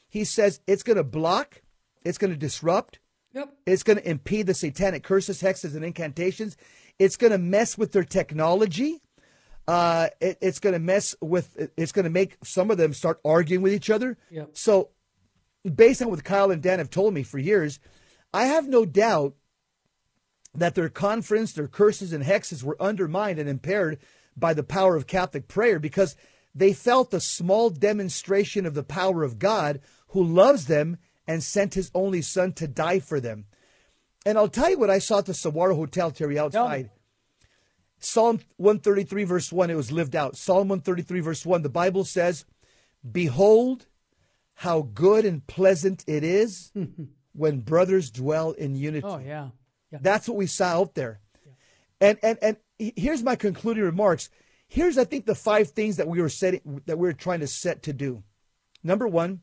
he 0.09 0.25
says 0.25 0.61
it's 0.67 0.83
gonna 0.83 1.03
block, 1.05 1.63
it's 2.05 2.19
gonna 2.19 2.37
disrupt, 2.37 2.99
Yep. 3.35 3.55
it's 3.67 3.83
going 3.83 3.99
to 3.99 4.09
impede 4.09 4.47
the 4.47 4.55
satanic 4.55 5.03
curses, 5.05 5.43
hexes, 5.43 5.77
and 5.77 5.85
incantations. 5.85 6.57
It's 6.99 7.17
going 7.19 7.31
to 7.31 7.39
mess 7.39 7.77
with 7.77 7.93
their 7.93 8.03
technology. 8.03 9.03
Uh, 9.69 10.09
it- 10.19 10.39
it's 10.41 10.59
going 10.59 10.73
to 10.73 10.79
mess 10.79 11.15
with. 11.21 11.71
It's 11.77 11.93
going 11.93 12.05
to 12.05 12.11
make 12.11 12.39
some 12.43 12.71
of 12.71 12.79
them 12.79 12.95
start 12.95 13.21
arguing 13.27 13.63
with 13.63 13.75
each 13.75 13.91
other. 13.91 14.17
Yep. 14.31 14.57
So, 14.57 14.91
based 15.75 16.01
on 16.01 16.09
what 16.09 16.25
Kyle 16.25 16.51
and 16.51 16.63
Dan 16.63 16.79
have 16.79 16.89
told 16.89 17.13
me 17.13 17.23
for 17.23 17.39
years, 17.39 17.79
I 18.33 18.47
have 18.47 18.67
no 18.67 18.87
doubt 18.87 19.35
that 20.55 20.75
their 20.75 20.89
conference, 20.89 21.53
their 21.53 21.69
curses 21.69 22.15
and 22.15 22.25
hexes 22.25 22.63
were 22.63 22.81
undermined 22.83 23.39
and 23.39 23.49
impaired 23.49 23.99
by 24.37 24.55
the 24.55 24.65
power 24.65 24.97
of 24.97 25.07
Catholic 25.07 25.49
prayer 25.49 25.79
because 25.79 26.17
they 26.55 26.73
felt 26.73 27.15
a 27.15 27.21
small 27.21 27.71
demonstration 27.71 28.67
of 28.67 28.75
the 28.75 28.83
power 28.83 29.23
of 29.23 29.39
God 29.39 29.81
who 30.09 30.23
loves 30.23 30.67
them 30.67 30.99
and 31.27 31.43
sent 31.43 31.75
his 31.75 31.91
only 31.95 32.23
son 32.23 32.53
to 32.55 32.67
die 32.67 33.01
for 33.01 33.21
them. 33.21 33.47
And 34.27 34.37
I'll 34.37 34.49
tell 34.49 34.71
you 34.71 34.79
what 34.79 34.91
I 34.91 34.99
saw 34.99 35.19
at 35.19 35.27
the 35.27 35.35
Saguaro 35.35 35.77
Hotel, 35.77 36.11
Terry, 36.11 36.39
outside. 36.39 36.91
Psalm 38.01 38.41
133, 38.57 39.25
verse 39.25 39.53
1, 39.53 39.71
it 39.71 39.75
was 39.75 39.93
lived 39.93 40.15
out. 40.15 40.37
Psalm 40.37 40.69
133, 40.69 41.21
verse 41.21 41.45
1, 41.45 41.63
the 41.63 41.69
Bible 41.69 42.05
says, 42.05 42.45
Behold, 43.11 43.87
how 44.55 44.83
good 44.83 45.25
and 45.25 45.47
pleasant 45.47 46.05
it 46.07 46.25
is 46.25 46.73
when 47.33 47.61
brothers 47.61 48.11
dwell 48.11 48.53
in 48.53 48.75
unity. 48.75 49.07
Oh 49.07 49.19
yeah. 49.19 49.51
Yeah. 49.91 49.99
That's 50.03 50.29
what 50.29 50.37
we 50.37 50.47
saw 50.47 50.81
out 50.81 50.95
there. 50.95 51.21
And 52.01 52.19
and 52.23 52.39
and 52.43 52.57
here's 52.79 53.23
my 53.23 53.37
concluding 53.37 53.85
remarks. 53.85 54.31
Here's 54.69 54.99
I 54.99 55.05
think 55.05 55.25
the 55.25 55.35
five 55.35 55.71
things 55.71 55.97
that 55.97 56.07
we 56.07 56.21
were 56.21 56.29
setting 56.29 56.83
that 56.87 56.99
we 56.99 57.09
were 57.09 57.15
trying 57.15 57.41
to 57.41 57.47
set 57.47 57.83
to 57.85 57.93
do. 57.93 58.23
Number 58.85 59.09
one, 59.09 59.41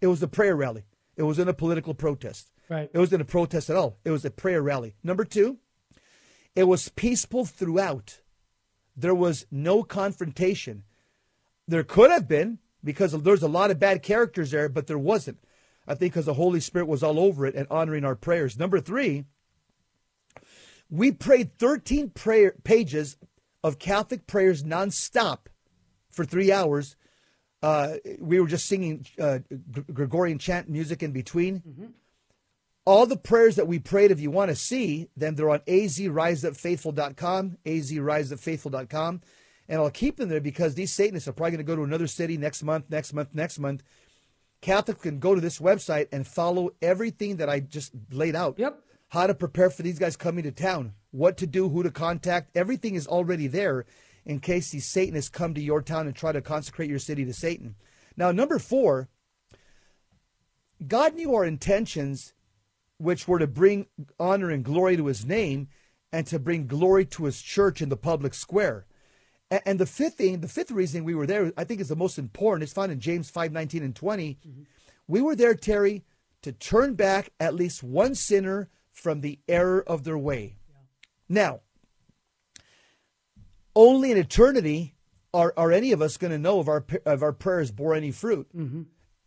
it 0.00 0.06
was 0.06 0.22
a 0.22 0.28
prayer 0.28 0.54
rally. 0.54 0.84
It 1.16 1.22
wasn't 1.22 1.48
a 1.48 1.54
political 1.54 1.94
protest. 1.94 2.50
Right. 2.68 2.90
It 2.92 2.98
wasn't 2.98 3.22
a 3.22 3.26
protest 3.26 3.70
at 3.70 3.76
all. 3.76 3.98
It 4.04 4.10
was 4.10 4.24
a 4.24 4.30
prayer 4.30 4.62
rally. 4.62 4.94
Number 5.02 5.24
two, 5.24 5.58
it 6.54 6.64
was 6.64 6.88
peaceful 6.90 7.44
throughout. 7.44 8.20
There 8.96 9.14
was 9.14 9.46
no 9.50 9.82
confrontation. 9.82 10.84
There 11.66 11.82
could 11.82 12.10
have 12.10 12.28
been 12.28 12.58
because 12.82 13.12
there's 13.12 13.42
a 13.42 13.48
lot 13.48 13.70
of 13.70 13.78
bad 13.78 14.02
characters 14.02 14.50
there, 14.50 14.68
but 14.68 14.86
there 14.86 14.98
wasn't. 14.98 15.38
I 15.86 15.94
think 15.94 16.12
because 16.12 16.26
the 16.26 16.34
Holy 16.34 16.60
Spirit 16.60 16.86
was 16.86 17.02
all 17.02 17.18
over 17.18 17.46
it 17.46 17.54
and 17.54 17.66
honoring 17.70 18.04
our 18.04 18.14
prayers. 18.14 18.58
Number 18.58 18.80
three, 18.80 19.24
we 20.90 21.12
prayed 21.12 21.58
13 21.58 22.10
prayer 22.10 22.54
pages 22.62 23.16
of 23.64 23.78
Catholic 23.80 24.28
prayers 24.28 24.62
nonstop 24.62 25.46
for 26.10 26.24
three 26.24 26.52
hours. 26.52 26.94
Uh, 27.62 27.94
we 28.20 28.38
were 28.38 28.46
just 28.46 28.66
singing 28.66 29.06
uh, 29.18 29.38
Gregorian 29.92 30.38
chant 30.38 30.68
music 30.68 31.02
in 31.02 31.12
between. 31.12 31.94
All 32.84 33.06
the 33.06 33.16
prayers 33.16 33.56
that 33.56 33.66
we 33.66 33.78
prayed, 33.78 34.10
if 34.10 34.20
you 34.20 34.30
want 34.30 34.50
to 34.50 34.54
see 34.54 35.08
them, 35.16 35.34
they're 35.34 35.48
on 35.48 35.60
azriseupfaithful.com, 35.60 37.56
azriseupfaithful.com. 37.64 39.22
And 39.66 39.80
I'll 39.80 39.90
keep 39.90 40.18
them 40.18 40.28
there 40.28 40.42
because 40.42 40.74
these 40.74 40.92
Satanists 40.92 41.26
are 41.26 41.32
probably 41.32 41.52
going 41.52 41.64
to 41.66 41.72
go 41.72 41.76
to 41.76 41.84
another 41.84 42.06
city 42.06 42.36
next 42.36 42.62
month, 42.62 42.90
next 42.90 43.14
month, 43.14 43.30
next 43.32 43.58
month. 43.58 43.82
Catholics 44.60 45.00
can 45.00 45.18
go 45.18 45.34
to 45.34 45.40
this 45.40 45.58
website 45.58 46.08
and 46.12 46.26
follow 46.26 46.72
everything 46.82 47.36
that 47.36 47.48
I 47.48 47.60
just 47.60 47.92
laid 48.10 48.36
out. 48.36 48.58
Yep. 48.58 48.78
How 49.08 49.26
to 49.26 49.34
prepare 49.34 49.70
for 49.70 49.82
these 49.82 49.98
guys 49.98 50.16
coming 50.16 50.44
to 50.44 50.52
town, 50.52 50.92
what 51.14 51.36
to 51.36 51.46
do, 51.46 51.68
who 51.68 51.84
to 51.84 51.92
contact. 51.92 52.56
Everything 52.56 52.96
is 52.96 53.06
already 53.06 53.46
there 53.46 53.86
in 54.26 54.40
case 54.40 54.70
these 54.70 54.86
Satanists 54.86 55.30
come 55.30 55.54
to 55.54 55.62
your 55.62 55.80
town 55.80 56.08
and 56.08 56.16
try 56.16 56.32
to 56.32 56.40
consecrate 56.40 56.90
your 56.90 56.98
city 56.98 57.24
to 57.24 57.32
Satan. 57.32 57.76
Now, 58.16 58.32
number 58.32 58.58
four, 58.58 59.08
God 60.84 61.14
knew 61.14 61.32
our 61.34 61.44
intentions, 61.44 62.34
which 62.98 63.28
were 63.28 63.38
to 63.38 63.46
bring 63.46 63.86
honor 64.18 64.50
and 64.50 64.64
glory 64.64 64.96
to 64.96 65.06
his 65.06 65.24
name 65.24 65.68
and 66.12 66.26
to 66.26 66.40
bring 66.40 66.66
glory 66.66 67.04
to 67.06 67.26
his 67.26 67.40
church 67.40 67.80
in 67.80 67.90
the 67.90 67.96
public 67.96 68.34
square. 68.34 68.86
And 69.50 69.78
the 69.78 69.86
fifth 69.86 70.14
thing, 70.14 70.40
the 70.40 70.48
fifth 70.48 70.72
reason 70.72 71.04
we 71.04 71.14
were 71.14 71.28
there, 71.28 71.52
I 71.56 71.62
think 71.62 71.80
is 71.80 71.88
the 71.88 71.96
most 71.96 72.18
important. 72.18 72.64
It's 72.64 72.72
found 72.72 72.90
in 72.90 72.98
James 72.98 73.30
5, 73.30 73.52
19 73.52 73.84
and 73.84 73.94
20. 73.94 74.38
Mm-hmm. 74.46 74.62
We 75.06 75.20
were 75.20 75.36
there, 75.36 75.54
Terry, 75.54 76.02
to 76.42 76.50
turn 76.50 76.94
back 76.94 77.30
at 77.38 77.54
least 77.54 77.84
one 77.84 78.16
sinner 78.16 78.68
from 78.90 79.20
the 79.20 79.38
error 79.48 79.80
of 79.86 80.02
their 80.02 80.18
way. 80.18 80.56
Now, 81.28 81.60
only 83.74 84.10
in 84.10 84.18
eternity 84.18 84.94
are, 85.32 85.52
are 85.56 85.72
any 85.72 85.92
of 85.92 86.00
us 86.00 86.16
going 86.16 86.30
to 86.30 86.38
know 86.38 86.60
if 86.60 86.68
our, 86.68 86.84
if 87.06 87.22
our 87.22 87.32
prayers 87.32 87.70
bore 87.70 87.94
any 87.94 88.12
fruit. 88.12 88.48
Mm-hmm. 88.56 88.82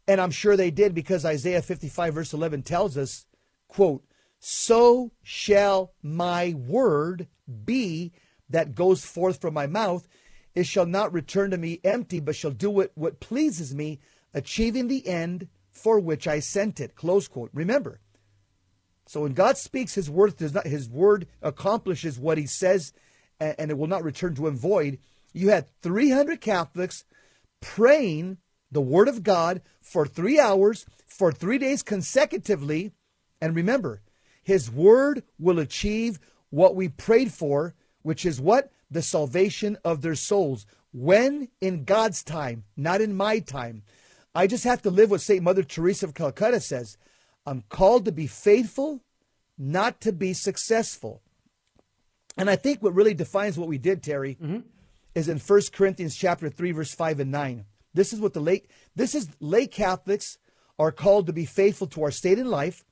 And 0.08 0.22
I'm 0.22 0.32
sure 0.32 0.56
they 0.56 0.72
did 0.72 0.96
because 0.96 1.26
Isaiah 1.26 1.62
55, 1.62 2.14
verse 2.14 2.34
11 2.34 2.64
tells 2.64 2.98
us, 2.98 3.26
quote, 3.68 4.04
So 4.40 5.12
shall 5.22 5.94
my 6.02 6.54
word 6.54 7.28
be 7.66 8.14
that 8.50 8.74
goes 8.74 9.06
forth 9.06 9.42
from 9.42 9.54
my 9.54 9.68
mouth. 9.68 10.08
It 10.56 10.66
shall 10.66 10.86
not 10.86 11.14
return 11.14 11.52
to 11.52 11.58
me 11.58 11.82
empty, 11.84 12.22
but 12.22 12.36
shall 12.36 12.52
do 12.52 12.70
what, 12.70 12.92
what 12.96 13.20
pleases 13.20 13.76
me, 13.76 14.00
achieving 14.34 14.88
the 14.88 15.06
end 15.06 15.50
for 15.70 16.00
which 16.00 16.28
I 16.28 16.40
sent 16.40 16.80
it. 16.80 16.96
Close 16.96 17.28
quote. 17.28 17.52
Remember, 17.54 18.00
So 19.08 19.22
when 19.22 19.34
God 19.34 19.58
speaks, 19.58 19.96
His 19.96 20.10
word 20.10 20.38
does 20.38 20.54
not. 20.54 20.68
His 20.68 20.90
word 20.90 21.28
accomplishes 21.42 22.20
what 22.20 22.38
He 22.38 22.46
says, 22.46 22.94
and, 23.40 23.56
and 23.58 23.72
it 23.72 23.78
will 23.78 23.88
not 23.88 24.04
return 24.04 24.36
to 24.36 24.48
Him 24.48 24.58
void. 24.58 25.00
You 25.34 25.50
had 25.50 25.70
300 25.82 26.42
Catholics 26.42 27.06
praying 27.62 28.38
the 28.72 28.82
Word 28.82 29.08
of 29.08 29.24
God 29.24 29.62
for 29.82 30.06
three 30.06 30.40
hours 30.40 30.86
for 31.06 31.32
three 31.32 31.58
days 31.58 31.84
consecutively, 31.84 32.92
and 33.42 33.56
remember, 33.56 34.02
His 34.44 34.70
Word 34.70 35.24
will 35.40 35.58
achieve 35.58 36.20
what 36.50 36.76
we 36.76 36.90
prayed 36.90 37.32
for, 37.32 37.74
which 38.02 38.26
is 38.26 38.42
what 38.42 38.72
the 38.92 39.02
salvation 39.02 39.78
of 39.84 40.02
their 40.02 40.16
souls. 40.16 40.66
When 40.94 41.50
in 41.62 41.84
God's 41.84 42.24
time, 42.24 42.64
not 42.76 43.02
in 43.02 43.16
my 43.16 43.40
time. 43.40 43.84
I 44.34 44.48
just 44.48 44.64
have 44.66 44.82
to 44.84 44.90
live 44.90 45.12
what 45.12 45.22
St. 45.22 45.42
Mother 45.42 45.64
Teresa 45.64 46.06
of 46.06 46.14
Calcutta 46.14 46.60
says. 46.60 46.98
I'm 47.48 47.64
called 47.70 48.06
to 48.06 48.12
be 48.12 48.28
faithful, 48.28 49.02
not 49.58 50.02
to 50.02 50.12
be 50.12 50.34
successful. 50.34 51.24
And 52.38 52.50
I 52.50 52.56
think 52.56 52.84
what 52.84 52.94
really 52.94 53.16
defines 53.16 53.58
what 53.58 53.70
we 53.70 53.80
did, 53.80 54.04
Terry, 54.04 54.36
mm-hmm. 54.36 54.60
is 55.16 55.28
in 55.28 55.40
1 55.40 55.62
Corinthians 55.74 56.16
chapter 56.16 56.50
3, 56.50 56.72
verse 56.72 56.94
5 56.94 57.22
and 57.22 57.32
9. 57.32 57.66
This 57.94 58.14
is 58.14 58.20
what 58.20 58.34
the 58.34 58.40
late 58.40 58.70
this 58.96 59.16
is 59.16 59.30
lay 59.40 59.66
Catholics 59.66 60.38
are 60.78 60.92
called 60.92 61.26
to 61.26 61.34
be 61.34 61.46
faithful 61.46 61.88
to 61.88 62.04
our 62.04 62.12
state 62.12 62.38
in 62.38 62.48
life. 62.48 62.86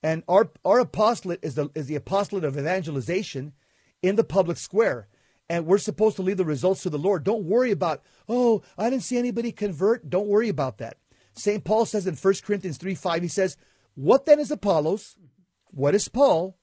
And 0.00 0.22
our 0.28 0.52
our 0.64 0.78
apostolate 0.78 1.40
is 1.42 1.56
the 1.56 1.70
is 1.74 1.86
the 1.86 1.96
apostolate 1.96 2.44
of 2.44 2.56
evangelization 2.56 3.54
in 4.00 4.14
the 4.14 4.22
public 4.22 4.58
square 4.58 5.08
and 5.48 5.66
we're 5.66 5.78
supposed 5.78 6.16
to 6.16 6.22
leave 6.22 6.36
the 6.36 6.44
results 6.44 6.82
to 6.82 6.90
the 6.90 6.98
Lord. 6.98 7.24
Don't 7.24 7.44
worry 7.44 7.70
about, 7.70 8.02
oh, 8.28 8.62
I 8.76 8.90
didn't 8.90 9.02
see 9.02 9.16
anybody 9.16 9.50
convert. 9.50 10.10
Don't 10.10 10.28
worry 10.28 10.48
about 10.48 10.78
that. 10.78 10.98
St. 11.34 11.64
Paul 11.64 11.86
says 11.86 12.06
in 12.06 12.14
1 12.14 12.34
Corinthians 12.44 12.76
3 12.78 12.94
5, 12.94 13.22
he 13.22 13.28
says, 13.28 13.56
What 13.98 14.26
then 14.26 14.38
is 14.38 14.52
Apollos? 14.52 15.16
What 15.72 15.92
is 15.92 16.06
Paul? 16.06 16.56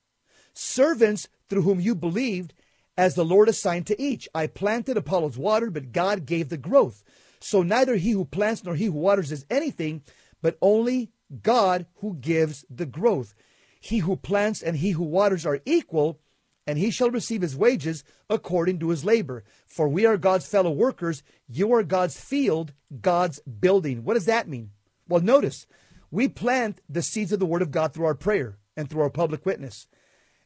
Servants 0.53 1.27
through 1.49 1.63
whom 1.63 1.81
you 1.81 1.93
believed, 1.93 2.53
as 2.97 3.15
the 3.15 3.25
Lord 3.25 3.49
assigned 3.49 3.87
to 3.87 4.01
each. 4.01 4.29
I 4.33 4.47
planted, 4.47 4.95
Apollos 4.95 5.37
watered, 5.37 5.73
but 5.73 5.91
God 5.91 6.25
gave 6.25 6.47
the 6.47 6.57
growth. 6.57 7.03
So 7.41 7.61
neither 7.61 7.97
he 7.97 8.11
who 8.11 8.23
plants 8.23 8.63
nor 8.63 8.75
he 8.75 8.85
who 8.85 8.93
waters 8.93 9.33
is 9.33 9.45
anything, 9.49 10.01
but 10.41 10.57
only 10.61 11.11
God 11.41 11.87
who 11.95 12.15
gives 12.15 12.63
the 12.69 12.85
growth. 12.85 13.35
He 13.81 13.97
who 13.97 14.15
plants 14.15 14.63
and 14.63 14.77
he 14.77 14.91
who 14.91 15.03
waters 15.03 15.45
are 15.45 15.59
equal, 15.65 16.21
and 16.65 16.77
he 16.77 16.89
shall 16.89 17.11
receive 17.11 17.41
his 17.41 17.57
wages 17.57 18.05
according 18.29 18.79
to 18.79 18.91
his 18.91 19.03
labor. 19.03 19.43
For 19.67 19.89
we 19.89 20.05
are 20.05 20.15
God's 20.15 20.47
fellow 20.47 20.71
workers. 20.71 21.21
You 21.49 21.73
are 21.73 21.83
God's 21.83 22.17
field, 22.17 22.71
God's 23.01 23.41
building. 23.41 24.05
What 24.05 24.13
does 24.13 24.25
that 24.27 24.47
mean? 24.47 24.69
Well, 25.09 25.21
notice 25.21 25.67
we 26.15 26.29
plant 26.29 26.79
the 26.87 27.01
seeds 27.01 27.33
of 27.33 27.39
the 27.39 27.45
word 27.45 27.61
of 27.61 27.71
God 27.71 27.93
through 27.93 28.05
our 28.05 28.15
prayer 28.15 28.57
and 28.77 28.89
through 28.89 29.01
our 29.01 29.09
public 29.09 29.45
witness. 29.45 29.87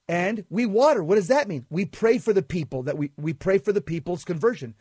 And 0.07 0.43
we 0.49 0.65
water. 0.65 1.03
What 1.03 1.15
does 1.15 1.27
that 1.27 1.47
mean? 1.47 1.67
We 1.69 1.85
pray 1.85 2.17
for 2.17 2.33
the 2.33 2.41
people, 2.41 2.81
that 2.83 2.97
we, 2.97 3.11
we 3.17 3.33
pray 3.33 3.59
for 3.59 3.71
the 3.71 3.79
people's 3.79 4.23
conversion. 4.23 4.73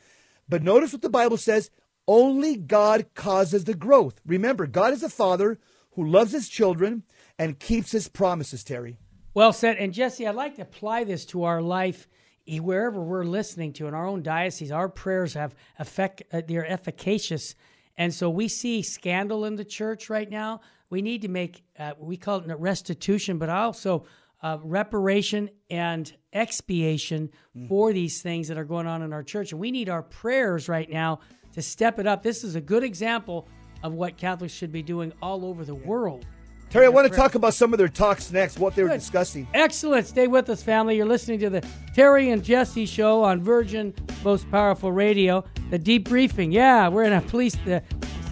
But 0.49 0.63
notice 0.63 0.95
what 0.95 1.03
the 1.03 1.11
Bible 1.11 1.37
says 1.37 1.71
only 2.07 2.57
God 2.57 3.05
causes 3.15 3.65
the 3.65 3.75
growth. 3.75 4.19
Remember, 4.25 4.67
God 4.67 4.95
is 4.95 5.03
a 5.03 5.11
father 5.11 5.59
who 5.93 6.07
loves 6.07 6.33
his 6.33 6.49
children 6.49 7.03
and 7.39 7.59
keeps 7.59 7.93
his 7.93 8.09
promises, 8.09 8.65
Terry. 8.65 8.97
Well 9.35 9.53
said. 9.53 9.77
And 9.77 9.93
Jesse, 9.93 10.27
I'd 10.27 10.35
like 10.35 10.57
to 10.57 10.63
apply 10.63 11.05
this 11.05 11.27
to 11.27 11.45
our 11.45 11.61
life 11.61 12.09
wherever 12.49 13.03
we're 13.03 13.25
listening 13.25 13.75
to 13.75 13.89
in 13.89 13.93
our 13.95 14.07
own 14.07 14.23
diocese. 14.23 14.73
Our 14.73 14.89
prayers 14.89 15.35
have 15.35 15.55
effect, 15.79 16.23
uh, 16.33 16.41
they're 16.49 16.67
efficacious. 16.67 17.55
And 17.99 18.15
so 18.15 18.31
we 18.31 18.49
see 18.49 18.81
scandal 18.81 19.45
in 19.45 19.57
the 19.57 19.65
church 19.67 20.09
right 20.09 20.31
now. 20.31 20.63
We 20.91 21.03
need 21.03 21.23
to 21.23 21.29
make, 21.29 21.65
uh, 21.79 21.93
we 21.99 22.17
call 22.17 22.39
it 22.39 22.59
restitution, 22.59 23.39
but 23.39 23.49
also 23.49 24.05
uh, 24.43 24.59
reparation 24.63 25.51
and 25.71 26.13
expiation 26.33 27.31
mm. 27.57 27.69
for 27.69 27.93
these 27.93 28.23
things 28.23 28.49
that 28.49 28.57
are 28.57 28.65
going 28.65 28.87
on 28.87 29.03
in 29.03 29.13
our 29.13 29.23
church. 29.23 29.53
And 29.53 29.61
we 29.61 29.71
need 29.71 29.89
our 29.89 30.03
prayers 30.03 30.69
right 30.69 30.89
now 30.89 31.21
to 31.53 31.63
step 31.63 31.99
it 31.99 32.07
up. 32.07 32.23
This 32.23 32.45
is 32.45 32.55
a 32.55 32.61
good 32.61 32.85
example 32.85 33.49
of 33.83 33.95
what 33.95 34.17
Catholics 34.17 34.53
should 34.53 34.73
be 34.73 34.83
doing 34.83 35.13
all 35.23 35.45
over 35.45 35.65
the 35.65 35.75
world. 35.75 36.25
Terry, 36.71 36.85
I 36.85 36.91
want 36.91 37.11
to 37.11 37.17
talk 37.17 37.35
about 37.35 37.55
some 37.55 37.73
of 37.73 37.79
their 37.79 37.89
talks 37.89 38.31
next, 38.31 38.59
what 38.59 38.75
they 38.75 38.83
were 38.83 38.91
discussing. 38.91 39.49
Excellent. 39.55 40.07
Stay 40.07 40.27
with 40.27 40.51
us, 40.51 40.63
family. 40.63 40.97
You're 40.97 41.07
listening 41.07 41.39
to 41.41 41.49
the 41.49 41.67
Terry 41.95 42.31
and 42.31 42.45
Jesse 42.45 42.85
show 42.85 43.25
on 43.25 43.41
Virgin 43.41 43.95
Most 44.23 44.51
Powerful 44.51 44.93
Radio. 44.93 45.45
The 45.71 45.79
debriefing. 45.79 46.53
Yeah, 46.53 46.89
we're 46.89 47.05
in 47.05 47.15
a 47.15 47.23
police 47.23 47.57
uh, 47.67 47.81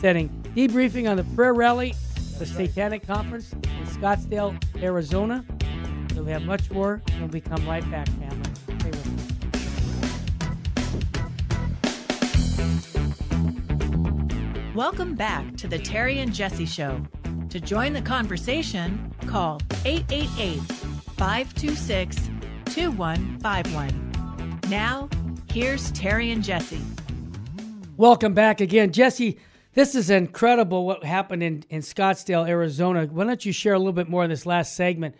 setting. 0.00 0.28
Debriefing 0.54 1.10
on 1.10 1.16
the 1.16 1.24
prayer 1.34 1.54
rally, 1.54 1.94
the 2.38 2.46
Satanic 2.46 3.06
Conference 3.06 3.52
in 3.52 3.86
Scottsdale, 3.86 4.62
Arizona. 4.82 5.44
So 6.14 6.22
we 6.22 6.32
have 6.32 6.42
much 6.42 6.70
more 6.70 7.00
when 7.18 7.30
we 7.30 7.40
come 7.40 7.66
right 7.66 7.88
back, 7.90 8.06
family. 8.08 8.50
Stay 8.78 8.90
with 8.90 9.06
us. 14.64 14.74
Welcome 14.74 15.14
back 15.14 15.56
to 15.56 15.66
the 15.66 15.78
Terry 15.78 16.18
and 16.18 16.34
Jesse 16.34 16.66
show. 16.66 17.00
To 17.48 17.58
join 17.58 17.94
the 17.94 18.02
conversation, 18.02 19.14
call 19.26 19.62
888 19.86 20.60
526 21.16 22.30
2151. 22.66 24.60
Now, 24.68 25.08
here's 25.50 25.90
Terry 25.92 26.32
and 26.32 26.44
Jesse. 26.44 26.82
Welcome 27.96 28.34
back 28.34 28.60
again. 28.60 28.92
Jesse, 28.92 29.38
this 29.76 29.94
is 29.94 30.10
incredible 30.10 30.86
what 30.86 31.04
happened 31.04 31.42
in, 31.42 31.62
in 31.68 31.82
Scottsdale, 31.82 32.48
Arizona. 32.48 33.06
Why 33.06 33.24
don't 33.24 33.44
you 33.44 33.52
share 33.52 33.74
a 33.74 33.78
little 33.78 33.92
bit 33.92 34.08
more 34.08 34.24
in 34.24 34.30
this 34.30 34.46
last 34.46 34.74
segment, 34.74 35.14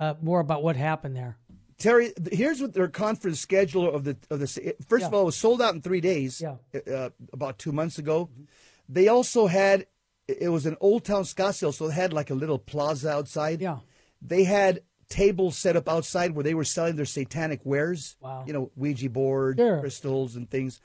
uh, 0.00 0.14
more 0.20 0.40
about 0.40 0.62
what 0.64 0.74
happened 0.76 1.16
there? 1.16 1.38
Terry, 1.78 2.12
here's 2.30 2.60
what 2.60 2.74
their 2.74 2.88
conference 2.88 3.40
schedule 3.40 3.88
of 3.88 4.04
the 4.04 4.16
of 4.28 4.40
the. 4.40 4.74
First 4.86 5.02
yeah. 5.02 5.06
of 5.06 5.14
all, 5.14 5.22
it 5.22 5.26
was 5.26 5.36
sold 5.36 5.62
out 5.62 5.74
in 5.74 5.80
three 5.80 6.00
days. 6.00 6.40
Yeah. 6.40 6.56
Uh, 6.92 7.10
about 7.32 7.58
two 7.58 7.72
months 7.72 7.98
ago, 7.98 8.26
mm-hmm. 8.26 8.42
they 8.88 9.08
also 9.08 9.46
had 9.46 9.86
it 10.26 10.50
was 10.50 10.66
an 10.66 10.76
old 10.80 11.04
town 11.04 11.22
Scottsdale, 11.22 11.72
so 11.72 11.88
they 11.88 11.94
had 11.94 12.12
like 12.12 12.30
a 12.30 12.34
little 12.34 12.58
plaza 12.58 13.10
outside. 13.10 13.60
Yeah. 13.60 13.78
They 14.20 14.44
had 14.44 14.80
tables 15.08 15.56
set 15.56 15.76
up 15.76 15.88
outside 15.88 16.34
where 16.34 16.44
they 16.44 16.54
were 16.54 16.64
selling 16.64 16.96
their 16.96 17.06
satanic 17.06 17.60
wares. 17.64 18.16
Wow. 18.20 18.44
You 18.46 18.52
know, 18.52 18.70
Ouija 18.76 19.08
board, 19.08 19.58
sure. 19.58 19.80
crystals, 19.80 20.36
and 20.36 20.50
things. 20.50 20.80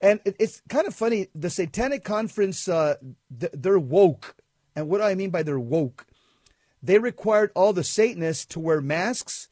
And 0.00 0.20
it, 0.24 0.36
it's 0.38 0.62
kind 0.68 0.86
of 0.86 0.94
funny. 0.94 1.28
The 1.34 1.50
Satanic 1.50 2.04
Conference, 2.04 2.68
uh, 2.68 2.96
they're 3.30 3.78
woke. 3.78 4.36
And 4.74 4.88
what 4.88 4.98
do 4.98 5.04
I 5.04 5.14
mean 5.14 5.30
by 5.30 5.42
they're 5.42 5.60
woke? 5.60 6.06
They 6.82 6.98
required 6.98 7.50
all 7.54 7.72
the 7.72 7.84
Satanists 7.84 8.46
to 8.46 8.60
wear 8.60 8.80
masks 8.80 9.48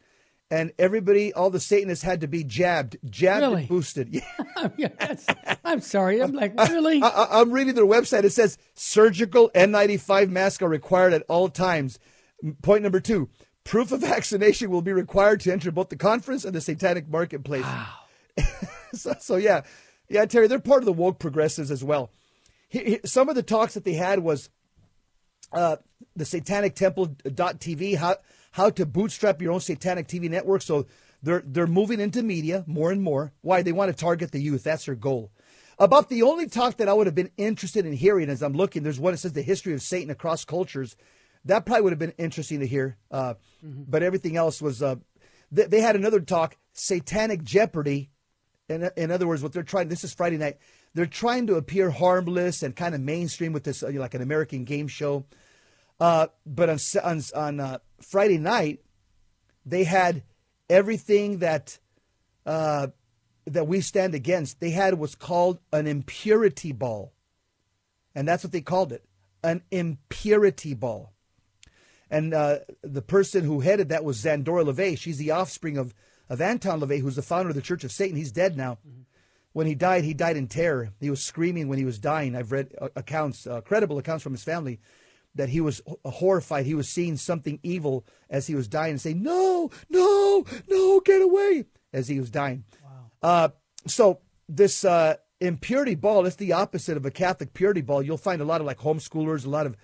and 0.50 0.72
everybody, 0.78 1.32
all 1.32 1.50
the 1.50 1.60
Satanists 1.60 2.04
had 2.04 2.22
to 2.22 2.26
be 2.26 2.42
jabbed, 2.42 2.96
jabbed 3.08 3.42
really? 3.42 3.60
and 3.60 3.68
boosted. 3.68 4.22
Yeah. 4.76 4.88
I'm 5.64 5.80
sorry. 5.80 6.20
I'm 6.20 6.32
like, 6.32 6.52
really? 6.68 7.00
I, 7.00 7.40
am 7.40 7.52
reading 7.52 7.74
their 7.74 7.86
website. 7.86 8.24
It 8.24 8.32
says 8.32 8.58
surgical 8.74 9.50
N95 9.54 10.30
masks 10.30 10.62
are 10.62 10.68
required 10.68 11.12
at 11.12 11.22
all 11.28 11.48
times. 11.48 11.98
Point 12.62 12.82
number 12.82 13.00
two 13.00 13.28
proof 13.64 13.92
of 13.92 14.00
vaccination 14.00 14.70
will 14.70 14.82
be 14.82 14.92
required 14.92 15.40
to 15.40 15.52
enter 15.52 15.70
both 15.70 15.90
the 15.90 15.96
conference 15.96 16.44
and 16.44 16.54
the 16.54 16.60
satanic 16.60 17.08
marketplace. 17.08 17.62
Wow. 17.62 17.86
so, 18.94 19.14
so, 19.20 19.36
yeah. 19.36 19.62
Yeah, 20.08 20.24
Terry, 20.24 20.46
they're 20.46 20.58
part 20.58 20.82
of 20.82 20.86
the 20.86 20.92
woke 20.92 21.18
progressives 21.18 21.70
as 21.70 21.84
well. 21.84 22.10
He, 22.68 22.78
he, 22.84 23.00
some 23.04 23.28
of 23.28 23.34
the 23.34 23.42
talks 23.42 23.74
that 23.74 23.84
they 23.84 23.94
had 23.94 24.20
was 24.20 24.50
uh, 25.52 25.76
the 26.16 26.24
satanic 26.24 26.74
temple.tv, 26.74 27.96
how 27.96 28.16
how 28.52 28.70
to 28.70 28.86
bootstrap 28.86 29.40
your 29.40 29.52
own 29.52 29.60
satanic 29.60 30.08
TV 30.08 30.28
network. 30.28 30.62
So 30.62 30.86
they're 31.22 31.42
they're 31.44 31.66
moving 31.66 32.00
into 32.00 32.22
media 32.22 32.64
more 32.66 32.90
and 32.90 33.02
more. 33.02 33.32
Why? 33.40 33.62
They 33.62 33.72
want 33.72 33.90
to 33.90 33.96
target 33.96 34.32
the 34.32 34.40
youth. 34.40 34.64
That's 34.64 34.86
their 34.86 34.94
goal. 34.94 35.30
About 35.78 36.08
the 36.08 36.22
only 36.22 36.48
talk 36.48 36.78
that 36.78 36.88
I 36.88 36.92
would 36.92 37.06
have 37.06 37.14
been 37.14 37.30
interested 37.36 37.86
in 37.86 37.92
hearing 37.92 38.28
as 38.30 38.42
I'm 38.42 38.52
looking, 38.54 38.82
there's 38.82 38.98
one 38.98 39.12
that 39.12 39.18
says 39.18 39.32
the 39.32 39.42
history 39.42 39.74
of 39.74 39.82
Satan 39.82 40.10
across 40.10 40.44
cultures. 40.44 40.96
That 41.44 41.66
probably 41.66 41.82
would 41.82 41.92
have 41.92 42.00
been 42.00 42.14
interesting 42.18 42.60
to 42.60 42.66
hear. 42.66 42.96
Uh, 43.10 43.34
mm-hmm. 43.64 43.84
But 43.86 44.02
everything 44.02 44.36
else 44.36 44.60
was. 44.60 44.82
Uh, 44.82 44.96
they, 45.52 45.64
they, 45.64 45.80
had 45.80 45.94
another 45.94 46.20
talk, 46.20 46.56
Satanic 46.72 47.42
Jeopardy. 47.42 48.10
In, 48.68 48.90
in 48.96 49.10
other 49.10 49.26
words, 49.26 49.42
what 49.42 49.52
they're 49.52 49.62
trying. 49.62 49.88
This 49.88 50.04
is 50.04 50.12
Friday 50.12 50.36
night. 50.36 50.58
They're 50.94 51.06
trying 51.06 51.46
to 51.46 51.56
appear 51.56 51.90
harmless 51.90 52.62
and 52.62 52.76
kind 52.76 52.94
of 52.94 53.00
mainstream 53.00 53.52
with 53.52 53.64
this, 53.64 53.82
uh, 53.82 53.90
like 53.94 54.14
an 54.14 54.22
American 54.22 54.64
game 54.64 54.88
show. 54.88 55.24
Uh, 56.00 56.28
but 56.46 56.68
on 56.68 56.78
on, 57.02 57.22
on 57.34 57.60
uh, 57.60 57.78
Friday 58.00 58.38
night, 58.38 58.80
they 59.64 59.84
had 59.84 60.22
everything 60.68 61.38
that 61.38 61.78
uh, 62.46 62.88
that 63.46 63.66
we 63.66 63.80
stand 63.80 64.14
against. 64.14 64.60
They 64.60 64.70
had 64.70 64.94
what's 64.94 65.14
called 65.14 65.58
an 65.72 65.86
impurity 65.86 66.72
ball, 66.72 67.12
and 68.14 68.28
that's 68.28 68.44
what 68.44 68.52
they 68.52 68.60
called 68.60 68.92
it, 68.92 69.04
an 69.42 69.62
impurity 69.70 70.74
ball. 70.74 71.12
And 72.10 72.32
uh, 72.32 72.60
the 72.82 73.02
person 73.02 73.44
who 73.44 73.60
headed 73.60 73.90
that 73.90 74.04
was 74.04 74.22
Zandora 74.22 74.64
LaVey. 74.64 74.98
She's 74.98 75.18
the 75.18 75.32
offspring 75.32 75.76
of 75.76 75.94
of 76.28 76.40
Anton 76.40 76.80
LaVey, 76.80 77.00
who's 77.00 77.16
the 77.16 77.22
founder 77.22 77.50
of 77.50 77.54
the 77.54 77.62
Church 77.62 77.84
of 77.84 77.92
Satan. 77.92 78.16
He's 78.16 78.32
dead 78.32 78.56
now. 78.56 78.78
Mm-hmm. 78.86 79.02
When 79.52 79.66
he 79.66 79.74
died, 79.74 80.04
he 80.04 80.14
died 80.14 80.36
in 80.36 80.46
terror. 80.46 80.90
He 81.00 81.10
was 81.10 81.22
screaming 81.22 81.68
when 81.68 81.78
he 81.78 81.84
was 81.84 81.98
dying. 81.98 82.36
I've 82.36 82.52
read 82.52 82.74
uh, 82.80 82.88
accounts, 82.94 83.46
uh, 83.46 83.60
credible 83.60 83.98
accounts 83.98 84.22
from 84.22 84.32
his 84.32 84.44
family 84.44 84.80
that 85.34 85.48
he 85.48 85.60
was 85.60 85.80
horrified. 86.04 86.66
He 86.66 86.74
was 86.74 86.88
seeing 86.88 87.16
something 87.16 87.58
evil 87.62 88.04
as 88.28 88.46
he 88.46 88.54
was 88.54 88.68
dying 88.68 88.92
and 88.92 89.00
saying, 89.00 89.22
No, 89.22 89.70
no, 89.88 90.44
no, 90.68 91.00
get 91.00 91.22
away 91.22 91.64
as 91.92 92.08
he 92.08 92.20
was 92.20 92.30
dying. 92.30 92.64
Wow. 92.82 92.90
Uh, 93.22 93.48
so 93.86 94.20
this 94.48 94.84
uh, 94.84 95.16
impurity 95.40 95.94
ball 95.94 96.26
is 96.26 96.36
the 96.36 96.52
opposite 96.52 96.96
of 96.96 97.06
a 97.06 97.10
Catholic 97.10 97.54
purity 97.54 97.80
ball. 97.80 98.02
You'll 98.02 98.16
find 98.16 98.42
a 98.42 98.44
lot 98.44 98.60
of 98.60 98.66
like 98.66 98.78
homeschoolers, 98.78 99.44
a 99.44 99.50
lot 99.50 99.66
of 99.66 99.76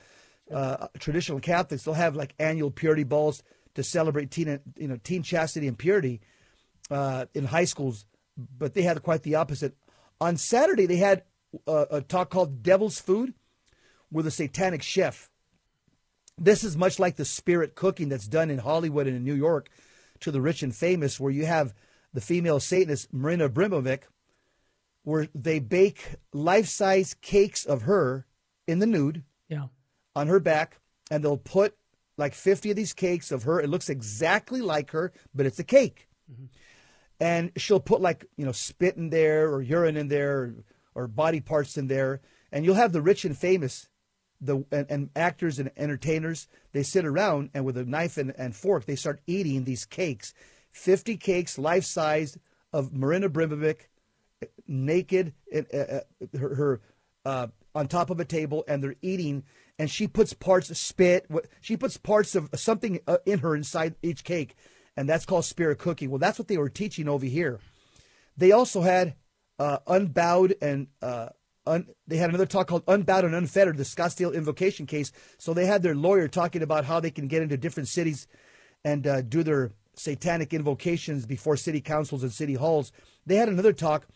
uh, 0.53 0.88
traditional 0.99 1.40
Catholics, 1.40 1.84
they'll 1.84 1.95
have 1.95 2.16
like 2.16 2.34
annual 2.38 2.70
purity 2.70 3.05
balls 3.05 3.42
to 3.74 3.82
celebrate 3.82 4.30
teen, 4.30 4.61
you 4.76 4.88
know, 4.88 4.99
teen 5.03 5.22
chastity 5.22 5.66
and 5.66 5.78
purity 5.78 6.20
uh, 6.91 7.26
in 7.35 7.45
high 7.45 7.64
schools, 7.64 8.07
but 8.37 8.74
they 8.74 8.82
had 8.82 9.03
quite 9.03 9.22
the 9.22 9.37
opposite. 9.37 9.76
On 10.20 10.37
Saturday, 10.37 10.87
they 10.87 10.97
had 10.97 11.22
a, 11.66 11.87
a 11.91 12.01
talk 12.01 12.30
called 12.30 12.62
Devil's 12.62 13.01
Food 13.01 13.35
with 14.11 14.26
a 14.26 14.30
satanic 14.30 14.82
chef. 14.82 15.30
This 16.37 16.64
is 16.64 16.76
much 16.76 16.99
like 16.99 17.16
the 17.16 17.24
spirit 17.24 17.74
cooking 17.74 18.09
that's 18.09 18.26
done 18.26 18.51
in 18.51 18.59
Hollywood 18.59 19.07
and 19.07 19.16
in 19.16 19.24
New 19.24 19.35
York 19.35 19.68
to 20.20 20.30
the 20.30 20.41
rich 20.41 20.62
and 20.62 20.74
famous, 20.74 21.20
where 21.20 21.30
you 21.30 21.47
have 21.47 21.74
the 22.12 22.20
female 22.20 22.61
Satanist 22.61 23.12
Marina 23.12 23.49
Abramovic, 23.49 24.03
where 25.03 25.28
they 25.35 25.59
bake 25.59 26.14
life 26.32 26.66
size 26.66 27.14
cakes 27.20 27.64
of 27.64 27.82
her 27.82 28.26
in 28.66 28.78
the 28.78 28.87
nude 28.87 29.22
yeah. 29.49 29.66
on 30.16 30.28
her 30.28 30.41
back, 30.41 30.78
and 31.11 31.22
they'll 31.22 31.37
put 31.37 31.76
like 32.16 32.35
50 32.35 32.70
of 32.70 32.76
these 32.76 32.93
cakes 32.93 33.30
of 33.30 33.43
her. 33.43 33.61
It 33.61 33.68
looks 33.68 33.89
exactly 33.89 34.61
like 34.61 34.91
her, 34.93 35.12
but 35.35 35.47
it's 35.47 35.59
a 35.59 35.64
cake. 35.64 36.09
Mm-hmm. 36.30 36.47
And 37.20 37.52
she'll 37.56 37.80
put 37.80 38.00
like, 38.00 38.26
you 38.36 38.44
know, 38.44 38.52
spit 38.52 38.96
in 38.96 39.10
there 39.10 39.50
or 39.52 39.62
urine 39.62 39.96
in 39.96 40.08
there 40.08 40.38
or, 40.38 40.54
or 40.94 41.08
body 41.08 41.40
parts 41.40 41.76
in 41.76 41.86
there. 41.86 42.20
And 42.50 42.64
you'll 42.64 42.74
have 42.74 42.92
the 42.92 43.02
rich 43.02 43.24
and 43.24 43.36
famous 43.36 43.88
the 44.40 44.64
and, 44.70 44.86
and, 44.90 45.10
actors 45.16 45.58
and 45.58 45.70
entertainers 45.76 46.48
they 46.72 46.82
sit 46.82 47.04
around 47.04 47.50
and 47.54 47.64
with 47.64 47.76
a 47.76 47.84
knife 47.84 48.16
and, 48.16 48.34
and 48.36 48.54
fork 48.54 48.84
they 48.84 48.96
start 48.96 49.20
eating 49.26 49.64
these 49.64 49.84
cakes. 49.84 50.34
50 50.72 51.16
cakes 51.16 51.58
life 51.58 51.84
size 51.84 52.36
of 52.72 52.92
marina 52.92 53.28
abramovic 53.28 53.88
naked 54.66 55.32
uh, 55.54 55.76
uh, 55.76 56.00
her, 56.38 56.54
her 56.54 56.80
uh, 57.24 57.46
on 57.74 57.88
top 57.88 58.10
of 58.10 58.20
a 58.20 58.24
table 58.24 58.64
and 58.68 58.82
they're 58.82 58.96
eating. 59.02 59.44
And 59.78 59.90
she 59.90 60.06
puts 60.06 60.32
parts 60.32 60.70
of 60.70 60.76
spit 60.76 61.26
she 61.60 61.76
puts 61.76 61.96
parts 61.96 62.34
of 62.34 62.50
something 62.54 63.00
uh, 63.06 63.18
in 63.24 63.40
her 63.40 63.56
inside 63.56 63.94
each 64.02 64.24
cake 64.24 64.56
and 64.97 65.09
that's 65.09 65.26
called 65.26 65.45
spirit 65.45 65.78
cooking 65.78 66.11
well 66.11 66.18
that's 66.18 66.38
what 66.38 66.49
they 66.49 66.59
were 66.59 66.68
teaching 66.68 67.09
over 67.09 67.26
here 67.26 67.61
they 68.36 68.53
also 68.53 68.82
had 68.82 69.14
uh, 69.59 69.78
unbowed 69.86 70.57
and 70.61 70.88
uh, 71.03 71.28
Un, 71.66 71.86
they 72.07 72.18
had 72.18 72.28
another 72.28 72.47
talk 72.47 72.66
called 72.66 72.84
Unbowed 72.86 73.24
and 73.24 73.34
Unfettered, 73.34 73.78
the 73.78 73.84
Scottsdale 73.84 74.34
invocation 74.34 74.86
case. 74.86 75.12
So 75.38 75.55
they 75.55 75.66
had 75.66 75.82
their 75.82 75.95
lawyer 75.95 76.28
talking 76.28 76.62
about 76.62 76.84
how 76.84 77.01
they 77.01 77.11
can 77.11 77.26
get 77.26 77.42
into 77.42 77.57
different 77.57 77.88
cities 77.88 78.26
and 78.84 79.07
uh, 79.07 79.22
do 79.22 79.42
their 79.42 79.72
satanic 79.95 80.53
invocations 80.53 81.24
before 81.24 81.57
city 81.57 81.80
councils 81.80 82.22
and 82.22 82.32
city 82.32 82.55
halls. 82.55 82.92
They 83.24 83.36
had 83.36 83.49
another 83.49 83.72
talk, 83.72 84.07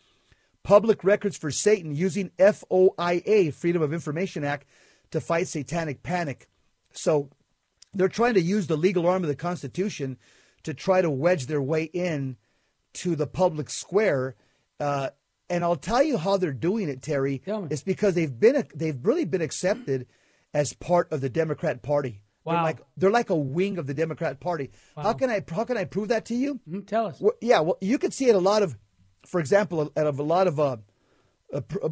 Public 0.63 1.03
Records 1.05 1.39
for 1.39 1.51
Satan, 1.51 1.95
using 1.95 2.31
FOIA, 2.39 3.55
Freedom 3.55 3.81
of 3.81 3.95
Information 3.95 4.45
Act, 4.45 4.67
to 5.11 5.21
fight 5.21 5.49
satanic 5.49 6.03
panic. 6.03 6.49
So 6.93 7.31
they're 7.95 8.09
trying 8.09 8.35
to 8.35 8.43
use 8.43 8.67
the 8.67 8.77
legal 8.77 9.07
arm 9.07 9.23
of 9.23 9.29
the 9.29 9.37
Constitution 9.37 10.19
to 10.63 10.75
try 10.75 11.01
to 11.01 11.11
wedge 11.11 11.47
their 11.47 11.63
way 11.63 11.85
in 11.85 12.37
to 12.95 13.17
the 13.17 13.27
public 13.27 13.71
square. 13.71 14.35
Uh, 14.81 15.11
and 15.51 15.65
I'll 15.65 15.77
tell 15.77 16.03
you 16.03 16.19
how 16.19 16.37
they're 16.37 16.53
doing 16.53 16.89
it, 16.89 17.03
Terry. 17.03 17.43
It's 17.71 17.83
because 17.83 18.15
they've 18.15 18.39
been 18.39 18.67
they've 18.75 18.99
really 19.03 19.25
been 19.25 19.43
accepted 19.43 20.07
as 20.53 20.73
part 20.73 21.11
of 21.13 21.21
the 21.21 21.29
Democrat 21.31 21.83
Party. 21.83 22.23
Wow. 22.45 22.53
They're 22.53 22.63
like 22.63 22.79
they're 22.97 23.11
like 23.11 23.31
a 23.31 23.37
wing 23.37 23.79
of 23.79 23.87
the 23.87 23.95
Democrat 23.95 24.41
Party. 24.41 24.71
Wow. 24.97 25.05
How 25.05 25.13
can 25.15 25.31
I 25.31 25.45
how 25.51 25.65
can 25.65 25.77
I 25.77 25.85
prove 25.85 26.09
that 26.09 26.27
to 26.27 26.35
you? 26.35 26.55
Mm-hmm. 26.69 26.81
Tell 26.81 27.07
us. 27.07 27.21
Well, 27.21 27.35
yeah, 27.41 27.61
well, 27.61 27.79
you 27.81 27.99
can 27.99 28.11
see 28.11 28.29
it 28.29 28.35
a 28.35 28.41
lot 28.41 28.63
of, 28.63 28.77
for 29.27 29.41
example, 29.41 29.93
at 29.97 30.07
a 30.07 30.11
lot 30.11 30.47
of 30.47 30.61
uh, 30.61 30.77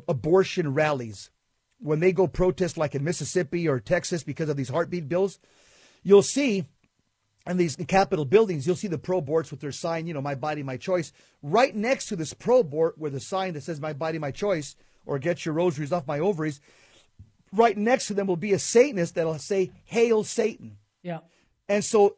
abortion 0.09 0.75
rallies 0.75 1.31
when 1.79 2.01
they 2.01 2.13
go 2.13 2.27
protest, 2.27 2.79
like 2.79 2.95
in 2.95 3.05
Mississippi 3.05 3.69
or 3.69 3.81
Texas, 3.81 4.23
because 4.23 4.49
of 4.49 4.57
these 4.57 4.69
heartbeat 4.69 5.09
bills. 5.09 5.39
You'll 6.03 6.23
see 6.23 6.67
and 7.47 7.61
these 7.61 7.77
Capitol 7.77 8.25
buildings, 8.25 8.67
you'll 8.67 8.77
see 8.77 8.89
the 8.89 8.99
pro 8.99 9.21
boards 9.21 9.51
with 9.51 9.61
their 9.61 9.73
sign, 9.73 10.07
you 10.07 10.15
know, 10.15 10.21
my 10.21 10.35
body, 10.35 10.63
my 10.63 10.77
choice. 10.77 11.13
Right 11.43 11.75
next 11.75 12.07
to 12.07 12.17
this 12.17 12.35
pro 12.35 12.63
board 12.63 12.95
with 12.97 13.15
a 13.15 13.21
sign 13.21 13.55
that 13.55 13.63
says 13.63 13.81
my 13.81 13.93
body, 13.93 14.19
my 14.19 14.33
choice, 14.33 14.75
or 15.07 15.19
get 15.21 15.45
your 15.45 15.55
rosaries 15.55 15.93
off 15.93 16.07
my 16.07 16.19
ovaries, 16.19 16.61
right 17.53 17.77
next 17.77 18.09
to 18.09 18.15
them 18.15 18.27
will 18.27 18.37
be 18.37 18.53
a 18.53 18.59
Satanist 18.59 19.15
that'll 19.15 19.39
say, 19.39 19.71
Hail 19.85 20.25
Satan. 20.25 20.79
Yeah. 21.03 21.21
And 21.69 21.85
so 21.85 22.17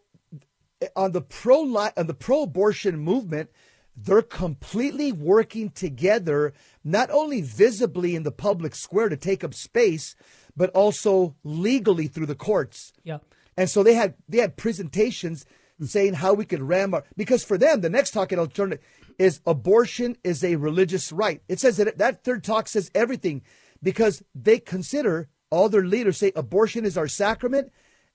on 0.97 1.12
the 1.12 1.20
pro 1.20 1.62
on 1.76 2.07
the 2.07 2.14
pro 2.14 2.43
abortion 2.43 2.99
movement, 2.99 3.51
they're 3.95 4.22
completely 4.22 5.12
working 5.12 5.70
together, 5.70 6.55
not 6.85 7.11
only 7.11 7.43
visibly 7.43 8.14
in 8.14 8.22
the 8.22 8.33
public 8.33 8.74
square 8.74 9.09
to 9.09 9.16
take 9.16 9.43
up 9.43 9.53
space, 9.55 10.14
but 10.57 10.70
also 10.70 11.35
legally 11.45 12.07
through 12.07 12.26
the 12.26 12.35
courts. 12.35 12.93
Yeah. 13.05 13.18
And 13.59 13.69
so 13.69 13.83
they 13.83 13.95
had 13.95 14.15
they 14.29 14.39
had 14.39 14.57
presentations 14.57 15.45
saying 15.83 16.15
how 16.15 16.33
we 16.33 16.45
could 16.45 16.63
ram 16.63 16.95
our 16.95 17.05
because 17.17 17.43
for 17.43 17.59
them 17.59 17.81
the 17.81 17.91
next 17.91 18.13
talk 18.13 18.33
in 18.33 18.39
alternative 18.39 18.83
is 19.19 19.41
abortion 19.47 20.17
is 20.23 20.45
a 20.45 20.55
religious 20.55 21.11
right. 21.11 21.43
It 21.49 21.59
says 21.59 21.77
that 21.79 21.99
that 21.99 22.23
third 22.23 22.45
talk 22.45 22.69
says 22.69 22.89
everything 22.95 23.43
because 23.83 24.23
they 24.33 24.61
consider 24.61 25.29
all 25.51 25.69
their 25.69 25.85
leaders 25.85 26.19
say 26.19 26.31
abortion 26.37 26.85
is 26.85 26.97
our 26.97 27.09
sacrament. 27.09 27.73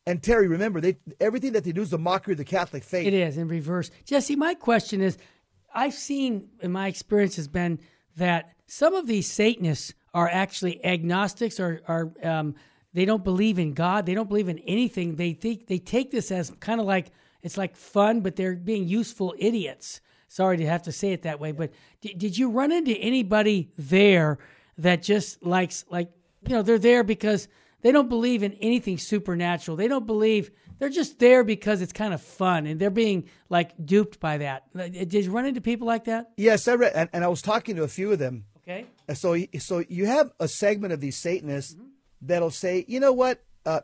And 0.08 0.24
Terry, 0.24 0.48
remember, 0.48 0.80
they 0.80 0.98
everything 1.20 1.52
that 1.52 1.66
they 1.66 1.74
do 1.74 1.82
is 1.82 1.92
a 1.92 1.98
mockery 1.98 2.34
of 2.34 2.38
the 2.38 2.46
Catholic 2.46 2.86
faith. 2.86 3.06
It 3.06 3.14
is 3.14 3.38
in 3.38 3.50
reverse. 3.50 3.92
Jesse, 4.06 4.38
my 4.38 4.54
question 4.54 5.02
is, 5.02 5.18
I've 5.76 5.94
seen 5.94 6.48
in 6.62 6.72
my 6.72 6.88
experience 6.88 7.36
has 7.36 7.50
been 7.50 7.80
that 8.16 8.54
some 8.66 8.94
of 8.96 9.08
these 9.08 9.30
Satanists 9.30 9.94
are 10.14 10.30
actually 10.30 10.84
agnostics 10.86 11.60
or 11.60 11.82
are 11.86 12.12
um, 12.24 12.56
they 12.94 13.06
don't 13.06 13.24
believe 13.24 13.58
in 13.60 13.74
God. 13.74 14.06
They 14.06 14.14
don't 14.14 14.30
believe 14.30 14.50
in 14.50 14.60
anything. 14.60 15.16
They 15.16 15.34
think 15.34 15.68
they 15.68 15.80
take 15.80 16.12
this 16.12 16.32
as 16.32 16.52
kind 16.60 16.80
of 16.80 16.86
like 16.86 17.12
it's 17.42 17.58
like 17.58 17.76
fun, 17.76 18.22
but 18.22 18.36
they're 18.36 18.56
being 18.56 18.88
useful 18.88 19.36
idiots. 19.38 20.00
Sorry 20.28 20.58
to 20.58 20.66
have 20.66 20.84
to 20.84 20.92
say 20.92 21.12
it 21.12 21.24
that 21.24 21.40
way, 21.40 21.52
but 21.52 21.72
did, 22.02 22.18
did 22.18 22.38
you 22.38 22.50
run 22.50 22.72
into 22.72 22.94
anybody 22.94 23.72
there 23.78 24.40
that 24.78 25.04
just 25.04 25.44
likes 25.46 25.86
like 25.90 26.10
you 26.48 26.56
know 26.56 26.62
they're 26.62 26.80
there 26.80 27.04
because 27.04 27.48
they 27.82 27.92
don't 27.92 28.10
believe 28.10 28.44
in 28.44 28.54
anything 28.54 28.98
supernatural. 28.98 29.76
They 29.76 29.88
don't 29.88 30.08
believe 30.08 30.52
they're 30.80 30.90
just 30.90 31.20
there 31.20 31.44
because 31.44 31.82
it's 31.82 31.94
kind 31.94 32.14
of 32.14 32.22
fun 32.22 32.66
and 32.66 32.80
they're 32.80 32.90
being 32.90 33.30
like 33.50 33.74
duped 33.84 34.20
by 34.20 34.38
that. 34.38 34.72
Did 34.74 35.14
you 35.14 35.32
run 35.32 35.46
into 35.46 35.62
people 35.62 35.86
like 35.86 36.06
that? 36.06 36.32
Yes, 36.38 36.68
I 36.68 36.76
read, 36.76 36.94
and, 36.96 37.10
and 37.12 37.24
I 37.24 37.28
was 37.28 37.42
talking 37.42 37.76
to 37.76 37.84
a 37.84 37.88
few 37.88 38.12
of 38.12 38.20
them. 38.20 38.46
Okay. 38.64 38.86
So, 39.14 39.38
so 39.60 39.84
you 39.90 40.06
have 40.06 40.32
a 40.40 40.48
segment 40.48 40.94
of 40.94 41.02
these 41.02 41.18
Satanists 41.18 41.76
mm-hmm 41.76 41.93
that'll 42.26 42.52
say, 42.52 42.86
you 42.88 43.00
know 43.00 43.14
what, 43.14 43.44
uh, 43.66 43.82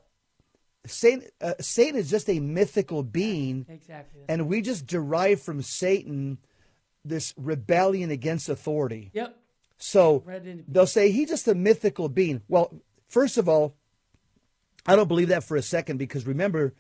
Satan, 0.85 1.27
uh, 1.41 1.53
Satan 1.59 1.99
is 1.99 2.09
just 2.09 2.29
a 2.29 2.39
mythical 2.39 3.03
being, 3.03 3.65
exactly, 3.69 4.21
and 4.27 4.47
we 4.47 4.61
just 4.61 4.85
derive 4.87 5.41
from 5.41 5.61
Satan 5.61 6.37
this 7.03 7.33
rebellion 7.37 8.11
against 8.11 8.49
authority. 8.49 9.11
Yep. 9.13 9.37
So 9.77 10.23
they'll 10.67 10.85
say 10.85 11.11
he's 11.11 11.29
just 11.29 11.47
a 11.47 11.55
mythical 11.55 12.09
being. 12.09 12.41
Well, 12.49 12.81
first 13.07 13.37
of 13.37 13.47
all, 13.47 13.75
I 14.85 14.95
don't 14.95 15.07
believe 15.07 15.29
that 15.29 15.43
for 15.43 15.55
a 15.55 15.61
second 15.61 15.97
because 15.97 16.27
remember, 16.27 16.73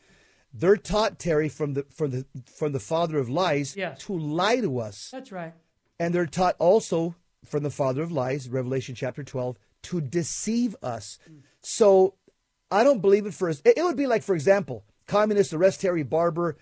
they're 0.53 0.75
taught 0.75 1.19
Terry 1.19 1.47
from 1.47 1.75
the 1.75 1.85
from 1.93 2.11
the 2.11 2.25
from 2.45 2.71
the 2.71 2.79
father 2.79 3.17
of 3.17 3.29
lies 3.29 3.75
yes. 3.77 3.99
to 3.99 4.17
lie 4.17 4.59
to 4.59 4.79
us. 4.79 5.09
That's 5.11 5.31
right. 5.31 5.53
And 5.99 6.13
they're 6.13 6.25
taught 6.25 6.55
also 6.59 7.15
from 7.45 7.63
the 7.63 7.69
father 7.69 8.01
of 8.01 8.11
lies, 8.11 8.49
Revelation 8.49 8.95
chapter 8.95 9.23
twelve, 9.23 9.57
to 9.83 10.01
deceive 10.01 10.75
us. 10.81 11.19
Mm. 11.29 11.41
So 11.61 12.15
I 12.71 12.83
don't 12.83 13.01
believe 13.01 13.25
it 13.25 13.33
for. 13.33 13.49
It 13.49 13.83
would 13.83 13.97
be 13.97 14.07
like, 14.07 14.23
for 14.23 14.35
example, 14.35 14.85
communists 15.07 15.53
arrest 15.53 15.81
Terry 15.81 16.03
Barber 16.03 16.57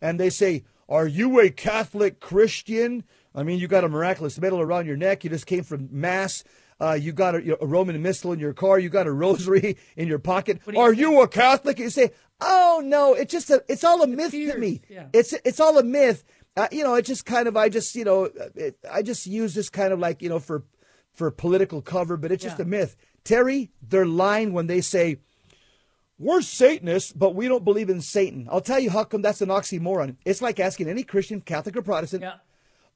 and 0.00 0.20
they 0.20 0.30
say, 0.30 0.64
Are 0.88 1.06
you 1.06 1.40
a 1.40 1.50
Catholic 1.50 2.20
Christian? 2.20 3.04
I 3.34 3.42
mean, 3.42 3.58
you 3.58 3.66
got 3.66 3.84
a 3.84 3.88
miraculous 3.88 4.38
medal 4.38 4.60
around 4.60 4.86
your 4.86 4.96
neck. 4.96 5.24
You 5.24 5.30
just 5.30 5.46
came 5.46 5.64
from 5.64 5.88
Mass. 5.90 6.44
Uh, 6.80 6.92
you 6.92 7.12
got 7.12 7.34
a, 7.34 7.62
a, 7.62 7.66
Roman 7.66 8.00
missal 8.02 8.32
in 8.32 8.38
your 8.38 8.52
car. 8.52 8.78
You 8.78 8.88
got 8.88 9.06
a 9.06 9.12
rosary 9.24 9.76
in 9.96 10.08
your 10.08 10.18
pocket. 10.18 10.60
You 10.70 10.78
Are 10.78 10.90
think? 10.90 11.00
you 11.00 11.20
a 11.22 11.28
Catholic? 11.28 11.78
You 11.78 11.90
say, 11.90 12.10
"Oh 12.40 12.82
no, 12.84 13.14
it's 13.14 13.32
just 13.32 13.48
a, 13.50 13.64
it's 13.68 13.84
all 13.84 14.02
a 14.02 14.06
myth 14.06 14.32
to 14.32 14.58
me. 14.58 14.82
Yeah. 14.88 15.06
It's 15.12 15.32
it's 15.44 15.60
all 15.60 15.78
a 15.78 15.84
myth." 15.84 16.24
Uh, 16.56 16.68
you 16.70 16.84
know, 16.84 16.94
it 16.94 17.04
just 17.04 17.26
kind 17.26 17.48
of 17.48 17.56
I 17.56 17.68
just 17.68 17.94
you 17.94 18.04
know 18.04 18.24
it, 18.54 18.76
I 18.90 19.02
just 19.02 19.26
use 19.26 19.54
this 19.54 19.68
kind 19.68 19.92
of 19.92 19.98
like 19.98 20.20
you 20.20 20.28
know 20.28 20.40
for 20.40 20.64
for 21.12 21.30
political 21.30 21.80
cover, 21.80 22.16
but 22.16 22.32
it's 22.32 22.42
just 22.42 22.58
yeah. 22.58 22.64
a 22.64 22.68
myth. 22.68 22.96
Terry, 23.24 23.70
they're 23.82 24.06
lying 24.06 24.52
when 24.52 24.66
they 24.66 24.80
say, 24.80 25.18
we're 26.18 26.42
Satanists, 26.42 27.12
but 27.12 27.34
we 27.34 27.48
don't 27.48 27.64
believe 27.64 27.90
in 27.90 28.00
Satan. 28.00 28.48
I'll 28.50 28.60
tell 28.60 28.78
you 28.78 28.90
how 28.90 29.04
come 29.04 29.22
that's 29.22 29.40
an 29.40 29.48
oxymoron. 29.48 30.16
It's 30.24 30.40
like 30.40 30.60
asking 30.60 30.88
any 30.88 31.02
Christian, 31.02 31.40
Catholic 31.40 31.76
or 31.76 31.82
Protestant, 31.82 32.22
yeah. 32.22 32.34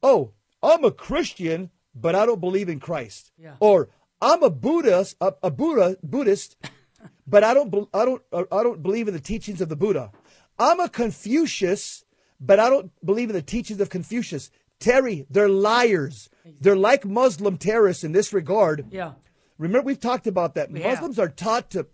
oh, 0.03 0.33
I'm 0.63 0.85
a 0.85 0.91
Christian, 0.91 1.71
but 1.95 2.15
I 2.15 2.27
don't 2.27 2.41
believe 2.41 2.69
in 2.69 2.79
Christ. 2.79 3.33
Yeah. 3.37 3.55
Or 3.59 3.89
I'm 4.21 4.43
a 4.43 4.51
Buddhist, 4.51 5.17
a, 5.21 5.35
a 5.43 5.51
Buddha, 5.51 5.97
Buddhist, 6.03 6.57
but 7.27 7.43
I 7.43 7.55
don't, 7.55 7.89
I 7.93 8.05
don't, 8.05 8.23
uh, 8.33 8.45
I 8.53 8.63
don't 8.63 8.83
believe 8.83 9.09
in 9.09 9.15
the 9.15 9.21
teachings 9.21 9.61
of 9.61 9.69
the 9.69 9.77
Buddha. 9.77 10.13
I'm 10.59 10.81
a 10.81 10.89
Confucius, 10.89 12.05
but 12.41 12.61
I 12.61 12.71
don't 12.71 12.93
believe 13.05 13.31
in 13.31 13.37
the 13.37 13.43
teachings 13.43 13.81
of 13.81 13.91
Confucius. 13.91 14.51
Terry, 14.79 15.27
they're 15.29 15.49
liars. 15.49 16.29
They're 16.61 16.77
like 16.77 17.05
Muslim 17.05 17.57
terrorists 17.59 18.05
in 18.05 18.13
this 18.13 18.33
regard. 18.33 18.87
Yeah. 18.91 19.13
Remember, 19.59 19.85
we've 19.85 20.01
talked 20.01 20.27
about 20.27 20.55
that. 20.55 20.71
We 20.71 20.81
have. 20.83 20.95
Muslims 20.95 21.19
are 21.19 21.29
taught 21.29 21.71
to, 21.73 21.87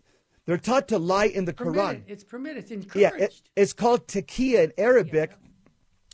they're 0.46 0.58
taught 0.58 0.88
to 0.88 0.98
lie 0.98 1.26
in 1.26 1.46
the 1.46 1.52
Quran. 1.52 2.02
It's 2.06 2.24
permitted. 2.24 2.64
It's 2.64 2.70
encouraged. 2.70 2.96
Yeah, 2.96 3.24
it, 3.24 3.40
it's 3.56 3.72
called 3.72 4.06
taqiya 4.06 4.64
in 4.64 4.72
Arabic, 4.76 5.32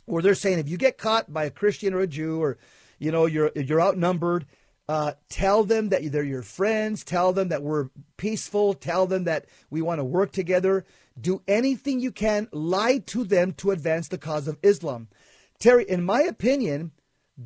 where 0.05 0.23
they're 0.23 0.35
saying 0.35 0.59
if 0.59 0.69
you 0.69 0.77
get 0.77 0.97
caught 0.97 1.31
by 1.31 1.45
a 1.45 1.51
Christian 1.51 1.93
or 1.93 1.99
a 1.99 2.07
Jew, 2.07 2.41
or 2.41 2.57
you 2.99 3.11
know 3.11 3.25
you're 3.25 3.51
you're 3.55 3.81
outnumbered, 3.81 4.45
uh, 4.87 5.13
tell 5.29 5.63
them 5.63 5.89
that 5.89 6.09
they're 6.11 6.23
your 6.23 6.41
friends. 6.41 7.03
Tell 7.03 7.33
them 7.33 7.49
that 7.49 7.63
we're 7.63 7.89
peaceful. 8.17 8.73
Tell 8.73 9.05
them 9.05 9.25
that 9.25 9.45
we 9.69 9.81
want 9.81 9.99
to 9.99 10.05
work 10.05 10.31
together. 10.31 10.85
Do 11.19 11.41
anything 11.47 11.99
you 11.99 12.11
can. 12.11 12.47
Lie 12.53 12.99
to 13.07 13.25
them 13.25 13.51
to 13.53 13.71
advance 13.71 14.07
the 14.07 14.17
cause 14.17 14.47
of 14.47 14.57
Islam. 14.63 15.09
Terry, 15.59 15.83
in 15.87 16.03
my 16.03 16.21
opinion, 16.21 16.91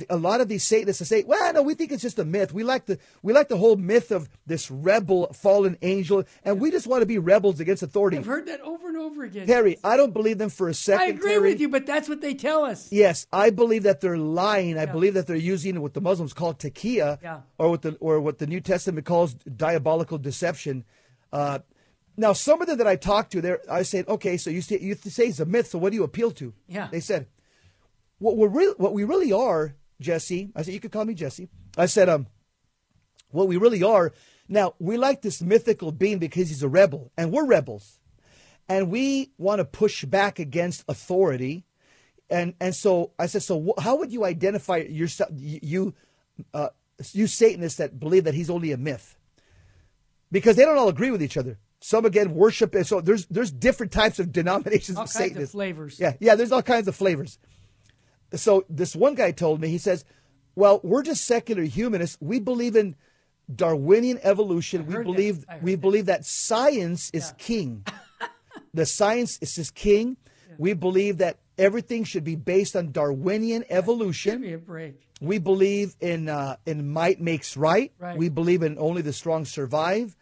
a 0.09 0.17
lot 0.17 0.41
of 0.41 0.47
these 0.47 0.63
Satanists 0.63 1.07
say, 1.07 1.23
"Well, 1.23 1.53
no, 1.53 1.61
we 1.61 1.73
think 1.75 1.91
it's 1.91 2.01
just 2.01 2.19
a 2.19 2.25
myth. 2.25 2.53
We 2.53 2.63
like 2.63 2.85
the 2.85 2.97
we 3.21 3.33
like 3.33 3.49
the 3.49 3.57
whole 3.57 3.75
myth 3.75 4.11
of 4.11 4.29
this 4.45 4.69
rebel 4.71 5.31
fallen 5.33 5.77
angel, 5.81 6.23
and 6.43 6.59
we 6.59 6.71
just 6.71 6.87
want 6.87 7.01
to 7.01 7.05
be 7.05 7.17
rebels 7.17 7.59
against 7.59 7.83
authority." 7.83 8.17
I've 8.17 8.25
heard 8.25 8.47
that 8.47 8.61
over 8.61 8.87
and 8.87 8.97
over 8.97 9.23
again. 9.23 9.47
Terry, 9.47 9.77
I 9.83 9.97
don't 9.97 10.13
believe 10.13 10.37
them 10.37 10.49
for 10.49 10.67
a 10.69 10.73
second. 10.73 11.01
I 11.03 11.07
agree 11.09 11.31
Terry. 11.33 11.49
with 11.51 11.59
you, 11.61 11.69
but 11.69 11.85
that's 11.85 12.09
what 12.09 12.21
they 12.21 12.33
tell 12.33 12.63
us. 12.65 12.91
Yes, 12.91 13.27
I 13.31 13.49
believe 13.49 13.83
that 13.83 14.01
they're 14.01 14.17
lying. 14.17 14.77
I 14.77 14.85
believe 14.85 15.13
that 15.13 15.27
they're 15.27 15.35
using 15.35 15.79
what 15.81 15.93
the 15.93 16.01
Muslims 16.01 16.33
call 16.33 16.53
taqiya, 16.53 17.21
Yeah. 17.21 17.41
or 17.57 17.69
what 17.69 17.81
the 17.81 17.95
or 17.99 18.19
what 18.21 18.39
the 18.39 18.47
New 18.47 18.61
Testament 18.61 19.05
calls 19.05 19.33
diabolical 19.35 20.17
deception. 20.17 20.83
Uh, 21.31 21.59
now, 22.17 22.31
some 22.31 22.61
of 22.61 22.67
them 22.67 22.77
that 22.77 22.87
I 22.87 22.95
talked 22.95 23.33
to, 23.33 23.41
there, 23.41 23.59
I 23.69 23.81
said, 23.83 24.07
okay, 24.07 24.37
so 24.37 24.49
you 24.49 24.61
say 24.61 24.79
you 24.79 24.95
say 24.95 25.25
it's 25.27 25.39
a 25.41 25.45
myth. 25.45 25.67
So 25.67 25.77
what 25.77 25.89
do 25.91 25.97
you 25.97 26.03
appeal 26.03 26.31
to? 26.31 26.53
Yeah. 26.67 26.87
They 26.89 27.01
said, 27.01 27.27
what 28.19 28.37
we're 28.37 28.47
real, 28.47 28.73
what 28.77 28.93
we 28.93 29.03
really 29.03 29.33
are, 29.33 29.75
Jesse. 29.99 30.51
I 30.55 30.61
said 30.61 30.73
you 30.73 30.79
could 30.79 30.91
call 30.91 31.05
me 31.05 31.13
Jesse. 31.13 31.49
I 31.77 31.85
said, 31.85 32.09
um, 32.09 32.27
what 33.29 33.47
we 33.47 33.57
really 33.57 33.83
are. 33.83 34.13
Now 34.47 34.75
we 34.79 34.97
like 34.97 35.21
this 35.21 35.41
mythical 35.41 35.91
being 35.91 36.19
because 36.19 36.49
he's 36.49 36.63
a 36.63 36.69
rebel, 36.69 37.11
and 37.17 37.31
we're 37.31 37.45
rebels, 37.45 37.99
and 38.69 38.89
we 38.89 39.31
want 39.37 39.59
to 39.59 39.65
push 39.65 40.05
back 40.05 40.39
against 40.39 40.83
authority 40.87 41.65
and 42.29 42.53
and 42.59 42.75
so 42.75 43.11
I 43.19 43.27
said, 43.27 43.43
so 43.43 43.61
wh- 43.77 43.81
how 43.81 43.97
would 43.97 44.11
you 44.11 44.25
identify 44.25 44.77
yourself, 44.77 45.29
you, 45.35 45.93
uh, 46.53 46.69
you 47.11 47.27
Satanists 47.27 47.77
that 47.77 47.99
believe 47.99 48.23
that 48.23 48.33
he's 48.33 48.49
only 48.49 48.71
a 48.71 48.77
myth? 48.77 49.15
Because 50.31 50.55
they 50.55 50.65
don't 50.65 50.77
all 50.77 50.89
agree 50.89 51.11
with 51.11 51.21
each 51.21 51.37
other. 51.37 51.59
Some 51.81 52.05
again 52.05 52.33
worship, 52.33 52.73
and 52.73 52.85
so 52.85 52.99
there's 52.99 53.27
there's 53.27 53.51
different 53.51 53.91
types 53.91 54.17
of 54.17 54.31
denominations 54.31 54.97
All 54.97 55.03
of 55.03 55.09
Satanists. 55.09 55.51
flavors. 55.53 55.99
Yeah, 55.99 56.13
yeah. 56.19 56.35
There's 56.35 56.51
all 56.51 56.63
kinds 56.63 56.87
of 56.87 56.95
flavors. 56.95 57.37
So 58.34 58.65
this 58.69 58.95
one 58.95 59.15
guy 59.15 59.32
told 59.32 59.61
me, 59.61 59.69
he 59.69 59.78
says, 59.78 60.05
"Well, 60.55 60.80
we're 60.84 61.03
just 61.03 61.26
secular 61.26 61.63
humanists. 61.63 62.17
We 62.19 62.39
believe 62.39 62.76
in 62.76 62.95
Darwinian 63.53 64.19
evolution. 64.23 64.86
We 64.88 65.03
believe 65.03 65.45
we 65.61 65.76
that. 65.76 65.82
believe 65.82 66.05
that 66.07 66.26
science 66.26 67.11
is 67.11 67.34
king. 67.38 67.86
the 68.73 68.86
science 68.86 69.38
is 69.41 69.55
his 69.55 69.71
king. 69.71 70.17
We 70.57 70.73
believe 70.73 71.17
that 71.17 71.39
everything 71.57 72.03
should 72.03 72.23
be 72.23 72.36
based 72.36 72.76
on 72.76 72.91
Darwinian 72.91 73.61
Give 73.61 73.71
evolution. 73.71 74.41
me 74.41 74.53
a 74.53 74.57
break. 74.57 75.01
We 75.21 75.38
believe 75.38 75.95
in 75.99 76.30
uh, 76.30 76.57
in 76.65 76.91
might 76.91 77.21
makes 77.21 77.55
right. 77.55 77.91
Right. 77.99 78.17
We 78.17 78.30
believe 78.30 78.63
in 78.63 78.78
only 78.78 79.01
the 79.01 79.13
strong 79.13 79.45
survive, 79.45 80.15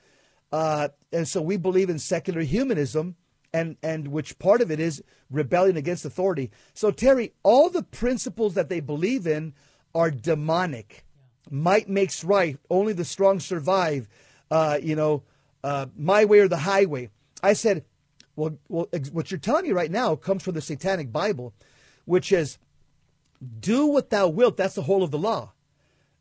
uh, 0.52 0.90
and 1.12 1.28
so 1.28 1.42
we 1.42 1.58
believe 1.58 1.90
in 1.90 2.00
secular 2.00 2.42
humanism, 2.42 3.16
and 3.54 3.78
and 3.84 4.08
which 4.10 4.40
part 4.40 4.62
of 4.62 4.72
it 4.72 4.80
is 4.80 5.04
rebellion 5.30 5.78
against 5.78 6.06
authority. 6.06 6.52
So 6.74 6.92
Terry, 6.92 7.34
all 7.44 7.70
the 7.70 7.84
principles 7.84 8.56
that 8.56 8.70
they 8.70 8.80
believe 8.80 9.28
in 9.28 9.54
are 9.94 10.12
demonic. 10.12 11.06
Might 11.50 11.88
makes 11.88 12.24
right. 12.24 12.58
Only 12.70 12.94
the 12.94 13.06
strong 13.06 13.40
survive. 13.40 14.08
Uh, 14.50 14.80
you 14.82 14.96
know, 14.96 15.24
uh, 15.64 15.88
my 15.96 16.26
way 16.26 16.40
or 16.40 16.48
the 16.48 16.58
highway. 16.58 17.10
I 17.42 17.54
said, 17.54 17.86
well, 18.36 18.58
well, 18.70 18.88
ex- 18.94 19.12
what 19.12 19.32
you're 19.32 19.40
telling 19.40 19.66
me 19.66 19.72
right 19.72 19.92
now 19.92 20.16
comes 20.16 20.44
from 20.44 20.54
the 20.54 20.62
Satanic 20.62 21.12
Bible, 21.12 21.54
which 22.06 22.32
is 22.32 22.58
do 23.60 23.86
what 23.88 24.10
thou 24.10 24.28
wilt. 24.28 24.58
That's 24.58 24.76
the 24.76 24.84
whole 24.84 25.04
of 25.04 25.12
the 25.12 25.18
law. 25.18 25.54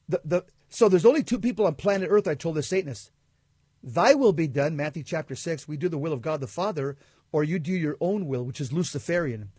The, 0.08 0.20
the, 0.24 0.44
so 0.68 0.88
there's 0.88 1.06
only 1.06 1.22
two 1.22 1.38
people 1.38 1.66
on 1.66 1.74
planet 1.74 2.08
Earth, 2.10 2.26
I 2.26 2.34
told 2.34 2.56
the 2.56 2.62
Satanists. 2.62 3.10
Thy 3.82 4.14
will 4.14 4.32
be 4.32 4.46
done, 4.46 4.76
Matthew 4.76 5.02
chapter 5.02 5.34
6. 5.34 5.66
We 5.66 5.76
do 5.76 5.88
the 5.88 5.98
will 5.98 6.12
of 6.12 6.22
God 6.22 6.40
the 6.40 6.46
Father, 6.46 6.96
or 7.32 7.42
you 7.42 7.58
do 7.58 7.72
your 7.72 7.96
own 8.00 8.26
will, 8.26 8.44
which 8.44 8.60
is 8.60 8.72
Luciferian. 8.72 9.50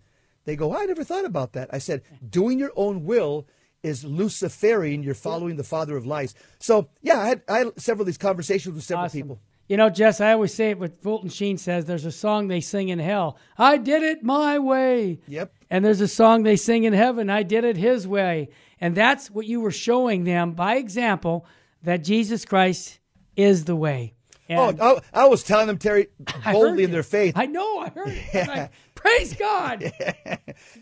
They 0.45 0.55
go, 0.55 0.75
I 0.75 0.85
never 0.85 1.03
thought 1.03 1.25
about 1.25 1.53
that. 1.53 1.69
I 1.73 1.79
said, 1.79 2.03
doing 2.27 2.59
your 2.59 2.71
own 2.75 3.03
will 3.03 3.47
is 3.81 4.03
Luciferian. 4.03 5.03
You're 5.03 5.13
following 5.13 5.55
the 5.57 5.63
father 5.63 5.97
of 5.97 6.05
lies. 6.05 6.35
So, 6.59 6.89
yeah, 7.01 7.19
I 7.19 7.27
had, 7.27 7.41
I 7.47 7.57
had 7.59 7.81
several 7.81 8.03
of 8.03 8.07
these 8.07 8.17
conversations 8.17 8.75
with 8.75 8.83
several 8.83 9.05
Awesome. 9.05 9.19
people. 9.19 9.39
You 9.69 9.77
know, 9.77 9.89
Jess, 9.89 10.19
I 10.19 10.33
always 10.33 10.53
say 10.53 10.71
it 10.71 10.79
what 10.79 11.01
Fulton 11.01 11.29
Sheen 11.29 11.57
says. 11.57 11.85
There's 11.85 12.05
a 12.05 12.11
song 12.11 12.47
they 12.47 12.59
sing 12.59 12.89
in 12.89 12.99
hell. 12.99 13.37
I 13.57 13.77
did 13.77 14.03
it 14.03 14.21
my 14.21 14.59
way. 14.59 15.21
Yep. 15.27 15.53
And 15.69 15.85
there's 15.85 16.01
a 16.01 16.07
song 16.07 16.43
they 16.43 16.57
sing 16.57 16.83
in 16.83 16.91
heaven. 16.91 17.29
I 17.29 17.43
did 17.43 17.63
it 17.63 17.77
his 17.77 18.05
way. 18.05 18.49
And 18.81 18.93
that's 18.93 19.31
what 19.31 19.45
you 19.45 19.61
were 19.61 19.71
showing 19.71 20.25
them 20.25 20.51
by 20.51 20.75
example 20.75 21.45
that 21.81 22.03
Jesus 22.03 22.43
Christ 22.43 22.99
is 23.37 23.63
the 23.63 23.75
way. 23.75 24.13
And 24.49 24.79
Oh, 24.79 25.01
I, 25.13 25.23
I 25.23 25.25
was 25.25 25.43
telling 25.43 25.67
them, 25.67 25.77
Terry, 25.77 26.07
boldly 26.51 26.83
in 26.83 26.91
their 26.91 27.03
faith. 27.03 27.33
I 27.37 27.45
know. 27.45 27.79
I 27.79 27.89
heard 27.89 28.09
it. 28.09 28.35
I'm 28.35 28.47
like, 28.47 28.71
Praise 28.95 29.33
God. 29.33 29.91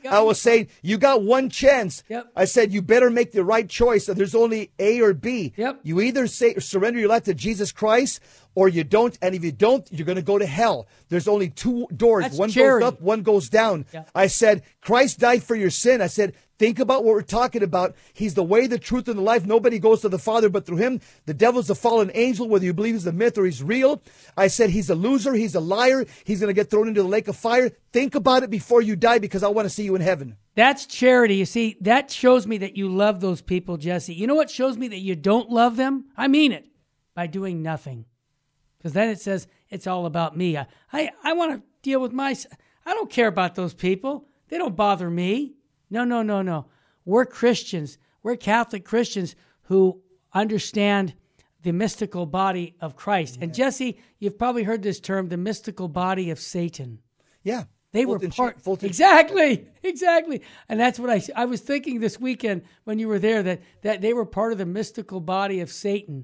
I 0.10 0.22
was 0.22 0.40
saying, 0.40 0.68
you 0.84 1.00
got 1.00 1.24
one 1.24 1.50
chance. 1.50 2.04
Yep. 2.08 2.28
I 2.36 2.46
said, 2.46 2.72
you 2.72 2.82
better 2.84 3.10
make 3.10 3.32
the 3.32 3.44
right 3.44 3.68
choice. 3.68 4.06
There's 4.06 4.36
only 4.36 4.72
A 4.78 5.02
or 5.02 5.14
B. 5.14 5.54
Yep. 5.56 5.80
You 5.84 6.02
either 6.02 6.28
say 6.28 6.54
surrender 6.56 7.00
your 7.00 7.10
life 7.10 7.24
to 7.24 7.34
Jesus 7.34 7.72
Christ 7.72 8.20
or 8.54 8.68
you 8.70 8.84
don't. 8.84 9.18
And 9.24 9.34
if 9.34 9.44
you 9.44 9.52
don't, 9.52 9.88
you're 9.92 10.06
going 10.06 10.18
to 10.18 10.22
go 10.22 10.38
to 10.38 10.46
hell. 10.46 10.88
There's 11.10 11.28
only 11.28 11.50
two 11.50 11.88
doors. 11.96 12.26
That's 12.26 12.38
one 12.38 12.50
charity. 12.50 12.84
goes 12.84 12.94
up, 12.94 13.02
one 13.02 13.24
goes 13.24 13.50
down. 13.50 13.86
Yeah. 13.92 14.04
I 14.14 14.28
said, 14.28 14.62
Christ 14.82 15.20
died 15.20 15.44
for 15.44 15.56
your 15.56 15.72
sin. 15.72 16.02
I 16.02 16.08
said, 16.08 16.36
think 16.62 16.78
about 16.78 17.04
what 17.04 17.16
we're 17.16 17.24
talking 17.24 17.64
about. 17.64 17.96
He's 18.14 18.36
the 18.36 18.44
way, 18.44 18.68
the 18.68 18.78
truth, 18.78 19.08
and 19.08 19.18
the 19.18 19.24
life. 19.24 19.48
Nobody 19.48 19.80
goes 19.80 20.02
to 20.02 20.10
the 20.10 20.20
Father 20.20 20.48
but 20.48 20.68
through 20.68 20.78
him. 20.78 21.02
The 21.26 21.34
devil's 21.34 21.72
a 21.72 21.76
fallen 21.76 22.12
angel, 22.14 22.48
whether 22.48 22.64
you 22.64 22.72
believe 22.72 22.94
he's 22.94 23.08
a 23.08 23.12
myth 23.12 23.36
or 23.40 23.46
he's 23.46 23.64
real. 23.64 24.04
I 24.38 24.46
said, 24.46 24.70
he's 24.70 24.92
a 24.92 24.94
loser. 24.94 25.34
He's 25.34 25.56
a 25.56 25.60
liar. 25.60 26.06
He's 26.24 26.40
going 26.40 26.50
to 26.50 26.54
get 26.54 26.70
thrown 26.70 26.88
into 26.88 27.02
the 27.02 27.08
lake 27.08 27.28
of 27.28 27.36
fire. 27.36 27.72
Think 27.92 28.14
about 28.14 28.44
it 28.44 28.52
before 28.52 28.84
you 28.84 28.96
die 28.96 29.18
because 29.18 29.42
I 29.42 29.48
want 29.48 29.66
to 29.66 29.72
see 29.72 29.84
you 29.84 29.96
in 29.96 30.04
heaven. 30.04 30.38
That's 30.54 30.86
charity. 30.86 31.38
You 31.38 31.46
see, 31.46 31.78
that 31.82 32.12
shows 32.12 32.46
me 32.46 32.60
that 32.60 32.78
you 32.78 32.90
love 32.90 33.22
those 33.22 33.42
people, 33.42 33.78
Jesse. 33.78 34.14
You 34.14 34.28
know 34.28 34.36
what 34.36 34.52
shows 34.52 34.78
me 34.78 34.88
that 34.90 35.00
you 35.00 35.16
don't 35.16 35.50
love 35.50 35.78
them? 35.78 36.06
I 36.16 36.28
mean 36.28 36.52
it 36.52 36.68
by 37.16 37.26
doing 37.26 37.64
nothing. 37.64 38.06
Because 38.78 38.94
then 38.94 39.10
it 39.10 39.20
says 39.20 39.48
it's 39.72 39.88
all 39.88 40.06
about 40.06 40.38
me. 40.38 40.58
I, 40.58 40.68
I, 40.94 41.10
I 41.24 41.34
want 41.34 41.56
to 41.56 41.64
deal 41.82 42.02
with 42.02 42.12
my. 42.12 42.36
I 42.86 42.94
don't 42.94 43.10
care 43.10 43.28
about 43.28 43.56
those 43.56 43.74
people. 43.74 44.28
They 44.50 44.60
don't 44.60 44.76
bother 44.76 45.10
me. 45.10 45.56
No, 45.92 46.04
no, 46.04 46.24
no, 46.24 46.42
no. 46.42 46.66
We're 47.06 47.26
Christians. 47.28 48.00
We're 48.24 48.38
Catholic 48.38 48.86
Christians 48.86 49.36
who 49.64 50.02
understand 50.34 51.14
the 51.62 51.72
mystical 51.74 52.26
body 52.26 52.76
of 52.82 52.96
Christ. 52.96 53.38
And 53.42 53.54
Jesse, 53.54 54.00
you've 54.18 54.40
probably 54.40 54.64
heard 54.64 54.82
this 54.82 55.00
term, 55.00 55.30
the 55.30 55.38
mystical 55.38 55.88
body 55.88 56.32
of 56.32 56.40
Satan. 56.40 57.00
Yeah. 57.44 57.66
They 57.92 58.06
were 58.06 58.18
Fulton 58.20 58.32
part 58.32 58.56
Sheen- 58.56 58.64
Fulton- 58.64 58.88
exactly, 58.88 59.68
exactly, 59.84 60.42
and 60.70 60.80
that's 60.80 60.98
what 60.98 61.10
I 61.10 61.22
I 61.36 61.44
was 61.44 61.60
thinking 61.60 62.00
this 62.00 62.18
weekend 62.18 62.62
when 62.86 63.00
you 63.00 63.10
were 63.10 63.20
there 63.20 63.44
that 63.44 63.62
that 63.82 64.00
they 64.00 64.14
were 64.14 64.26
part 64.26 64.54
of 64.54 64.58
the 64.58 64.66
mystical 64.66 65.20
body 65.20 65.60
of 65.60 65.70
Satan. 65.70 66.24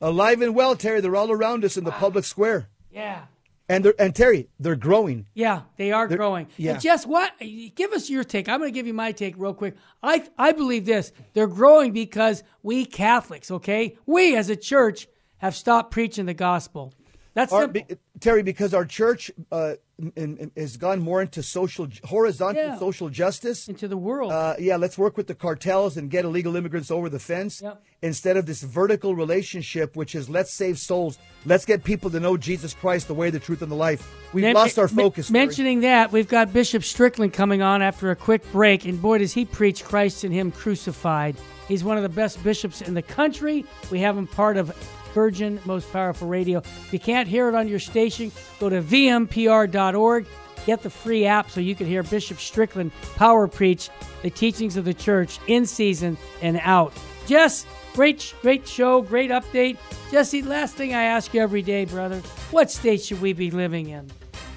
Alive 0.00 0.42
and 0.42 0.56
well, 0.56 0.74
Terry. 0.74 1.00
They're 1.00 1.14
all 1.14 1.30
around 1.30 1.64
us 1.64 1.76
in 1.76 1.84
the 1.84 1.92
public 1.92 2.24
square. 2.24 2.68
Yeah, 2.90 3.26
And 3.68 3.84
they're 3.84 3.94
and 3.98 4.14
Terry, 4.14 4.48
they're 4.58 4.76
growing. 4.76 5.26
yeah, 5.34 5.62
they 5.76 5.92
are 5.92 6.08
growing. 6.08 6.48
yeah. 6.56 6.72
And 6.72 6.80
Jess, 6.80 7.06
what? 7.06 7.32
Give 7.74 7.92
us 7.92 8.10
your 8.10 8.24
take. 8.24 8.48
I'm 8.48 8.58
going 8.58 8.72
to 8.72 8.74
give 8.74 8.86
you 8.86 8.94
my 8.94 9.12
take 9.12 9.34
real 9.38 9.54
quick. 9.54 9.76
I 10.02 10.24
I 10.36 10.52
believe 10.52 10.84
this: 10.84 11.12
they're 11.32 11.46
growing 11.46 11.92
because 11.92 12.42
we 12.62 12.84
Catholics, 12.84 13.50
okay, 13.50 13.96
we 14.04 14.36
as 14.36 14.50
a 14.50 14.56
church 14.56 15.06
have 15.38 15.54
stopped 15.56 15.90
preaching 15.90 16.26
the 16.26 16.34
gospel. 16.34 16.92
That's 17.34 17.52
Our, 17.52 17.66
be, 17.66 17.86
Terry, 18.20 18.42
because 18.42 18.74
our 18.74 18.84
church 18.84 19.30
uh, 19.50 19.74
in, 20.16 20.36
in- 20.36 20.50
has 20.54 20.76
gone 20.76 21.00
more 21.00 21.22
into 21.22 21.42
social 21.42 21.88
horizontal 22.04 22.62
Yeah. 22.62 22.78
social 22.78 23.08
justice. 23.08 23.68
into 23.68 23.88
the 23.88 23.96
world. 23.96 24.32
Uh, 24.32 24.54
yeah, 24.58 24.76
let's 24.76 24.98
work 24.98 25.16
with 25.16 25.28
the 25.28 25.34
cartels 25.34 25.96
and 25.96 26.10
get 26.10 26.26
illegal 26.26 26.56
immigrants 26.56 26.90
over 26.90 27.08
the 27.08 27.18
fence 27.18 27.62
Yep. 27.62 27.82
instead 28.02 28.36
of 28.36 28.44
this 28.44 28.62
vertical 28.62 29.14
relationship, 29.16 29.96
which 29.96 30.14
is 30.14 30.28
let's 30.28 30.52
save 30.52 30.78
souls, 30.78 31.18
let's 31.46 31.64
get 31.64 31.84
people 31.84 32.10
to 32.10 32.20
know 32.20 32.36
Jesus 32.36 32.74
Christ, 32.74 33.08
the 33.08 33.14
way, 33.14 33.30
the 33.30 33.40
truth, 33.40 33.62
and 33.62 33.70
the 33.72 33.76
life. 33.76 34.06
We've 34.34 34.42
Men- 34.42 34.54
lost 34.54 34.78
our 34.78 34.88
focus. 34.88 35.28
Terry. 35.28 35.38
mentioning 35.40 35.80
that, 35.80 36.12
we've 36.12 36.28
got 36.28 36.52
Bishop 36.52 36.84
Strickland 36.84 37.32
coming 37.32 37.62
on 37.62 37.80
after 37.80 38.10
a 38.10 38.16
quick 38.16 38.42
break, 38.52 38.84
and 38.84 39.00
boy, 39.00 39.18
does 39.18 39.32
he 39.32 39.46
preach 39.46 39.84
Christ 39.84 40.22
and 40.24 40.34
Him 40.34 40.52
crucified. 40.52 41.36
He's 41.68 41.82
one 41.82 41.96
of 41.96 42.02
the 42.02 42.08
best 42.10 42.42
bishops 42.44 42.82
in 42.82 42.92
the 42.92 43.02
country. 43.02 43.64
We 43.90 44.00
have 44.00 44.18
him 44.18 44.26
part 44.26 44.58
of 44.58 44.68
Virgin 45.14 45.60
Most 45.64 45.92
Powerful 45.92 46.28
Radio. 46.28 46.58
If 46.58 46.92
you 46.92 46.98
can't 46.98 47.28
hear 47.28 47.48
it 47.48 47.54
on 47.54 47.68
your 47.68 47.78
station, 47.78 48.32
go 48.58 48.68
to 48.68 48.82
vmpr.org. 48.82 50.26
Get 50.66 50.82
the 50.82 50.90
free 50.90 51.26
app 51.26 51.50
so 51.50 51.60
you 51.60 51.74
can 51.74 51.86
hear 51.86 52.02
Bishop 52.02 52.38
Strickland 52.38 52.92
power 53.16 53.48
preach 53.48 53.90
the 54.22 54.30
teachings 54.30 54.76
of 54.76 54.84
the 54.84 54.94
church 54.94 55.38
in 55.48 55.66
season 55.66 56.16
and 56.40 56.60
out. 56.62 56.92
Jess, 57.26 57.66
great, 57.94 58.34
great 58.42 58.66
show, 58.66 59.02
great 59.02 59.30
update. 59.30 59.76
Jesse, 60.10 60.42
last 60.42 60.74
thing 60.74 60.94
I 60.94 61.02
ask 61.02 61.34
you 61.34 61.40
every 61.40 61.62
day, 61.62 61.84
brother, 61.84 62.18
what 62.50 62.70
state 62.70 63.02
should 63.02 63.20
we 63.20 63.32
be 63.32 63.50
living 63.50 63.88
in? 63.88 64.10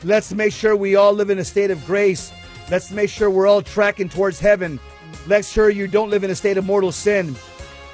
Let's 0.03 0.33
make 0.33 0.53
sure 0.53 0.75
we 0.75 0.95
all 0.95 1.13
live 1.13 1.29
in 1.29 1.39
a 1.39 1.45
state 1.45 1.71
of 1.71 1.83
grace. 1.85 2.31
Let's 2.69 2.91
make 2.91 3.09
sure 3.09 3.29
we're 3.29 3.47
all 3.47 3.61
tracking 3.61 4.09
towards 4.09 4.39
heaven. 4.39 4.79
Let's 5.27 5.49
sure 5.49 5.69
you 5.69 5.87
don't 5.87 6.09
live 6.09 6.23
in 6.23 6.29
a 6.29 6.35
state 6.35 6.57
of 6.57 6.65
mortal 6.65 6.91
sin. 6.91 7.35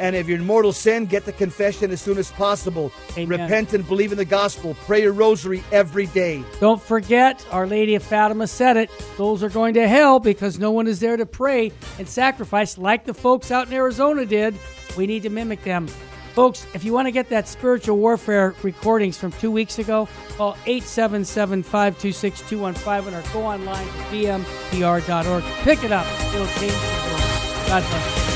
And 0.02 0.16
if 0.16 0.28
you're 0.28 0.40
in 0.40 0.46
mortal 0.48 0.74
sin, 0.74 1.06
get 1.06 1.26
the 1.26 1.32
confession 1.32 1.92
as 1.92 2.02
soon 2.02 2.18
as 2.18 2.32
possible. 2.32 2.92
Amen. 3.16 3.40
Repent 3.40 3.74
and 3.74 3.88
believe 3.88 4.12
in 4.12 4.18
the 4.18 4.26
gospel. 4.26 4.74
Pray 4.86 5.04
your 5.04 5.14
rosary 5.14 5.64
every 5.72 6.08
day. 6.08 6.44
Don't 6.60 6.82
forget, 6.82 7.46
Our 7.52 7.68
Lady 7.68 7.94
of 7.94 8.02
Fatima 8.02 8.48
said 8.48 8.78
it. 8.78 8.90
Souls 9.16 9.44
are 9.44 9.50
going 9.50 9.76
to 9.76 9.88
hell 9.88 10.20
because 10.20 10.58
no 10.58 10.72
one 10.72 10.88
is 10.88 11.00
there 11.00 11.18
to 11.18 11.28
pray 11.28 11.72
and 12.00 12.10
sacrifice 12.10 12.80
like 12.80 13.06
the 13.06 13.14
folks 13.14 13.52
out 13.52 13.68
in 13.68 13.74
Arizona 13.74 14.26
did. 14.26 14.56
We 14.98 15.06
need 15.06 15.22
to 15.22 15.30
mimic 15.30 15.64
them. 15.64 15.88
Folks, 16.34 16.66
if 16.74 16.84
you 16.84 16.94
want 16.94 17.08
to 17.08 17.12
get 17.12 17.30
that 17.30 17.48
spiritual 17.48 17.98
warfare 17.98 18.56
recordings 18.64 19.20
from 19.20 19.32
two 19.34 19.52
weeks 19.52 19.78
ago, 19.78 20.08
call 20.36 20.58
877 20.66 21.62
526 21.62 22.50
215 22.50 23.14
or 23.14 23.22
go 23.34 23.46
online 23.46 23.86
to 23.86 23.92
vmpr.org. 24.10 25.44
Pick 25.64 25.84
it 25.84 25.92
up, 25.92 26.08
it'll 26.34 26.48
change 26.48 26.74
the 26.74 27.06
world. 27.06 27.68
God 27.68 27.84
bless 27.84 28.26
you. 28.26 28.31